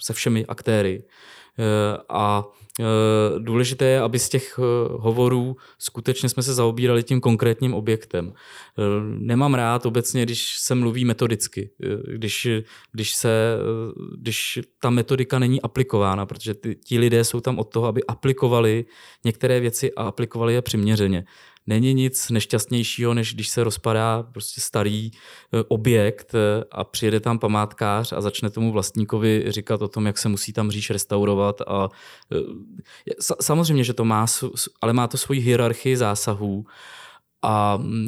se 0.01 0.13
všemi 0.13 0.45
aktéry. 0.45 1.03
E, 1.59 1.97
a 2.09 2.45
Eh, 2.79 3.39
důležité 3.39 3.85
je, 3.85 4.01
aby 4.01 4.19
z 4.19 4.29
těch 4.29 4.59
hovorů 4.91 5.55
skutečně 5.79 6.29
jsme 6.29 6.43
se 6.43 6.53
zaobírali 6.53 7.03
tím 7.03 7.21
konkrétním 7.21 7.73
objektem. 7.73 8.33
Nemám 9.19 9.53
rád 9.53 9.85
obecně, 9.85 10.23
když 10.23 10.57
se 10.57 10.75
mluví 10.75 11.05
metodicky, 11.05 11.69
když, 12.07 12.47
když, 12.91 13.15
se, 13.15 13.57
když 14.17 14.59
ta 14.81 14.89
metodika 14.89 15.39
není 15.39 15.61
aplikována, 15.61 16.25
protože 16.25 16.53
ty, 16.53 16.75
ti 16.75 16.99
lidé 16.99 17.23
jsou 17.23 17.39
tam 17.39 17.59
od 17.59 17.63
toho, 17.63 17.87
aby 17.87 18.03
aplikovali 18.03 18.85
některé 19.25 19.59
věci 19.59 19.93
a 19.93 20.03
aplikovali 20.03 20.53
je 20.53 20.61
přiměřeně 20.61 21.25
není 21.67 21.93
nic 21.93 22.29
nešťastnějšího, 22.29 23.13
než 23.13 23.33
když 23.33 23.49
se 23.49 23.63
rozpadá 23.63 24.23
prostě 24.23 24.61
starý 24.61 25.05
e, 25.05 25.11
objekt 25.67 26.35
e, 26.35 26.63
a 26.71 26.83
přijede 26.83 27.19
tam 27.19 27.39
památkář 27.39 28.13
a 28.13 28.21
začne 28.21 28.49
tomu 28.49 28.71
vlastníkovi 28.71 29.45
říkat 29.47 29.81
o 29.81 29.87
tom, 29.87 30.05
jak 30.05 30.17
se 30.17 30.29
musí 30.29 30.53
tam 30.53 30.71
říš 30.71 30.89
restaurovat. 30.89 31.61
A 31.61 31.89
e, 32.31 33.15
samozřejmě, 33.41 33.83
že 33.83 33.93
to 33.93 34.05
má, 34.05 34.25
ale 34.81 34.93
má 34.93 35.07
to 35.07 35.17
svoji 35.17 35.39
hierarchii 35.39 35.97
zásahů 35.97 36.65
a 37.41 37.77
mm, 37.77 38.07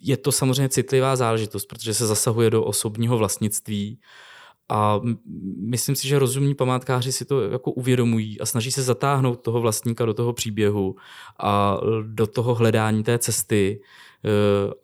je 0.00 0.16
to 0.16 0.32
samozřejmě 0.32 0.68
citlivá 0.68 1.16
záležitost, 1.16 1.66
protože 1.66 1.94
se 1.94 2.06
zasahuje 2.06 2.50
do 2.50 2.64
osobního 2.64 3.18
vlastnictví 3.18 4.00
A 4.68 5.00
myslím 5.56 5.96
si, 5.96 6.08
že 6.08 6.18
rozumní 6.18 6.54
památkáři 6.54 7.12
si 7.12 7.24
to 7.24 7.40
jako 7.40 7.70
uvědomují 7.70 8.40
a 8.40 8.46
snaží 8.46 8.72
se 8.72 8.82
zatáhnout 8.82 9.40
toho 9.40 9.60
vlastníka 9.60 10.04
do 10.04 10.14
toho 10.14 10.32
příběhu 10.32 10.96
a 11.38 11.80
do 12.02 12.26
toho 12.26 12.54
hledání 12.54 13.02
té 13.02 13.18
cesty. 13.18 13.80
E, 14.24 14.30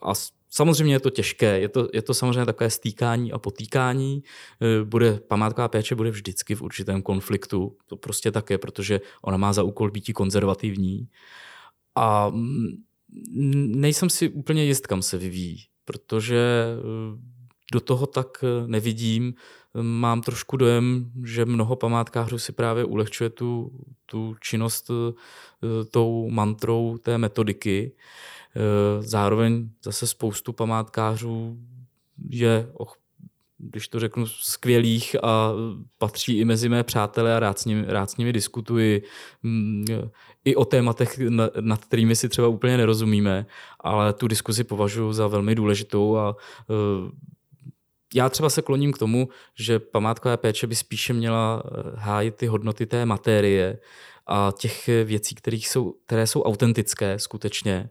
a 0.03 0.14
Samozřejmě 0.55 0.95
je 0.95 1.01
to 1.01 1.11
těžké, 1.11 1.61
je 1.61 1.68
to, 1.68 1.89
je 1.93 2.03
to 2.03 2.14
samozřejmě 2.14 2.47
takové 2.47 2.70
stýkání 2.70 3.32
a 3.32 3.39
potýkání. 3.39 4.22
E, 4.62 4.85
bude, 4.85 5.20
památková 5.28 5.68
péče 5.68 5.95
bude 5.95 6.11
vždycky 6.11 6.55
v 6.55 6.62
určitém 6.62 7.03
konfliktu, 7.03 7.76
to 7.87 7.97
prostě 7.97 8.30
tak 8.30 8.51
je, 8.51 8.59
protože 8.59 9.01
ona 9.22 9.37
má 9.37 9.53
za 9.53 9.62
úkol 9.62 9.91
být 9.91 10.12
konzervativní. 10.12 11.09
A 11.95 12.32
nejsem 13.55 14.11
si 14.11 14.28
úplně 14.28 14.64
jist, 14.64 14.87
kam 14.87 15.03
se 15.03 15.18
vyvíjí, 15.18 15.59
protože 15.85 16.37
e, 16.37 17.34
do 17.74 17.80
toho 17.80 18.06
tak 18.06 18.44
nevidím 18.66 19.34
mám 19.82 20.22
trošku 20.22 20.56
dojem, 20.56 21.10
že 21.24 21.44
mnoho 21.44 21.76
památkářů 21.76 22.38
si 22.38 22.52
právě 22.52 22.84
ulehčuje 22.84 23.30
tu, 23.30 23.72
tu 24.06 24.36
činnost 24.40 24.90
eh, 24.90 25.84
tou 25.84 26.30
mantrou 26.30 26.98
té 26.98 27.18
metodiky. 27.18 27.92
Eh, 28.56 29.02
zároveň 29.02 29.68
zase 29.84 30.06
spoustu 30.06 30.52
památkářů 30.52 31.58
je, 32.30 32.68
když 33.58 33.88
to 33.88 34.00
řeknu, 34.00 34.26
skvělých 34.26 35.16
a 35.22 35.52
patří 35.98 36.38
i 36.38 36.44
mezi 36.44 36.68
mé 36.68 36.82
přátelé 36.82 37.36
a 37.36 37.40
rád 37.40 37.58
s 37.58 37.64
nimi, 37.64 37.84
rád 37.86 38.10
s 38.10 38.16
nimi 38.16 38.32
diskutuji 38.32 39.02
mm, 39.42 39.84
i 40.44 40.56
o 40.56 40.64
tématech, 40.64 41.18
nad 41.60 41.84
kterými 41.84 42.16
si 42.16 42.28
třeba 42.28 42.48
úplně 42.48 42.76
nerozumíme, 42.76 43.46
ale 43.80 44.12
tu 44.12 44.28
diskuzi 44.28 44.64
považuji 44.64 45.12
za 45.12 45.26
velmi 45.26 45.54
důležitou 45.54 46.16
a 46.16 46.36
eh, 46.70 47.34
já 48.14 48.28
třeba 48.28 48.50
se 48.50 48.62
kloním 48.62 48.92
k 48.92 48.98
tomu, 48.98 49.28
že 49.54 49.78
památková 49.78 50.36
péče 50.36 50.66
by 50.66 50.74
spíše 50.74 51.12
měla 51.12 51.62
eh, 51.64 51.70
hájit 51.94 52.34
ty 52.34 52.46
hodnoty 52.46 52.86
té 52.86 53.06
materie 53.06 53.78
a 54.26 54.52
těch 54.58 54.88
věcí, 55.04 55.34
které 55.34 55.56
jsou, 55.56 55.94
které 56.06 56.26
jsou 56.26 56.42
autentické 56.42 57.18
skutečně. 57.18 57.90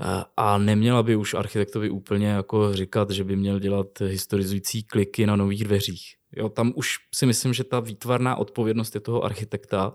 Eh, 0.00 0.24
a 0.36 0.58
neměla 0.58 1.02
by 1.02 1.16
už 1.16 1.34
architektovi 1.34 1.90
úplně 1.90 2.26
jako 2.26 2.72
říkat, 2.72 3.10
že 3.10 3.24
by 3.24 3.36
měl 3.36 3.58
dělat 3.58 3.86
historizující 4.00 4.82
kliky 4.82 5.26
na 5.26 5.36
nových 5.36 5.64
dveřích. 5.64 6.14
Jo, 6.36 6.48
tam 6.48 6.72
už 6.76 6.96
si 7.14 7.26
myslím, 7.26 7.54
že 7.54 7.64
ta 7.64 7.80
výtvarná 7.80 8.36
odpovědnost 8.36 8.94
je 8.94 9.00
toho 9.00 9.24
architekta. 9.24 9.92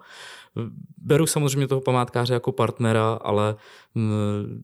Beru 0.97 1.27
samozřejmě 1.27 1.67
toho 1.67 1.81
památkáře 1.81 2.33
jako 2.33 2.51
partnera, 2.51 3.13
ale 3.13 3.55
mm, 3.95 4.61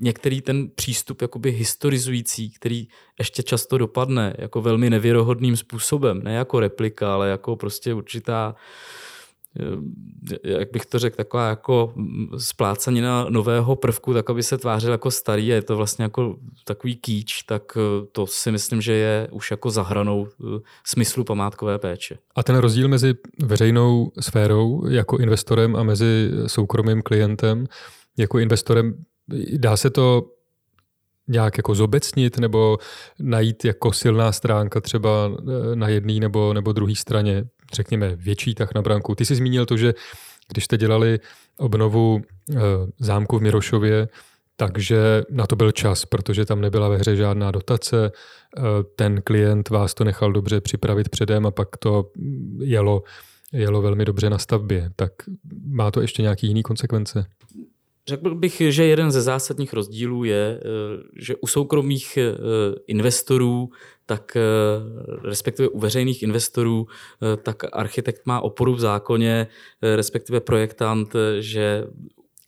některý 0.00 0.40
ten 0.40 0.68
přístup 0.74 1.22
jakoby 1.22 1.50
historizující, 1.50 2.50
který 2.50 2.88
ještě 3.18 3.42
často 3.42 3.78
dopadne 3.78 4.34
jako 4.38 4.62
velmi 4.62 4.90
nevěrohodným 4.90 5.56
způsobem, 5.56 6.22
ne 6.22 6.34
jako 6.34 6.60
replika, 6.60 7.14
ale 7.14 7.28
jako 7.28 7.56
prostě 7.56 7.94
určitá 7.94 8.54
eh, 9.60 9.90
jak 10.44 10.70
bych 10.70 10.86
to 10.86 10.98
řekl, 10.98 11.16
taková 11.16 11.48
jako 11.48 11.94
splácanina 12.38 13.26
nového 13.28 13.76
prvku, 13.76 14.14
tak 14.14 14.30
aby 14.30 14.42
se 14.42 14.58
tvářil 14.58 14.92
jako 14.92 15.10
starý 15.10 15.52
a 15.52 15.54
je 15.54 15.62
to 15.62 15.76
vlastně 15.76 16.02
jako 16.02 16.36
takový 16.64 16.96
kýč, 16.96 17.42
tak 17.42 17.62
eh, 17.76 18.06
to 18.12 18.26
si 18.26 18.52
myslím, 18.52 18.80
že 18.80 18.92
je 18.92 19.28
už 19.30 19.50
jako 19.50 19.70
zahranou 19.70 20.28
eh, 20.28 20.60
smyslu 20.86 21.24
památkové 21.24 21.78
péče. 21.78 22.18
A 22.34 22.42
ten 22.42 22.56
rozdíl 22.56 22.88
mezi 22.88 23.14
veřejnou 23.42 24.12
sférou 24.20 24.86
jako 24.88 25.18
investorem 25.18 25.76
a 25.76 25.82
mezi 25.82 26.30
soukromým 26.46 27.02
klientem 27.02 27.66
jako 28.18 28.38
investorem 28.38 29.04
Dá 29.56 29.76
se 29.76 29.90
to 29.90 30.30
nějak 31.28 31.56
jako 31.56 31.74
zobecnit 31.74 32.38
nebo 32.38 32.78
najít 33.18 33.64
jako 33.64 33.92
silná 33.92 34.32
stránka 34.32 34.80
třeba 34.80 35.30
eh, 35.38 35.76
na 35.76 35.88
jedné 35.88 36.12
nebo, 36.12 36.54
nebo 36.54 36.72
druhé 36.72 36.94
straně, 36.94 37.44
řekněme 37.72 38.16
větší 38.16 38.54
tah 38.54 38.74
na 38.74 38.82
branku. 38.82 39.14
Ty 39.14 39.24
jsi 39.24 39.34
zmínil 39.34 39.66
to, 39.66 39.76
že 39.76 39.94
když 40.48 40.64
jste 40.64 40.76
dělali 40.76 41.20
obnovu 41.58 42.20
eh, 42.20 42.56
zámku 42.98 43.38
v 43.38 43.42
Mirošově, 43.42 44.08
takže 44.56 45.22
na 45.30 45.46
to 45.46 45.56
byl 45.56 45.72
čas, 45.72 46.04
protože 46.04 46.44
tam 46.44 46.60
nebyla 46.60 46.88
ve 46.88 46.96
hře 46.96 47.16
žádná 47.16 47.50
dotace, 47.50 48.12
eh, 48.58 48.60
ten 48.96 49.22
klient 49.22 49.68
vás 49.68 49.94
to 49.94 50.04
nechal 50.04 50.32
dobře 50.32 50.60
připravit 50.60 51.08
předem 51.08 51.46
a 51.46 51.50
pak 51.50 51.76
to 51.76 52.10
jelo, 52.60 53.02
jelo 53.52 53.82
velmi 53.82 54.04
dobře 54.04 54.30
na 54.30 54.38
stavbě. 54.38 54.90
Tak 54.96 55.12
má 55.66 55.90
to 55.90 56.00
ještě 56.00 56.22
nějaký 56.22 56.46
jiný 56.46 56.62
konsekvence? 56.62 57.26
Řekl 58.08 58.34
bych, 58.34 58.62
že 58.68 58.84
jeden 58.84 59.10
ze 59.10 59.22
zásadních 59.22 59.72
rozdílů 59.72 60.24
je, 60.24 60.60
eh, 60.60 61.02
že 61.16 61.36
u 61.36 61.46
soukromých 61.46 62.16
eh, 62.16 62.36
investorů, 62.86 63.70
tak 64.06 64.36
eh, 64.36 64.40
respektive 65.22 65.68
u 65.68 65.78
veřejných 65.78 66.22
investorů, 66.22 66.86
tak 67.42 67.62
architekt 67.72 68.26
má 68.26 68.40
oporu 68.40 68.74
v 68.74 68.80
zákoně, 68.80 69.46
respektive 69.82 70.40
projektant, 70.40 71.16
že 71.38 71.86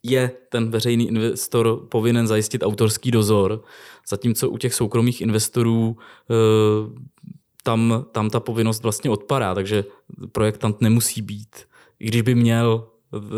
je 0.03 0.31
ten 0.49 0.71
veřejný 0.71 1.07
investor 1.07 1.87
povinen 1.89 2.27
zajistit 2.27 2.63
autorský 2.63 3.11
dozor, 3.11 3.63
zatímco 4.09 4.49
u 4.49 4.57
těch 4.57 4.73
soukromých 4.73 5.21
investorů 5.21 5.97
tam, 7.63 8.05
tam 8.11 8.29
ta 8.29 8.39
povinnost 8.39 8.83
vlastně 8.83 9.09
odpadá, 9.09 9.55
takže 9.55 9.85
projektant 10.31 10.81
nemusí 10.81 11.21
být. 11.21 11.55
I 11.99 12.07
když 12.07 12.21
by 12.21 12.35
měl 12.35 12.92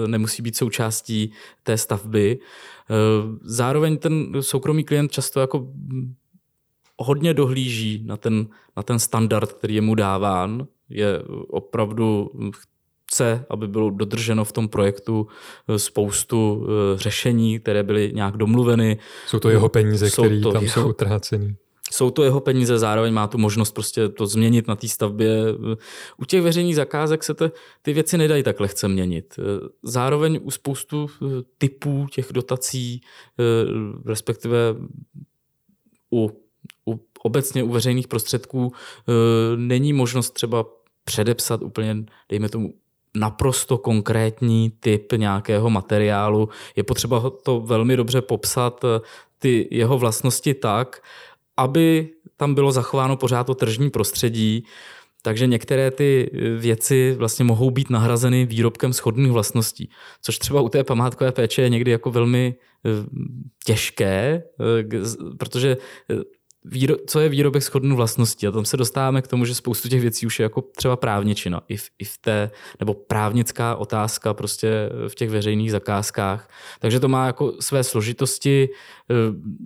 nemusí 0.08 0.42
být 0.42 0.58
součástí 0.58 1.32
té 1.64 1.78
stavby. 1.78 2.40
Eh, 2.40 2.94
zároveň 3.42 3.98
ten 3.98 4.32
soukromý 4.40 4.84
klient 4.84 5.12
často 5.12 5.40
jako 5.40 5.68
hodně 6.98 7.34
dohlíží 7.34 8.04
na 8.06 8.18
ten, 8.18 8.48
na 8.78 8.84
ten 8.84 9.00
standard, 9.00 9.54
který 9.54 9.76
je 9.76 9.82
mu 9.82 9.96
dáván. 9.96 10.68
Je 10.90 11.22
opravdu 11.48 12.32
chce, 13.08 13.46
aby 13.50 13.68
bylo 13.68 13.90
dodrženo 13.90 14.46
v 14.46 14.52
tom 14.52 14.68
projektu 14.68 15.28
eh, 15.68 15.80
spoustu 15.80 16.68
eh, 16.68 16.98
řešení, 16.98 17.60
které 17.60 17.84
byly 17.84 18.12
nějak 18.16 18.38
domluveny. 18.38 18.98
Jsou 19.28 19.40
to 19.40 19.50
jeho 19.50 19.70
peníze, 19.70 20.10
které 20.10 20.40
tam 20.40 20.64
jeho, 20.64 20.68
jsou 20.68 20.90
utráceny 20.90 21.56
jsou 21.92 22.10
to 22.10 22.24
jeho 22.24 22.40
peníze, 22.40 22.80
zároveň 22.80 23.14
má 23.14 23.28
tu 23.28 23.38
možnost 23.38 23.72
prostě 23.72 24.10
to 24.10 24.28
změnit 24.28 24.68
na 24.68 24.76
té 24.76 24.88
stavbě. 24.88 25.44
U 26.18 26.26
těch 26.26 26.42
veřejných 26.42 26.76
zakázek 26.76 27.24
se 27.24 27.34
te, 27.34 27.52
ty 27.82 27.94
věci 27.94 28.18
nedají 28.18 28.44
tak 28.44 28.60
lehce 28.60 28.88
měnit. 28.88 29.40
Zároveň 29.84 30.40
u 30.44 30.52
spoustu 30.52 31.08
eh, 31.10 31.26
typů 31.58 32.08
těch 32.12 32.28
dotací, 32.32 33.02
eh, 33.40 33.44
respektive 34.06 34.76
u, 36.14 36.32
u 36.88 37.00
obecně 37.24 37.64
u 37.64 37.70
veřejných 37.70 38.08
prostředků 38.08 38.72
eh, 38.74 39.12
není 39.56 39.94
možnost 39.94 40.30
třeba 40.30 40.66
předepsat 41.04 41.64
úplně, 41.64 41.96
dejme 42.30 42.50
tomu, 42.50 42.74
naprosto 43.18 43.78
konkrétní 43.78 44.72
typ 44.80 45.14
nějakého 45.14 45.70
materiálu. 45.70 46.50
Je 46.76 46.84
potřeba 46.84 47.30
to 47.30 47.60
velmi 47.60 47.98
dobře 47.98 48.22
popsat, 48.22 48.86
ty 49.40 49.68
jeho 49.72 49.98
vlastnosti 49.98 50.54
tak, 50.54 51.02
aby 51.58 52.10
tam 52.38 52.56
bylo 52.56 52.72
zachováno 52.72 53.18
pořád 53.18 53.44
to 53.44 53.56
tržní 53.56 53.90
prostředí, 53.90 54.66
takže 55.22 55.48
některé 55.48 55.92
ty 55.92 56.32
věci 56.58 57.16
vlastně 57.18 57.46
mohou 57.46 57.72
být 57.72 57.90
nahrazeny 57.90 58.46
výrobkem 58.46 58.94
schodných 58.94 59.32
vlastností, 59.32 59.90
což 60.22 60.38
třeba 60.40 60.62
u 60.62 60.70
té 60.70 60.84
památkové 60.84 61.32
péče 61.32 61.62
je 61.62 61.70
někdy 61.70 61.92
jako 61.92 62.12
velmi 62.12 62.56
eh, 62.86 62.90
těžké, 63.66 64.44
eh, 64.60 64.84
protože 65.38 65.78
eh, 66.12 66.16
výro, 66.66 66.96
co 67.08 67.20
je 67.20 67.30
výrobek 67.30 67.64
schodnou 67.64 67.96
vlastností. 67.96 68.48
A 68.48 68.52
tam 68.52 68.66
se 68.66 68.78
dostáváme 68.78 69.22
k 69.22 69.28
tomu, 69.28 69.46
že 69.46 69.56
spoustu 69.56 69.90
těch 69.90 70.02
věcí 70.02 70.26
už 70.26 70.40
je 70.40 70.44
jako 70.44 70.62
třeba 70.62 70.96
právničina. 70.96 71.62
I 71.68 71.78
v, 71.78 71.90
i 72.00 72.06
v 72.06 72.18
té, 72.18 72.52
nebo 72.80 72.94
právnická 72.94 73.76
otázka 73.76 74.34
prostě 74.34 74.90
v 75.08 75.16
těch 75.16 75.30
veřejných 75.30 75.72
zakázkách. 75.72 76.50
Takže 76.80 77.00
to 77.00 77.08
má 77.08 77.26
jako 77.26 77.54
své 77.60 77.84
složitosti. 77.84 78.70
Eh, 78.70 79.16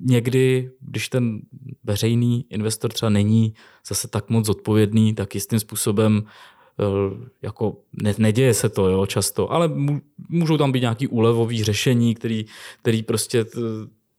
někdy, 0.02 0.72
když 0.82 1.10
ten 1.10 1.40
veřejný 1.84 2.46
investor 2.50 2.92
třeba 2.92 3.10
není 3.10 3.54
zase 3.88 4.08
tak 4.08 4.30
moc 4.30 4.46
zodpovědný, 4.46 5.14
tak 5.14 5.36
jistým 5.36 5.60
způsobem 5.60 6.24
eh, 6.80 6.84
jako 7.42 7.78
ne, 8.04 8.14
neděje 8.18 8.54
se 8.54 8.70
to 8.70 8.90
jo, 8.90 9.06
často, 9.06 9.52
ale 9.52 9.72
můžou 10.30 10.58
tam 10.58 10.72
být 10.72 10.82
nějaký 10.82 11.08
úlevový 11.08 11.64
řešení, 11.64 12.16
který, 12.16 12.46
který 12.82 13.04
prostě 13.04 13.46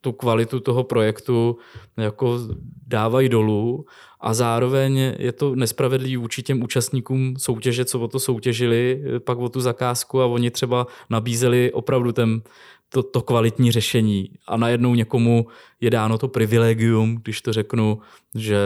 tu 0.01 0.13
kvalitu 0.13 0.61
toho 0.61 0.85
projektu 0.85 1.59
jako 1.97 2.39
dávají 2.87 3.29
dolů 3.29 3.85
a 4.21 4.35
zároveň 4.35 4.97
je 5.19 5.33
to 5.33 5.55
nespravedlivý 5.55 6.17
vůči 6.17 6.43
těm 6.43 6.63
účastníkům 6.63 7.35
soutěže, 7.39 7.85
co 7.85 8.01
o 8.01 8.09
to 8.09 8.21
soutěžili, 8.21 9.03
pak 9.25 9.39
o 9.39 9.49
tu 9.49 9.61
zakázku 9.61 10.21
a 10.21 10.27
oni 10.27 10.51
třeba 10.51 10.87
nabízeli 11.11 11.73
opravdu 11.73 12.13
ten, 12.13 12.43
to, 12.89 13.03
to 13.03 13.23
kvalitní 13.23 13.73
řešení. 13.73 14.31
A 14.49 14.57
najednou 14.57 14.95
někomu 14.95 15.47
je 15.81 15.91
dáno 15.91 16.19
to 16.19 16.29
privilegium, 16.29 17.19
když 17.23 17.43
to 17.43 17.53
řeknu, 17.53 17.99
že 18.35 18.59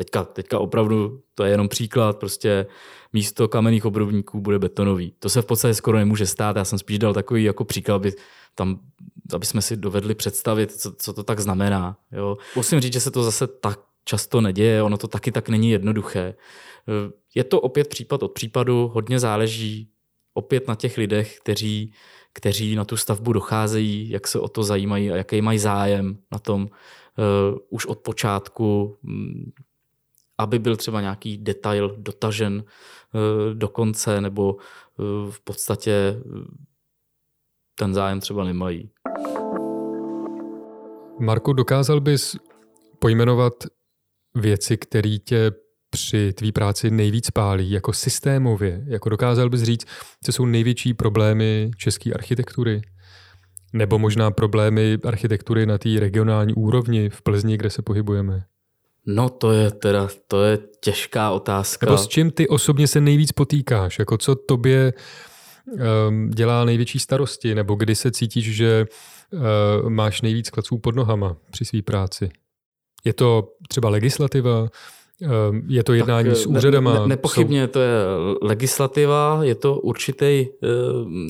teďka, 0.00 0.24
teďka 0.24 0.58
opravdu, 0.58 1.22
to 1.34 1.44
je 1.44 1.50
jenom 1.50 1.68
příklad, 1.68 2.18
prostě 2.18 2.66
místo 3.12 3.48
kamenných 3.48 3.84
obrubníků 3.84 4.40
bude 4.40 4.58
betonový. 4.58 5.12
To 5.18 5.28
se 5.28 5.42
v 5.42 5.46
podstatě 5.46 5.74
skoro 5.74 5.98
nemůže 5.98 6.26
stát, 6.26 6.56
já 6.56 6.64
jsem 6.64 6.78
spíš 6.78 6.98
dal 6.98 7.14
takový 7.14 7.44
jako 7.44 7.64
příklad, 7.64 7.94
aby 7.94 8.12
tam 8.54 8.80
aby 9.34 9.46
jsme 9.46 9.62
si 9.62 9.76
dovedli 9.76 10.14
představit, 10.14 10.72
co, 10.72 10.92
co 10.92 11.12
to 11.12 11.22
tak 11.22 11.40
znamená. 11.40 11.96
Jo. 12.12 12.36
Musím 12.56 12.80
říct, 12.80 12.92
že 12.92 13.00
se 13.00 13.10
to 13.10 13.22
zase 13.22 13.46
tak 13.46 13.80
často 14.04 14.40
neděje, 14.40 14.82
ono 14.82 14.96
to 14.96 15.08
taky 15.08 15.32
tak 15.32 15.48
není 15.48 15.70
jednoduché. 15.70 16.34
Je 17.34 17.44
to 17.44 17.60
opět 17.60 17.88
případ 17.88 18.22
od 18.22 18.32
případu, 18.32 18.88
hodně 18.94 19.18
záleží 19.18 19.90
opět 20.34 20.68
na 20.68 20.74
těch 20.74 20.98
lidech, 20.98 21.38
kteří, 21.40 21.92
kteří 22.32 22.76
na 22.76 22.84
tu 22.84 22.96
stavbu 22.96 23.32
docházejí, 23.32 24.10
jak 24.10 24.28
se 24.28 24.40
o 24.40 24.48
to 24.48 24.62
zajímají 24.62 25.10
a 25.10 25.16
jaký 25.16 25.42
mají 25.42 25.58
zájem 25.58 26.18
na 26.32 26.38
tom 26.38 26.62
uh, 26.62 27.58
už 27.68 27.86
od 27.86 27.98
počátku, 27.98 28.98
um, 29.04 29.52
aby 30.40 30.58
byl 30.58 30.76
třeba 30.76 31.00
nějaký 31.00 31.38
detail 31.38 31.96
dotažen 31.98 32.54
uh, 32.54 33.54
do 33.54 33.68
konce, 33.68 34.20
nebo 34.20 34.54
uh, 34.54 35.30
v 35.30 35.40
podstatě 35.40 36.22
uh, 36.24 36.42
ten 37.74 37.94
zájem 37.94 38.20
třeba 38.20 38.44
nemají. 38.44 38.90
Marku, 41.20 41.52
dokázal 41.52 42.00
bys 42.00 42.36
pojmenovat 42.98 43.52
věci, 44.34 44.76
které 44.76 45.18
tě 45.18 45.52
při 45.90 46.32
tvý 46.32 46.52
práci 46.52 46.90
nejvíc 46.90 47.30
pálí, 47.30 47.70
jako 47.70 47.92
systémově? 47.92 48.84
Jako 48.86 49.08
dokázal 49.08 49.50
bys 49.50 49.62
říct, 49.62 49.86
co 50.24 50.32
jsou 50.32 50.46
největší 50.46 50.94
problémy 50.94 51.70
české 51.76 52.12
architektury? 52.12 52.82
Nebo 53.72 53.98
možná 53.98 54.30
problémy 54.30 54.98
architektury 55.04 55.66
na 55.66 55.78
té 55.78 56.00
regionální 56.00 56.54
úrovni 56.54 57.10
v 57.10 57.22
Plzni, 57.22 57.56
kde 57.56 57.70
se 57.70 57.82
pohybujeme? 57.82 58.44
No 59.06 59.28
to 59.28 59.52
je 59.52 59.70
teda, 59.70 60.08
to 60.28 60.42
je 60.42 60.58
těžká 60.80 61.30
otázka. 61.30 61.86
Nebo 61.86 61.98
s 61.98 62.08
čím 62.08 62.30
ty 62.30 62.48
osobně 62.48 62.86
se 62.88 63.00
nejvíc 63.00 63.32
potýkáš? 63.32 63.98
Jako 63.98 64.18
co 64.18 64.34
tobě 64.34 64.92
um, 66.08 66.30
dělá 66.30 66.64
největší 66.64 66.98
starosti? 66.98 67.54
Nebo 67.54 67.74
kdy 67.74 67.94
se 67.94 68.10
cítíš, 68.10 68.54
že 68.54 68.86
uh, 69.32 69.90
máš 69.90 70.22
nejvíc 70.22 70.50
klaců 70.50 70.78
pod 70.78 70.96
nohama 70.96 71.36
při 71.50 71.64
své 71.64 71.82
práci? 71.82 72.30
Je 73.04 73.12
to 73.12 73.48
třeba 73.68 73.88
legislativa? 73.88 74.68
Ehm, 75.22 75.62
je 75.68 75.82
to 75.82 75.92
jednání 75.92 76.28
tak, 76.28 76.36
s 76.36 76.46
úřadama? 76.46 76.94
Ne, 76.94 77.00
ne, 77.00 77.06
nepochybně 77.06 77.68
to 77.68 77.80
je 77.80 77.92
legislativa, 78.42 79.38
je 79.42 79.54
to 79.54 79.80
určitý 79.80 80.24
eh, 80.26 80.46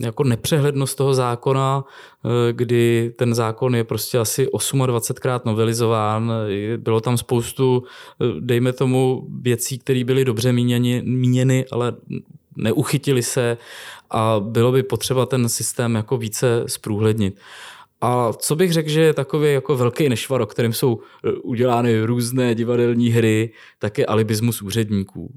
jako 0.03 0.25
nepřehlednost 0.25 0.97
toho 0.97 1.15
zákona, 1.15 1.85
eh, 2.25 2.53
kdy 2.53 3.13
ten 3.17 3.35
zákon 3.35 3.75
je 3.75 3.85
prostě 3.85 4.19
asi 4.19 4.49
28krát 4.49 5.41
novelizován. 5.45 6.33
Bylo 6.77 7.01
tam 7.01 7.19
spoustu, 7.19 7.83
eh, 8.21 8.25
dejme 8.41 8.73
tomu, 8.73 9.27
věcí, 9.41 9.79
které 9.79 10.05
byly 10.05 10.25
dobře 10.25 10.53
míněny, 10.53 11.03
míněny, 11.05 11.65
ale 11.73 11.93
neuchytili 12.57 13.23
se 13.23 13.57
a 14.11 14.41
bylo 14.41 14.73
by 14.73 14.83
potřeba 14.83 15.27
ten 15.27 15.49
systém 15.49 15.95
jako 15.95 16.17
více 16.17 16.65
zprůhlednit. 16.67 17.37
A 18.01 18.33
co 18.33 18.57
bych 18.57 18.73
řekl, 18.73 18.89
že 18.89 19.01
je 19.01 19.15
takový 19.15 19.53
jako 19.53 19.77
velký 19.77 20.09
nešvar, 20.09 20.41
o 20.41 20.47
kterém 20.47 20.73
jsou 20.73 21.01
e, 21.25 21.33
udělány 21.33 22.03
různé 22.03 22.55
divadelní 22.55 23.09
hry, 23.11 23.53
tak 23.79 23.99
je 23.99 24.07
alibismus 24.07 24.63
úředníků. 24.63 25.35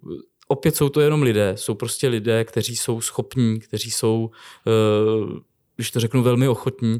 Opět 0.47 0.75
jsou 0.75 0.89
to 0.89 1.01
jenom 1.01 1.21
lidé, 1.21 1.53
jsou 1.55 1.75
prostě 1.75 2.07
lidé, 2.07 2.43
kteří 2.43 2.75
jsou 2.75 3.01
schopní, 3.01 3.59
kteří 3.59 3.91
jsou, 3.91 4.29
e, 4.67 5.41
když 5.75 5.91
to 5.91 5.99
řeknu, 5.99 6.23
velmi 6.23 6.47
ochotní, 6.47 6.99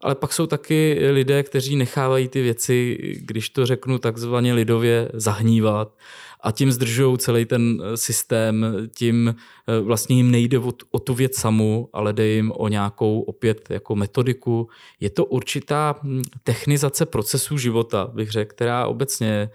ale 0.00 0.14
pak 0.14 0.32
jsou 0.32 0.46
taky 0.46 0.98
lidé, 1.10 1.42
kteří 1.42 1.76
nechávají 1.76 2.28
ty 2.28 2.42
věci, 2.42 2.98
když 3.20 3.50
to 3.50 3.66
řeknu 3.66 3.98
takzvaně 3.98 4.54
lidově, 4.54 5.10
zahnívat 5.14 5.96
a 6.44 6.50
tím 6.52 6.72
zdržují 6.72 7.18
celý 7.18 7.44
ten 7.44 7.82
eh, 7.84 7.96
systém, 7.96 8.66
tím 8.96 9.34
eh, 9.68 9.80
vlastně 9.80 10.16
jim 10.16 10.30
nejde 10.30 10.58
o, 10.58 10.72
o 10.90 10.98
tu 10.98 11.14
věc 11.14 11.36
samu, 11.36 11.88
ale 11.92 12.12
jde 12.12 12.26
jim 12.26 12.52
o 12.56 12.68
nějakou 12.68 13.20
opět 13.20 13.70
jako 13.70 13.96
metodiku. 13.96 14.68
Je 15.00 15.10
to 15.10 15.24
určitá 15.24 15.94
hm, 16.02 16.22
technizace 16.42 17.06
procesů 17.06 17.58
života, 17.58 18.10
bych 18.14 18.30
řekl, 18.30 18.54
která 18.54 18.86
obecně 18.86 19.50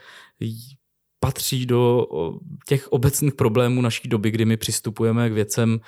patří 1.19 1.65
do 1.65 2.07
těch 2.67 2.87
obecných 2.87 3.33
problémů 3.33 3.81
naší 3.81 4.07
doby, 4.07 4.31
kdy 4.31 4.45
my 4.45 4.57
přistupujeme 4.57 5.29
k 5.29 5.33
věcem, 5.33 5.79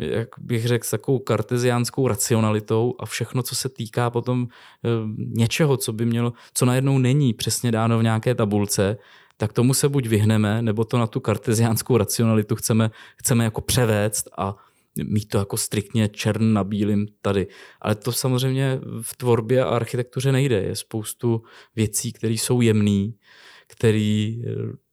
eh, 0.00 0.16
jak 0.16 0.28
bych 0.38 0.66
řekl, 0.66 0.86
s 0.86 0.90
takovou 0.90 1.18
karteziánskou 1.18 2.08
racionalitou 2.08 2.94
a 2.98 3.06
všechno, 3.06 3.42
co 3.42 3.54
se 3.54 3.68
týká 3.68 4.10
potom 4.10 4.48
něčeho, 5.16 5.76
co 5.76 5.92
by 5.92 6.06
mělo, 6.06 6.32
co 6.54 6.66
najednou 6.66 6.98
není 6.98 7.34
přesně 7.34 7.72
dáno 7.72 7.98
v 7.98 8.02
nějaké 8.02 8.34
tabulce, 8.34 8.96
tak 9.36 9.52
tomu 9.52 9.74
se 9.74 9.88
buď 9.88 10.06
vyhneme, 10.06 10.62
nebo 10.62 10.84
to 10.84 10.98
na 10.98 11.06
tu 11.06 11.20
karteziánskou 11.20 11.96
racionalitu 11.96 12.56
chceme, 12.56 12.90
chceme 13.16 13.44
jako 13.44 13.60
převést 13.60 14.28
a 14.38 14.56
mít 15.04 15.28
to 15.28 15.38
jako 15.38 15.56
striktně 15.56 16.08
čern 16.08 16.52
na 16.52 16.64
bílým 16.64 17.06
tady. 17.22 17.46
Ale 17.80 17.94
to 17.94 18.12
samozřejmě 18.12 18.80
v 19.02 19.16
tvorbě 19.16 19.64
a 19.64 19.68
architektuře 19.68 20.32
nejde. 20.32 20.56
Je 20.56 20.76
spoustu 20.76 21.42
věcí, 21.76 22.12
které 22.12 22.34
jsou 22.34 22.60
jemné, 22.60 23.12
které 23.66 24.32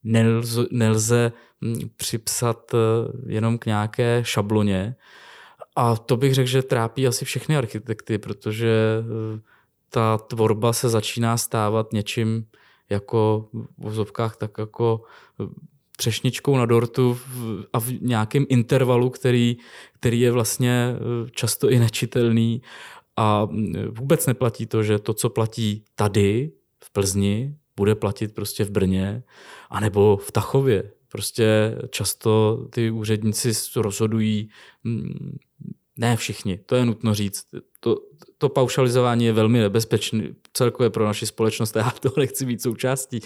nelze, 0.03 0.65
nelze 0.71 1.32
hm, 1.61 1.89
připsat 1.95 2.74
eh, 2.74 2.78
jenom 3.28 3.57
k 3.57 3.65
nějaké 3.65 4.21
šabloně. 4.26 4.95
A 5.76 5.95
to 5.95 6.17
bych 6.17 6.34
řekl, 6.34 6.49
že 6.49 6.63
trápí 6.63 7.07
asi 7.07 7.26
všechny 7.26 7.57
architekty, 7.57 8.17
protože 8.17 8.74
eh, 8.99 9.39
ta 9.89 10.17
tvorba 10.17 10.74
se 10.74 10.89
začíná 10.89 11.38
stávat 11.38 11.93
něčím, 11.93 12.45
jako 12.89 13.49
v 13.53 13.67
vozovkách 13.78 14.36
tak 14.36 14.51
jako 14.57 15.01
třešničkou 15.97 16.57
na 16.57 16.65
dortu 16.65 17.19
a 17.74 17.80
v 17.80 17.91
nějakém 18.01 18.45
intervalu, 18.49 19.09
který, 19.09 19.57
který 19.93 20.19
je 20.19 20.32
vlastně 20.32 20.95
eh, 20.95 21.30
často 21.32 21.69
i 21.69 21.80
nečitelný 21.80 22.61
a 23.17 23.45
mm, 23.45 23.74
vůbec 23.89 24.26
neplatí 24.26 24.65
to, 24.65 24.84
že 24.84 24.99
to, 24.99 25.13
co 25.13 25.30
platí 25.30 25.86
tady 25.95 26.51
v 26.84 26.91
Plzni, 26.91 27.55
bude 27.76 27.95
platit 27.95 28.36
prostě 28.36 28.63
v 28.63 28.69
Brně 28.69 29.24
anebo 29.69 30.17
v 30.17 30.32
Tachově. 30.32 30.91
Prostě 31.09 31.78
často 31.89 32.65
ty 32.69 32.91
úředníci 32.91 33.51
rozhodují 33.76 34.49
mm, 34.84 35.38
ne 35.97 36.17
všichni, 36.17 36.57
to 36.57 36.76
je 36.76 36.86
nutno 36.86 37.13
říct. 37.13 37.45
To, 37.80 37.97
to 38.38 38.49
paušalizování 38.49 39.26
je 39.26 39.34
velmi 39.34 39.59
nebezpečné 39.59 40.24
celkově 40.53 40.89
pro 40.89 41.05
naši 41.05 41.26
společnost, 41.26 41.76
já 41.76 41.91
to 41.99 42.13
nechci 42.17 42.45
být 42.45 42.61
součástí, 42.61 43.19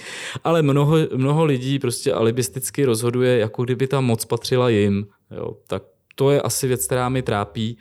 ale 0.43 0.61
mnoho, 0.61 0.97
mnoho 1.15 1.45
lidí 1.45 1.79
prostě 1.79 2.13
alibisticky 2.13 2.85
rozhoduje, 2.85 3.37
jako 3.37 3.63
kdyby 3.63 3.87
ta 3.87 4.01
moc 4.01 4.25
patřila 4.25 4.69
jim. 4.69 5.07
Jo. 5.31 5.57
Tak 5.67 5.83
to 6.15 6.31
je 6.31 6.41
asi 6.41 6.67
věc, 6.67 6.85
která 6.85 7.09
mi 7.09 7.21
trápí, 7.21 7.77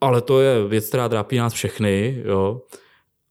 ale 0.00 0.20
to 0.20 0.40
je 0.40 0.68
věc, 0.68 0.88
která 0.88 1.08
trápí 1.08 1.36
nás 1.36 1.52
všechny. 1.52 2.22
Jo. 2.24 2.62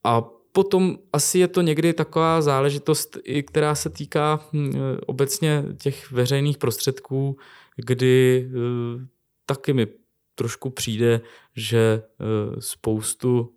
A 0.03 0.29
potom 0.57 0.97
asi 1.13 1.39
je 1.39 1.47
to 1.47 1.61
někdy 1.61 1.93
taková 1.93 2.41
záležitost, 2.41 3.17
která 3.47 3.75
se 3.75 3.89
týká 3.89 4.39
hm, 4.53 4.73
obecně 5.05 5.63
těch 5.81 6.11
veřejných 6.11 6.57
prostředků, 6.57 7.37
kdy 7.75 8.49
eh, 8.49 9.05
taky 9.45 9.73
mi 9.73 9.87
trošku 10.35 10.69
přijde, 10.69 11.21
že 11.55 12.01
eh, 12.03 12.61
spoustu, 12.61 13.53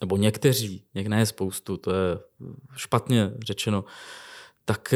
nebo 0.00 0.16
někteří, 0.16 0.84
něk 0.94 1.06
ne 1.06 1.26
spoustu, 1.26 1.76
to 1.76 1.90
je 1.90 2.18
špatně 2.76 3.32
řečeno, 3.46 3.84
tak 4.64 4.94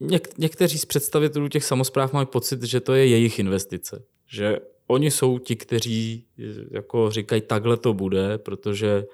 něk, 0.00 0.38
někteří 0.38 0.78
z 0.78 0.84
představitelů 0.84 1.48
těch 1.48 1.64
samozpráv 1.64 2.12
mají 2.12 2.26
pocit, 2.26 2.62
že 2.62 2.80
to 2.80 2.94
je 2.94 3.06
jejich 3.06 3.38
investice. 3.38 4.04
Že 4.26 4.58
oni 4.86 5.10
jsou 5.10 5.38
ti, 5.38 5.56
kteří 5.56 6.24
jako 6.70 7.10
říkají, 7.10 7.40
takhle 7.40 7.76
to 7.76 7.94
bude, 7.94 8.38
protože 8.38 9.04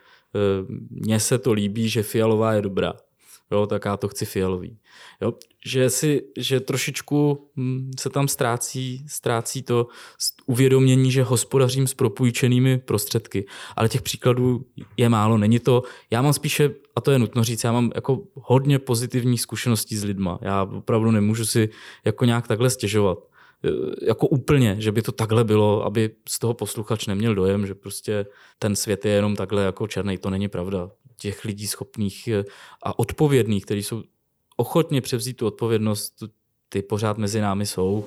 mně 0.90 1.20
se 1.20 1.38
to 1.38 1.52
líbí, 1.52 1.88
že 1.88 2.02
fialová 2.02 2.52
je 2.52 2.62
dobrá 2.62 2.92
jo, 3.50 3.66
tak 3.66 3.84
já 3.84 3.96
to 3.96 4.08
chci 4.08 4.24
fialový. 4.24 4.78
Jo, 5.20 5.34
že, 5.66 5.90
si, 5.90 6.22
že 6.38 6.60
trošičku 6.60 7.48
hm, 7.56 7.90
se 8.00 8.10
tam 8.10 8.28
ztrácí, 8.28 9.04
ztrácí 9.08 9.62
to 9.62 9.86
uvědomění, 10.46 11.12
že 11.12 11.22
hospodařím 11.22 11.86
s 11.86 11.94
propůjčenými 11.94 12.78
prostředky. 12.78 13.46
Ale 13.76 13.88
těch 13.88 14.02
příkladů 14.02 14.64
je 14.96 15.08
málo. 15.08 15.38
Není 15.38 15.58
to, 15.58 15.82
já 16.10 16.22
mám 16.22 16.32
spíše, 16.32 16.70
a 16.96 17.00
to 17.00 17.10
je 17.10 17.18
nutno 17.18 17.44
říct, 17.44 17.64
já 17.64 17.72
mám 17.72 17.90
jako 17.94 18.22
hodně 18.34 18.78
pozitivních 18.78 19.40
zkušeností 19.40 19.96
s 19.96 20.04
lidma. 20.04 20.38
Já 20.42 20.62
opravdu 20.62 21.10
nemůžu 21.10 21.46
si 21.46 21.68
jako 22.04 22.24
nějak 22.24 22.48
takhle 22.48 22.70
stěžovat 22.70 23.18
jako 24.02 24.26
úplně, 24.26 24.76
že 24.78 24.92
by 24.92 25.02
to 25.02 25.12
takhle 25.12 25.44
bylo, 25.44 25.84
aby 25.84 26.10
z 26.28 26.38
toho 26.38 26.54
posluchač 26.54 27.06
neměl 27.06 27.34
dojem, 27.34 27.66
že 27.66 27.74
prostě 27.74 28.26
ten 28.58 28.76
svět 28.76 29.04
je 29.04 29.12
jenom 29.12 29.36
takhle 29.36 29.64
jako 29.64 29.86
černý. 29.86 30.18
To 30.18 30.30
není 30.30 30.48
pravda 30.48 30.90
těch 31.16 31.44
lidí 31.44 31.66
schopných 31.66 32.28
eh, 32.28 32.44
a 32.82 32.98
odpovědných, 32.98 33.64
kteří 33.64 33.82
jsou 33.82 34.02
ochotně 34.56 35.00
převzít 35.00 35.36
tu 35.36 35.46
odpovědnost, 35.46 36.22
ty 36.68 36.82
pořád 36.82 37.18
mezi 37.18 37.40
námi 37.40 37.66
jsou. 37.66 38.04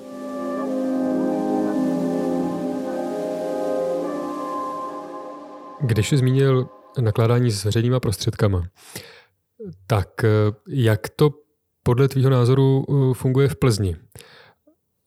Když 5.80 6.08
jsi 6.08 6.16
zmínil 6.16 6.68
nakládání 7.00 7.50
s 7.50 7.64
veřejnýma 7.64 8.00
prostředkama, 8.00 8.68
tak 9.86 10.24
eh, 10.24 10.28
jak 10.68 11.08
to 11.08 11.30
podle 11.82 12.08
tvýho 12.08 12.30
názoru 12.30 12.84
eh, 12.88 13.14
funguje 13.14 13.48
v 13.48 13.56
Plzni? 13.56 13.96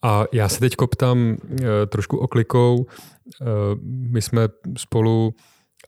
A 0.07 0.25
já 0.31 0.49
se 0.49 0.59
teď 0.59 0.75
koptám 0.75 1.37
trošku 1.89 2.17
oklikou. 2.17 2.85
My 3.83 4.21
jsme 4.21 4.49
spolu 4.77 5.33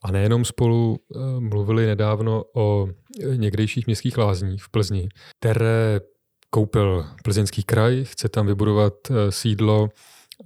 a 0.01 0.11
nejenom 0.11 0.45
spolu 0.45 0.99
eh, 0.99 1.39
mluvili 1.39 1.85
nedávno 1.85 2.43
o 2.55 2.87
někdejších 3.35 3.85
městských 3.85 4.17
lázních 4.17 4.63
v 4.63 4.69
Plzni, 4.69 5.09
které 5.39 6.01
koupil 6.49 7.05
plzeňský 7.23 7.63
kraj, 7.63 8.03
chce 8.03 8.29
tam 8.29 8.47
vybudovat 8.47 8.93
sídlo 9.29 9.89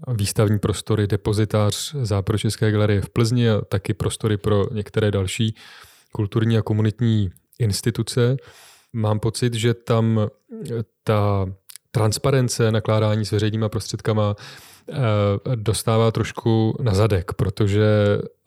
výstavní 0.07 0.59
prostory, 0.59 1.07
depozitář 1.07 1.95
Západočeské 2.01 2.71
galerie 2.71 3.01
v 3.01 3.09
Plzni 3.09 3.49
a 3.49 3.61
taky 3.61 3.93
prostory 3.93 4.38
pro 4.38 4.74
některé 4.74 5.11
další 5.11 5.55
kulturní 6.11 6.57
a 6.57 6.61
komunitní 6.61 7.30
instituce. 7.59 8.38
Mám 8.93 9.19
pocit, 9.19 9.53
že 9.53 9.74
tam 9.74 10.19
ta 11.03 11.45
transparence 11.96 12.72
nakládání 12.72 13.26
s 13.26 13.32
veřejnýma 13.32 13.70
prostředkama 13.70 14.36
eh, 14.89 14.96
dostává 15.56 16.12
trošku 16.12 16.76
na 16.82 16.94
zadek, 16.94 17.34
protože 17.34 17.86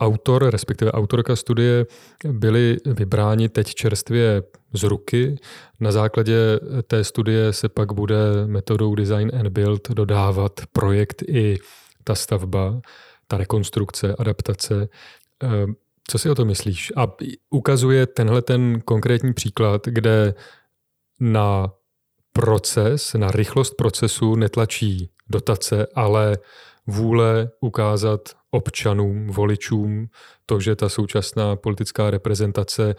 autor, 0.00 0.50
respektive 0.50 0.92
autorka 0.92 1.36
studie 1.36 1.86
byli 2.28 2.76
vybráni 2.86 3.48
teď 3.48 3.74
čerstvě 3.74 4.42
z 4.72 4.82
ruky. 4.82 5.36
Na 5.80 5.92
základě 5.92 6.60
té 6.86 7.04
studie 7.04 7.52
se 7.52 7.68
pak 7.68 7.92
bude 7.92 8.46
metodou 8.46 8.94
Design 8.94 9.30
and 9.40 9.48
Build 9.48 9.90
dodávat 9.90 10.60
projekt 10.72 11.22
i 11.22 11.58
ta 12.04 12.14
stavba, 12.14 12.80
ta 13.26 13.36
rekonstrukce, 13.36 14.14
adaptace. 14.18 14.88
Eh, 15.42 15.66
co 16.08 16.18
si 16.18 16.30
o 16.30 16.34
to 16.34 16.44
myslíš? 16.44 16.92
A 16.96 17.06
ukazuje 17.50 18.06
tenhle 18.06 18.42
ten 18.42 18.80
konkrétní 18.84 19.34
příklad, 19.34 19.86
kde 19.86 20.34
na 21.20 21.72
proces, 22.36 23.14
na 23.14 23.30
rychlost 23.30 23.74
procesu 23.74 24.34
netlačí 24.34 25.10
dotace, 25.28 25.86
ale 25.94 26.38
vůle 26.86 27.50
ukázat 27.60 28.20
občanům, 28.50 29.26
voličům 29.26 30.08
to, 30.46 30.60
že 30.60 30.76
ta 30.76 30.88
současná 30.88 31.56
politická 31.56 32.10
reprezentace 32.10 32.94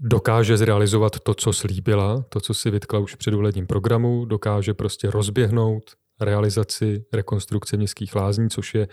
dokáže 0.00 0.56
zrealizovat 0.56 1.20
to, 1.20 1.34
co 1.34 1.52
slíbila, 1.52 2.24
to, 2.28 2.40
co 2.40 2.54
si 2.54 2.70
vytkla 2.70 2.98
už 2.98 3.14
v 3.14 3.18
předvolebním 3.18 3.66
programu, 3.66 4.24
dokáže 4.24 4.74
prostě 4.74 5.10
rozběhnout 5.10 5.84
realizaci 6.20 7.04
rekonstrukce 7.12 7.76
městských 7.76 8.14
lázní, 8.16 8.50
což 8.50 8.74
je 8.74 8.88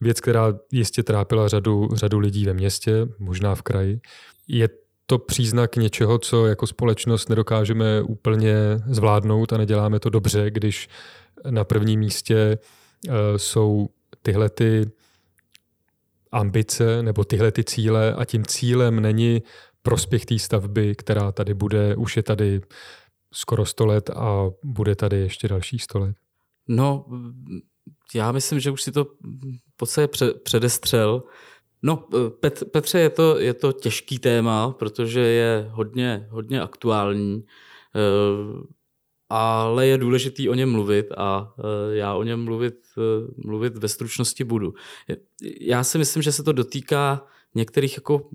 věc, 0.00 0.20
která 0.20 0.54
jistě 0.72 1.02
trápila 1.02 1.48
řadu, 1.48 1.88
řadu 1.94 2.18
lidí 2.18 2.46
ve 2.46 2.54
městě, 2.54 2.92
možná 3.18 3.54
v 3.54 3.62
kraji. 3.62 4.00
Je 4.48 4.68
to 5.12 5.18
příznak 5.18 5.76
něčeho, 5.76 6.18
co 6.18 6.46
jako 6.46 6.66
společnost 6.66 7.28
nedokážeme 7.28 8.02
úplně 8.02 8.54
zvládnout 8.86 9.52
a 9.52 9.56
neděláme 9.56 10.00
to 10.00 10.10
dobře, 10.10 10.50
když 10.50 10.88
na 11.50 11.64
prvním 11.64 12.00
místě 12.00 12.58
uh, 13.08 13.14
jsou 13.36 13.88
tyhle 14.22 14.50
ty 14.50 14.90
ambice 16.32 17.02
nebo 17.02 17.24
tyhle 17.24 17.52
ty 17.52 17.64
cíle 17.64 18.14
a 18.14 18.24
tím 18.24 18.44
cílem 18.46 19.00
není 19.00 19.42
prospěch 19.82 20.26
té 20.26 20.38
stavby, 20.38 20.94
která 20.94 21.32
tady 21.32 21.54
bude, 21.54 21.96
už 21.96 22.16
je 22.16 22.22
tady 22.22 22.60
skoro 23.32 23.66
100 23.66 23.86
let 23.86 24.10
a 24.10 24.50
bude 24.64 24.94
tady 24.94 25.16
ještě 25.16 25.48
dalších 25.48 25.82
100 25.82 25.98
let. 25.98 26.16
No, 26.68 27.04
já 28.14 28.32
myslím, 28.32 28.60
že 28.60 28.70
už 28.70 28.82
si 28.82 28.92
to 28.92 29.04
v 29.04 29.76
podstatě 29.76 30.08
předestřel. 30.44 31.22
No, 31.82 32.08
Pet, 32.40 32.64
Petře, 32.70 32.98
je 32.98 33.10
to, 33.10 33.38
je 33.38 33.54
to 33.54 33.72
těžký 33.72 34.18
téma, 34.18 34.70
protože 34.70 35.20
je 35.20 35.68
hodně, 35.70 36.26
hodně 36.30 36.60
aktuální, 36.60 37.44
eh, 37.94 38.66
ale 39.28 39.86
je 39.86 39.98
důležitý 39.98 40.48
o 40.48 40.54
něm 40.54 40.70
mluvit 40.70 41.06
a 41.16 41.54
eh, 41.58 41.96
já 41.96 42.14
o 42.14 42.22
něm 42.22 42.44
mluvit, 42.44 42.74
eh, 42.98 43.32
mluvit 43.44 43.76
ve 43.76 43.88
stručnosti 43.88 44.44
budu. 44.44 44.74
Já 45.60 45.84
si 45.84 45.98
myslím, 45.98 46.22
že 46.22 46.32
se 46.32 46.42
to 46.42 46.52
dotýká 46.52 47.26
některých 47.54 47.96
jako 47.96 48.28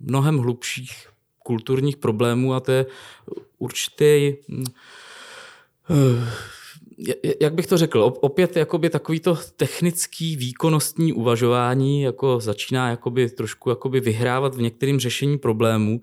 mnohem 0.00 0.38
hlubších 0.38 1.08
kulturních 1.38 1.96
problémů 1.96 2.54
a 2.54 2.60
to 2.60 2.72
je 2.72 2.86
určitý 3.58 4.34
jak 7.40 7.54
bych 7.54 7.66
to 7.66 7.78
řekl, 7.78 8.12
opět 8.20 8.56
jakoby 8.56 8.90
takový 8.90 9.20
to 9.20 9.38
technický 9.56 10.36
výkonnostní 10.36 11.12
uvažování 11.12 12.02
jako 12.02 12.40
začíná 12.40 12.90
jakoby 12.90 13.30
trošku 13.30 13.70
jakoby 13.70 14.00
vyhrávat 14.00 14.54
v 14.54 14.60
některým 14.60 15.00
řešení 15.00 15.38
problémů, 15.38 16.00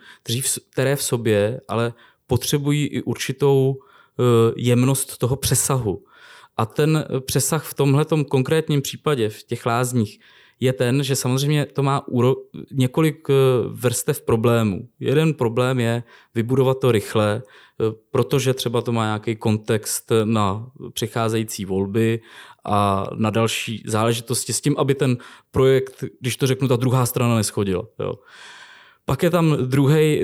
které 0.70 0.96
v 0.96 1.04
sobě 1.04 1.62
ale 1.68 1.94
potřebují 2.28 2.86
i 2.86 3.02
určitou 3.02 3.76
eh, 3.80 4.24
jemnost 4.58 5.18
toho 5.18 5.36
přesahu. 5.36 6.04
A 6.58 6.66
ten 6.66 7.06
přesah 7.26 7.66
v 7.66 7.74
tomhle 7.74 8.06
konkrétním 8.30 8.82
případě, 8.82 9.30
v 9.30 9.44
těch 9.44 9.66
lázních, 9.66 10.20
je 10.60 10.74
ten, 10.74 11.04
že 11.04 11.16
samozřejmě 11.16 11.66
to 11.66 11.84
má 11.84 12.08
úro... 12.08 12.36
několik 12.72 13.28
eh, 13.30 13.34
vrstev 13.68 14.22
problémů. 14.22 14.88
Jeden 15.00 15.34
problém 15.34 15.80
je 15.80 16.04
vybudovat 16.36 16.80
to 16.80 16.92
rychle, 16.92 17.42
eh, 17.44 17.96
protože 18.12 18.54
třeba 18.54 18.82
to 18.82 18.92
má 18.92 19.06
nějaký 19.06 19.36
kontext 19.36 20.12
na 20.24 20.68
přicházející 20.94 21.66
volby 21.66 22.22
a 22.66 23.08
na 23.16 23.30
další 23.30 23.84
záležitosti 23.86 24.54
s 24.54 24.62
tím, 24.62 24.76
aby 24.78 24.96
ten 24.96 25.18
projekt, 25.52 26.04
když 26.20 26.38
to 26.38 26.48
řeknu, 26.48 26.68
ta 26.68 26.76
druhá 26.76 27.06
strana 27.06 27.36
neschodila. 27.36 27.84
Jo. 28.00 28.14
Pak 29.06 29.24
je 29.24 29.30
tam 29.30 29.58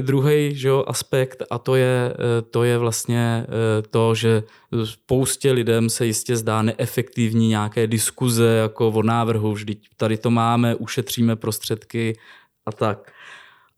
druhý 0.01 0.55
aspekt 0.87 1.43
a 1.49 1.57
to 1.57 1.75
je, 1.75 2.13
eh, 2.13 2.41
to 2.41 2.63
je 2.63 2.77
vlastně 2.77 3.45
eh, 3.45 3.81
to, 3.89 4.15
že 4.15 4.43
spoustě 4.83 5.51
lidem 5.51 5.89
se 5.89 6.05
jistě 6.05 6.35
zdá 6.35 6.61
neefektivní 6.61 7.47
nějaké 7.47 7.87
diskuze 7.87 8.47
jako 8.47 8.89
o 8.89 9.03
návrhu, 9.03 9.53
vždyť 9.53 9.87
tady 9.97 10.17
to 10.17 10.31
máme, 10.31 10.75
ušetříme 10.75 11.35
prostředky 11.35 12.17
a 12.65 12.71
tak. 12.71 13.11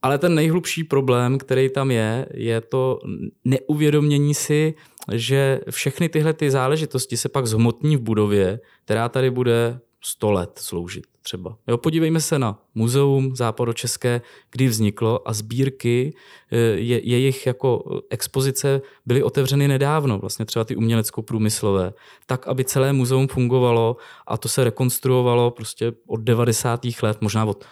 Ale 0.01 0.17
ten 0.17 0.35
nejhlubší 0.35 0.83
problém, 0.83 1.37
který 1.37 1.69
tam 1.69 1.91
je, 1.91 2.25
je 2.33 2.61
to 2.61 2.99
neuvědomění 3.45 4.33
si, 4.33 4.73
že 5.13 5.59
všechny 5.69 6.09
tyhle 6.09 6.33
ty 6.33 6.51
záležitosti 6.51 7.17
se 7.17 7.29
pak 7.29 7.47
zhmotní 7.47 7.97
v 7.97 8.01
budově, 8.01 8.59
která 8.85 9.09
tady 9.09 9.31
bude 9.31 9.79
100 10.01 10.31
let 10.31 10.51
sloužit 10.59 11.03
třeba. 11.21 11.57
Jo, 11.67 11.77
podívejme 11.77 12.21
se 12.21 12.39
na 12.39 12.59
muzeum 12.75 13.35
západočeské, 13.35 14.21
kdy 14.51 14.67
vzniklo 14.67 15.27
a 15.27 15.33
sbírky, 15.33 16.15
eh, 16.51 16.57
je, 16.57 17.09
jejich 17.09 17.47
jako 17.47 18.01
expozice 18.09 18.81
byly 19.05 19.23
otevřeny 19.23 19.67
nedávno, 19.67 20.19
vlastně 20.19 20.45
třeba 20.45 20.65
ty 20.65 20.75
umělecko-průmyslové, 20.75 21.93
tak, 22.25 22.47
aby 22.47 22.65
celé 22.65 22.93
muzeum 22.93 23.27
fungovalo 23.27 23.97
a 24.27 24.37
to 24.37 24.49
se 24.49 24.63
rekonstruovalo 24.63 25.51
prostě 25.51 25.93
od 26.07 26.19
90. 26.21 27.01
let, 27.01 27.17
možná 27.21 27.45
od 27.45 27.65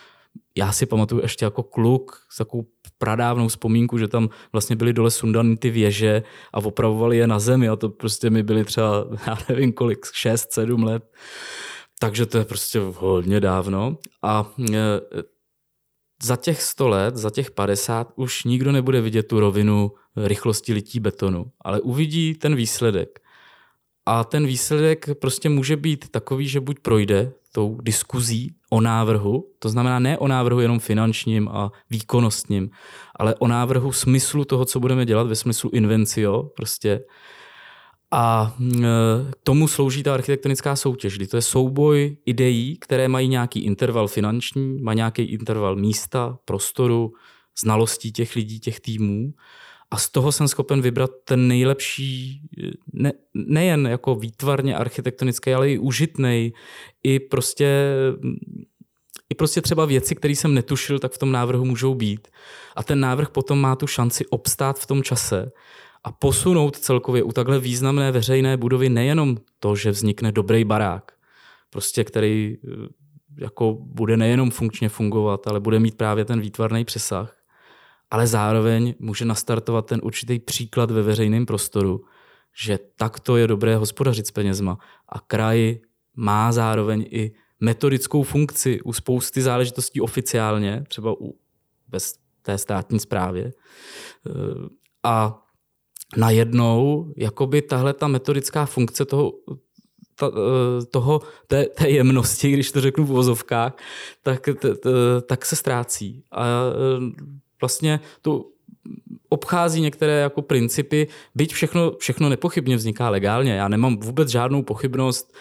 já 0.58 0.72
si 0.72 0.86
pamatuju 0.86 1.22
ještě 1.22 1.46
jako 1.46 1.64
kluk 1.64 2.22
s 2.30 2.38
takovou 2.38 2.66
pradávnou 2.98 3.48
vzpomínku, 3.48 3.98
že 3.98 4.08
tam 4.08 4.30
vlastně 4.52 4.76
byly 4.76 4.94
dole 4.94 5.12
sundaný 5.12 5.58
ty 5.58 5.70
věže 5.70 6.24
a 6.54 6.58
opravovali 6.58 7.18
je 7.18 7.28
na 7.28 7.40
zemi 7.40 7.70
a 7.70 7.76
to 7.76 7.90
prostě 7.90 8.30
mi 8.30 8.44
byly 8.44 8.66
třeba, 8.66 9.06
já 9.28 9.38
nevím 9.50 9.74
kolik, 9.74 10.06
6-7 10.06 10.84
let. 10.84 11.04
Takže 12.00 12.26
to 12.26 12.38
je 12.38 12.46
prostě 12.46 12.80
hodně 12.80 13.40
dávno. 13.40 13.98
A 14.24 14.52
e, 14.74 14.76
za 16.24 16.36
těch 16.36 16.62
100 16.62 16.88
let, 16.88 17.18
za 17.18 17.30
těch 17.30 17.52
50 17.52 18.14
už 18.16 18.44
nikdo 18.44 18.72
nebude 18.72 19.02
vidět 19.02 19.24
tu 19.24 19.40
rovinu 19.40 19.92
rychlosti 20.16 20.74
lití 20.74 21.00
betonu, 21.00 21.46
ale 21.62 21.82
uvidí 21.82 22.34
ten 22.34 22.56
výsledek. 22.56 23.20
A 24.06 24.24
ten 24.24 24.46
výsledek 24.48 25.10
prostě 25.22 25.50
může 25.50 25.78
být 25.78 26.10
takový, 26.10 26.48
že 26.48 26.60
buď 26.60 26.80
projde 26.80 27.34
tou 27.52 27.78
diskuzí 27.82 28.56
o 28.70 28.82
návrhu, 28.82 29.54
to 29.60 29.70
znamená 29.70 30.00
ne 30.00 30.18
o 30.18 30.28
návrhu 30.28 30.60
jenom 30.60 30.80
finančním 30.80 31.50
a 31.50 31.72
výkonnostním, 31.90 32.70
ale 33.16 33.36
o 33.36 33.48
návrhu 33.48 33.92
smyslu 33.92 34.46
toho, 34.46 34.66
co 34.66 34.80
budeme 34.80 35.06
dělat 35.06 35.28
ve 35.28 35.36
smyslu 35.36 35.70
invencio, 35.70 36.44
prostě 36.44 37.02
a 38.12 38.56
e, 38.62 38.82
k 39.32 39.36
tomu 39.44 39.68
slouží 39.68 40.04
ta 40.04 40.14
architektonická 40.14 40.76
soutěž, 40.76 41.16
kdy 41.18 41.28
to 41.28 41.38
je 41.38 41.42
souboj 41.42 42.18
ideí, 42.26 42.78
které 42.78 43.08
mají 43.08 43.28
nějaký 43.28 43.60
interval 43.60 44.08
finanční, 44.08 44.82
má 44.82 44.94
nějaký 44.94 45.22
interval 45.22 45.76
místa, 45.76 46.38
prostoru, 46.46 47.14
znalostí 47.60 48.12
těch 48.12 48.36
lidí, 48.36 48.60
těch 48.60 48.80
týmů. 48.80 49.34
A 49.92 49.98
z 49.98 50.10
toho 50.10 50.32
jsem 50.32 50.48
schopen 50.48 50.82
vybrat 50.82 51.10
ten 51.24 51.48
nejlepší, 51.48 52.42
ne, 52.94 53.14
nejen 53.34 53.88
jako 53.88 54.16
výtvarně 54.16 54.76
architektonický, 54.76 55.54
ale 55.54 55.70
i 55.70 55.78
užitný, 55.78 56.54
i 57.04 57.20
prostě, 57.20 57.94
i 59.30 59.36
prostě 59.36 59.62
třeba 59.62 59.86
věci, 59.86 60.16
které 60.16 60.36
jsem 60.36 60.54
netušil, 60.54 61.00
tak 61.00 61.12
v 61.12 61.18
tom 61.18 61.32
návrhu 61.32 61.66
můžou 61.66 61.96
být. 61.96 62.28
A 62.76 62.84
ten 62.84 63.00
návrh 63.00 63.30
potom 63.30 63.62
má 63.62 63.76
tu 63.76 63.88
šanci 63.88 64.26
obstát 64.26 64.80
v 64.80 64.86
tom 64.86 65.04
čase 65.04 65.52
a 66.04 66.12
posunout 66.12 66.78
celkově 66.78 67.24
u 67.24 67.32
takhle 67.32 67.60
významné 67.60 68.12
veřejné 68.12 68.58
budovy 68.58 68.90
nejenom 68.90 69.38
to, 69.60 69.76
že 69.76 69.92
vznikne 69.92 70.32
dobrý 70.32 70.64
barák, 70.64 71.12
prostě 71.70 72.04
který 72.04 72.58
eh, 72.58 72.88
jako 73.38 73.78
bude 73.80 74.18
nejenom 74.18 74.52
funkčně 74.52 74.90
fungovat, 74.90 75.48
ale 75.48 75.60
bude 75.60 75.80
mít 75.80 75.98
právě 75.98 76.26
ten 76.26 76.42
výtvarný 76.42 76.86
přesah, 76.86 77.38
ale 78.12 78.28
zároveň 78.28 78.96
může 79.00 79.26
nastartovat 79.26 79.86
ten 79.86 80.00
určitý 80.04 80.40
příklad 80.40 80.92
ve 80.92 81.02
veřejném 81.02 81.46
prostoru, 81.46 82.06
že 82.56 82.80
takto 82.96 83.38
je 83.38 83.48
dobré 83.48 83.76
hospodařit 83.76 84.28
s 84.28 84.32
penězma 84.32 84.78
a 85.10 85.20
kraj 85.20 85.80
má 86.16 86.52
zároveň 86.52 87.06
i 87.10 87.32
metodickou 87.60 88.24
funkci 88.24 88.82
u 88.82 88.94
spousty 88.94 89.42
záležitostí 89.42 90.02
oficiálně, 90.02 90.84
třeba 90.88 91.22
u, 91.22 91.36
bez 91.88 92.16
té 92.42 92.58
státní 92.58 93.00
správě. 93.00 93.52
Eh, 94.28 94.32
a 95.04 95.46
najednou 96.18 97.14
jakoby 97.18 97.62
tahle 97.62 97.94
ta 97.94 98.08
metodická 98.08 98.66
funkce 98.66 99.06
toho, 99.06 99.34
ta, 100.16 100.28
eh, 100.28 100.86
toho 100.86 101.22
té, 101.48 101.66
té 101.66 101.90
jemnosti, 101.90 102.52
když 102.52 102.72
to 102.72 102.82
řeknu 102.82 103.06
v 103.06 103.08
vozovkách, 103.08 103.78
tak, 104.24 104.50
t, 104.60 104.76
t, 104.76 104.90
tak 105.22 105.46
se 105.46 105.56
ztrácí. 105.56 106.24
A 106.32 106.46
eh, 106.46 107.26
vlastně 107.62 108.00
to 108.22 108.46
obchází 109.30 109.82
některé 109.82 110.14
jako 110.14 110.42
principy, 110.42 111.08
byť 111.36 111.54
všechno, 111.54 111.92
všechno 112.00 112.30
nepochybně 112.30 112.76
vzniká 112.76 113.10
legálně. 113.10 113.54
Já 113.54 113.68
nemám 113.68 113.98
vůbec 113.98 114.30
žádnou 114.30 114.64
pochybnost 114.64 115.34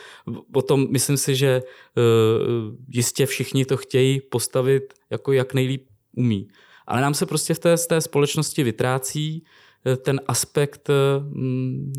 o 0.54 0.62
tom, 0.62 0.86
myslím 0.90 1.16
si, 1.16 1.34
že 1.34 1.62
uh, 1.62 2.74
jistě 2.88 3.26
všichni 3.26 3.64
to 3.64 3.76
chtějí 3.76 4.20
postavit 4.20 4.94
jako 5.10 5.32
jak 5.32 5.54
nejlíp 5.54 5.86
umí. 6.16 6.48
Ale 6.86 7.00
nám 7.00 7.14
se 7.14 7.26
prostě 7.26 7.54
v 7.54 7.58
té, 7.58 7.76
z 7.76 7.86
té 7.86 8.00
společnosti 8.00 8.62
vytrácí 8.62 9.44
eh, 9.44 9.57
ten 9.96 10.20
aspekt 10.26 10.88
mm, 11.20 11.92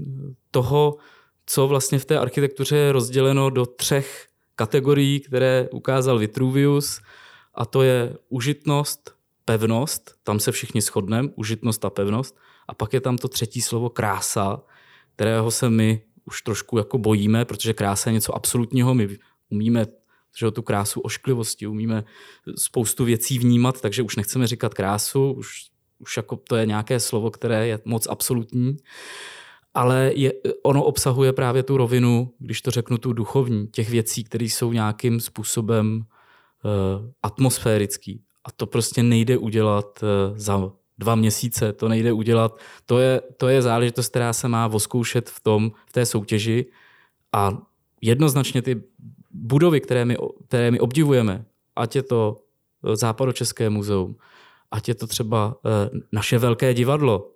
toho, 0.52 0.98
co 1.46 1.68
vlastně 1.68 2.00
v 2.00 2.06
té 2.06 2.20
architektuře 2.20 2.78
je 2.78 2.92
rozděleno 2.92 3.50
do 3.50 3.66
třech 3.66 4.28
kategorií, 4.56 5.20
které 5.20 5.70
ukázal 5.72 6.20
Vitruvius, 6.20 7.02
a 7.54 7.66
to 7.66 7.82
je 7.82 8.18
užitnost, 8.30 9.16
pevnost, 9.46 10.16
tam 10.24 10.40
se 10.40 10.52
všichni 10.52 10.82
shodneme, 10.82 11.30
užitnost 11.36 11.86
a 11.86 11.90
pevnost, 11.90 12.38
a 12.68 12.74
pak 12.74 12.94
je 12.94 13.02
tam 13.02 13.18
to 13.18 13.28
třetí 13.28 13.62
slovo 13.62 13.90
krása, 13.90 14.62
kterého 15.16 15.52
se 15.52 15.70
my 15.70 16.02
už 16.26 16.42
trošku 16.42 16.78
jako 16.78 16.98
bojíme, 16.98 17.46
protože 17.46 17.74
krása 17.74 18.10
je 18.10 18.14
něco 18.14 18.36
absolutního, 18.36 18.94
my 18.94 19.18
umíme 19.50 19.86
že 20.38 20.52
tu 20.52 20.62
krásu 20.62 21.02
ošklivosti, 21.02 21.68
umíme 21.68 22.04
spoustu 22.58 23.06
věcí 23.06 23.40
vnímat, 23.40 23.82
takže 23.82 24.04
už 24.04 24.16
nechceme 24.16 24.48
říkat 24.48 24.74
krásu, 24.74 25.32
už, 25.32 25.70
už 26.00 26.18
jako 26.18 26.36
to 26.36 26.56
je 26.56 26.66
nějaké 26.66 27.00
slovo, 27.00 27.32
které 27.32 27.68
je 27.68 27.80
moc 27.86 28.08
absolutní, 28.08 28.78
ale 29.74 30.12
je, 30.16 30.34
ono 30.64 30.84
obsahuje 30.84 31.34
právě 31.34 31.64
tu 31.64 31.78
rovinu, 31.78 32.34
když 32.40 32.62
to 32.62 32.72
řeknu, 32.72 32.98
tu 32.98 33.14
duchovní, 33.14 33.68
těch 33.68 33.90
věcí, 33.90 34.24
které 34.24 34.46
jsou 34.46 34.74
nějakým 34.74 35.20
způsobem 35.20 35.98
uh, 35.98 37.10
atmosférický. 37.24 38.22
A 38.44 38.52
to 38.52 38.66
prostě 38.66 39.04
nejde 39.04 39.38
udělat 39.38 40.04
uh, 40.04 40.38
za 40.38 40.72
dva 40.98 41.16
měsíce, 41.16 41.74
to 41.74 41.88
nejde 41.88 42.14
udělat. 42.14 42.60
To 42.86 43.00
je, 43.00 43.22
to 43.38 43.48
je 43.48 43.62
záležitost, 43.62 44.10
která 44.10 44.34
se 44.34 44.48
má 44.48 44.68
voskoušet 44.68 45.30
v, 45.30 45.40
tom, 45.40 45.72
v 45.86 45.92
té 45.92 46.06
soutěži 46.06 46.66
a 47.34 47.58
jednoznačně 48.02 48.62
ty 48.62 48.84
budovy, 49.32 49.82
které 49.82 50.06
my, 50.06 50.18
které 50.48 50.72
my 50.72 50.80
obdivujeme, 50.80 51.46
ať 51.76 51.96
je 51.96 52.04
to 52.04 52.38
eh, 52.84 52.96
Západočeské 52.96 53.70
muzeum, 53.70 54.16
ať 54.72 54.88
je 54.88 54.96
to 54.96 55.08
třeba 55.08 55.56
eh, 55.66 55.90
naše 56.12 56.38
velké 56.38 56.74
divadlo, 56.74 57.32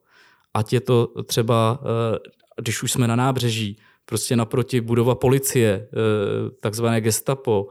ať 0.54 0.74
je 0.74 0.82
to 0.82 1.08
třeba, 1.24 1.80
eh, 1.82 2.20
když 2.62 2.84
už 2.84 2.92
jsme 2.92 3.08
na 3.08 3.16
nábřeží, 3.16 3.78
prostě 4.06 4.36
naproti 4.36 4.82
budova 4.82 5.16
policie, 5.16 5.88
takzvané 6.60 7.02
gestapo, 7.02 7.68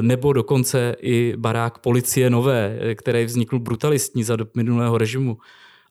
nebo 0.00 0.32
dokonce 0.32 0.96
i 1.00 1.34
barák 1.36 1.78
policie 1.78 2.30
nové, 2.30 2.78
který 2.94 3.24
vznikl 3.24 3.58
brutalistní 3.58 4.24
za 4.24 4.36
dob 4.36 4.56
minulého 4.56 4.98
režimu. 4.98 5.38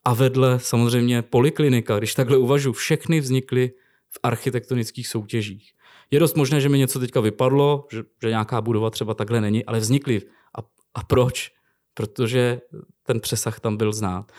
A 0.05 0.14
vedle 0.14 0.60
samozřejmě 0.60 1.22
poliklinika, 1.22 1.97
když 1.97 2.14
takhle 2.14 2.38
uvažu, 2.38 2.74
všechny 2.74 3.20
vznikly 3.20 3.72
v 4.10 4.20
architektonických 4.24 5.08
soutěžích. 5.08 5.72
Je 6.12 6.20
dost 6.20 6.38
možné, 6.38 6.62
že 6.62 6.70
mi 6.70 6.78
něco 6.78 6.99
teďka 6.99 7.20
vypadlo, 7.20 7.88
že, 7.91 8.03
že 8.22 8.30
nějaká 8.30 8.62
budova 8.62 8.89
třeba 8.89 9.14
takhle 9.14 9.41
není, 9.41 9.66
ale 9.66 9.80
vznikly. 9.80 10.22
A, 10.58 10.60
a 10.95 11.03
proč? 11.03 11.51
Protože 11.98 12.62
ten 13.04 13.20
přesah 13.20 13.60
tam 13.60 13.78
byl 13.78 13.93
znát. 13.93 14.32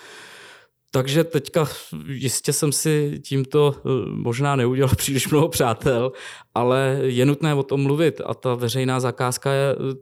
Takže 0.90 1.24
teďka 1.24 1.68
jistě 2.06 2.52
jsem 2.52 2.72
si 2.72 3.20
tímto 3.24 3.74
eh, 3.76 3.88
možná 4.10 4.56
neudělal 4.56 4.94
příliš 4.96 5.28
mnoho 5.28 5.48
přátel, 5.48 6.12
ale 6.54 6.98
je 7.02 7.26
nutné 7.26 7.54
o 7.54 7.62
tom 7.62 7.82
mluvit 7.82 8.20
a 8.26 8.34
ta 8.34 8.54
veřejná 8.54 9.00
zakázka 9.00 9.52
je 9.52 9.72
eh, 9.72 9.94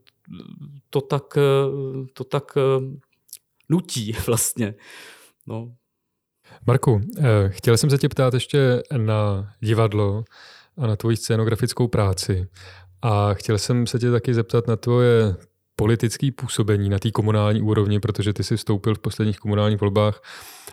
to 0.90 1.00
tak, 1.00 1.36
eh, 1.36 1.42
to 2.12 2.24
tak 2.24 2.52
nutí 3.68 4.12
vlastně. 4.26 4.74
No. 5.46 5.72
Marku, 6.66 7.00
chtěl 7.48 7.76
jsem 7.76 7.90
se 7.90 7.98
tě 7.98 8.08
ptát 8.08 8.34
ještě 8.34 8.82
na 8.96 9.52
divadlo 9.60 10.24
a 10.78 10.86
na 10.86 10.96
tvoji 10.96 11.16
scénografickou 11.16 11.88
práci. 11.88 12.48
A 13.02 13.34
chtěl 13.34 13.58
jsem 13.58 13.86
se 13.86 13.98
tě 13.98 14.10
taky 14.10 14.34
zeptat 14.34 14.66
na 14.66 14.76
tvoje 14.76 15.36
politické 15.76 16.30
působení 16.32 16.88
na 16.88 16.98
té 16.98 17.10
komunální 17.10 17.62
úrovni, 17.62 18.00
protože 18.00 18.32
ty 18.32 18.44
jsi 18.44 18.56
vstoupil 18.56 18.94
v 18.94 18.98
posledních 18.98 19.38
komunálních 19.38 19.80
volbách 19.80 20.22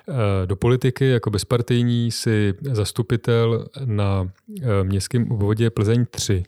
eh, 0.10 0.14
do 0.48 0.56
politiky 0.56 1.10
jako 1.10 1.30
bezpartijní, 1.30 2.12
jsi 2.12 2.54
zastupitel 2.62 3.68
na 3.86 4.32
eh, 4.62 4.84
městském 4.84 5.32
obvodě 5.32 5.70
Plzeň 5.70 6.06
3. 6.10 6.44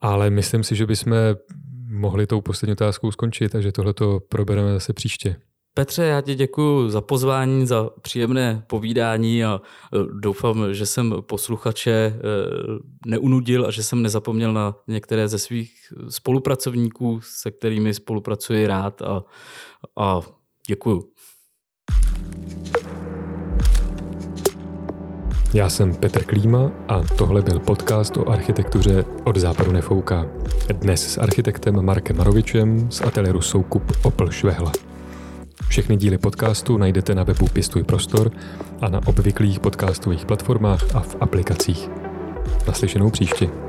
Ale 0.00 0.30
myslím 0.30 0.64
si, 0.64 0.76
že 0.76 0.86
bychom 0.86 1.12
mohli 1.88 2.26
tou 2.26 2.40
poslední 2.40 2.72
otázkou 2.72 3.12
skončit, 3.12 3.48
takže 3.48 3.72
tohle 3.72 3.94
to 3.94 4.20
probereme 4.28 4.72
zase 4.72 4.92
příště. 4.92 5.36
Petře, 5.74 6.04
já 6.04 6.20
ti 6.20 6.34
děkuji 6.34 6.90
za 6.90 7.00
pozvání, 7.00 7.66
za 7.66 7.90
příjemné 8.02 8.64
povídání 8.66 9.44
a 9.44 9.60
e, 9.60 9.98
doufám, 10.20 10.74
že 10.74 10.86
jsem 10.86 11.14
posluchače 11.20 11.90
e, 11.90 12.14
neunudil 13.06 13.66
a 13.66 13.70
že 13.70 13.82
jsem 13.82 14.02
nezapomněl 14.02 14.52
na 14.52 14.76
některé 14.88 15.28
ze 15.28 15.38
svých 15.38 15.92
spolupracovníků, 16.08 17.20
se 17.22 17.50
kterými 17.50 17.94
spolupracuji 17.94 18.66
rád 18.66 19.02
a, 19.02 19.24
a 19.96 20.20
děkuji. 20.68 21.12
Já 25.54 25.68
jsem 25.68 25.94
Petr 25.94 26.24
Klíma 26.24 26.72
a 26.88 27.02
tohle 27.02 27.42
byl 27.42 27.58
podcast 27.58 28.16
o 28.16 28.28
architektuře 28.28 29.04
od 29.24 29.36
západu 29.36 29.72
nefouká. 29.72 30.26
Dnes 30.72 31.12
s 31.12 31.18
architektem 31.18 31.84
Markem 31.84 32.16
Marovičem 32.16 32.90
z 32.90 33.00
ateliéru 33.00 33.40
Soukup 33.40 33.82
Opel 34.04 34.30
Švehla. 34.30 34.72
Všechny 35.68 35.96
díly 35.96 36.18
podcastu 36.18 36.78
najdete 36.78 37.14
na 37.14 37.22
webu 37.22 37.46
Pěstuj 37.46 37.82
prostor 37.82 38.32
a 38.80 38.88
na 38.88 39.00
obvyklých 39.06 39.60
podcastových 39.60 40.26
platformách 40.26 40.94
a 40.94 41.00
v 41.00 41.16
aplikacích. 41.20 41.88
Naslyšenou 42.66 43.10
příště. 43.10 43.67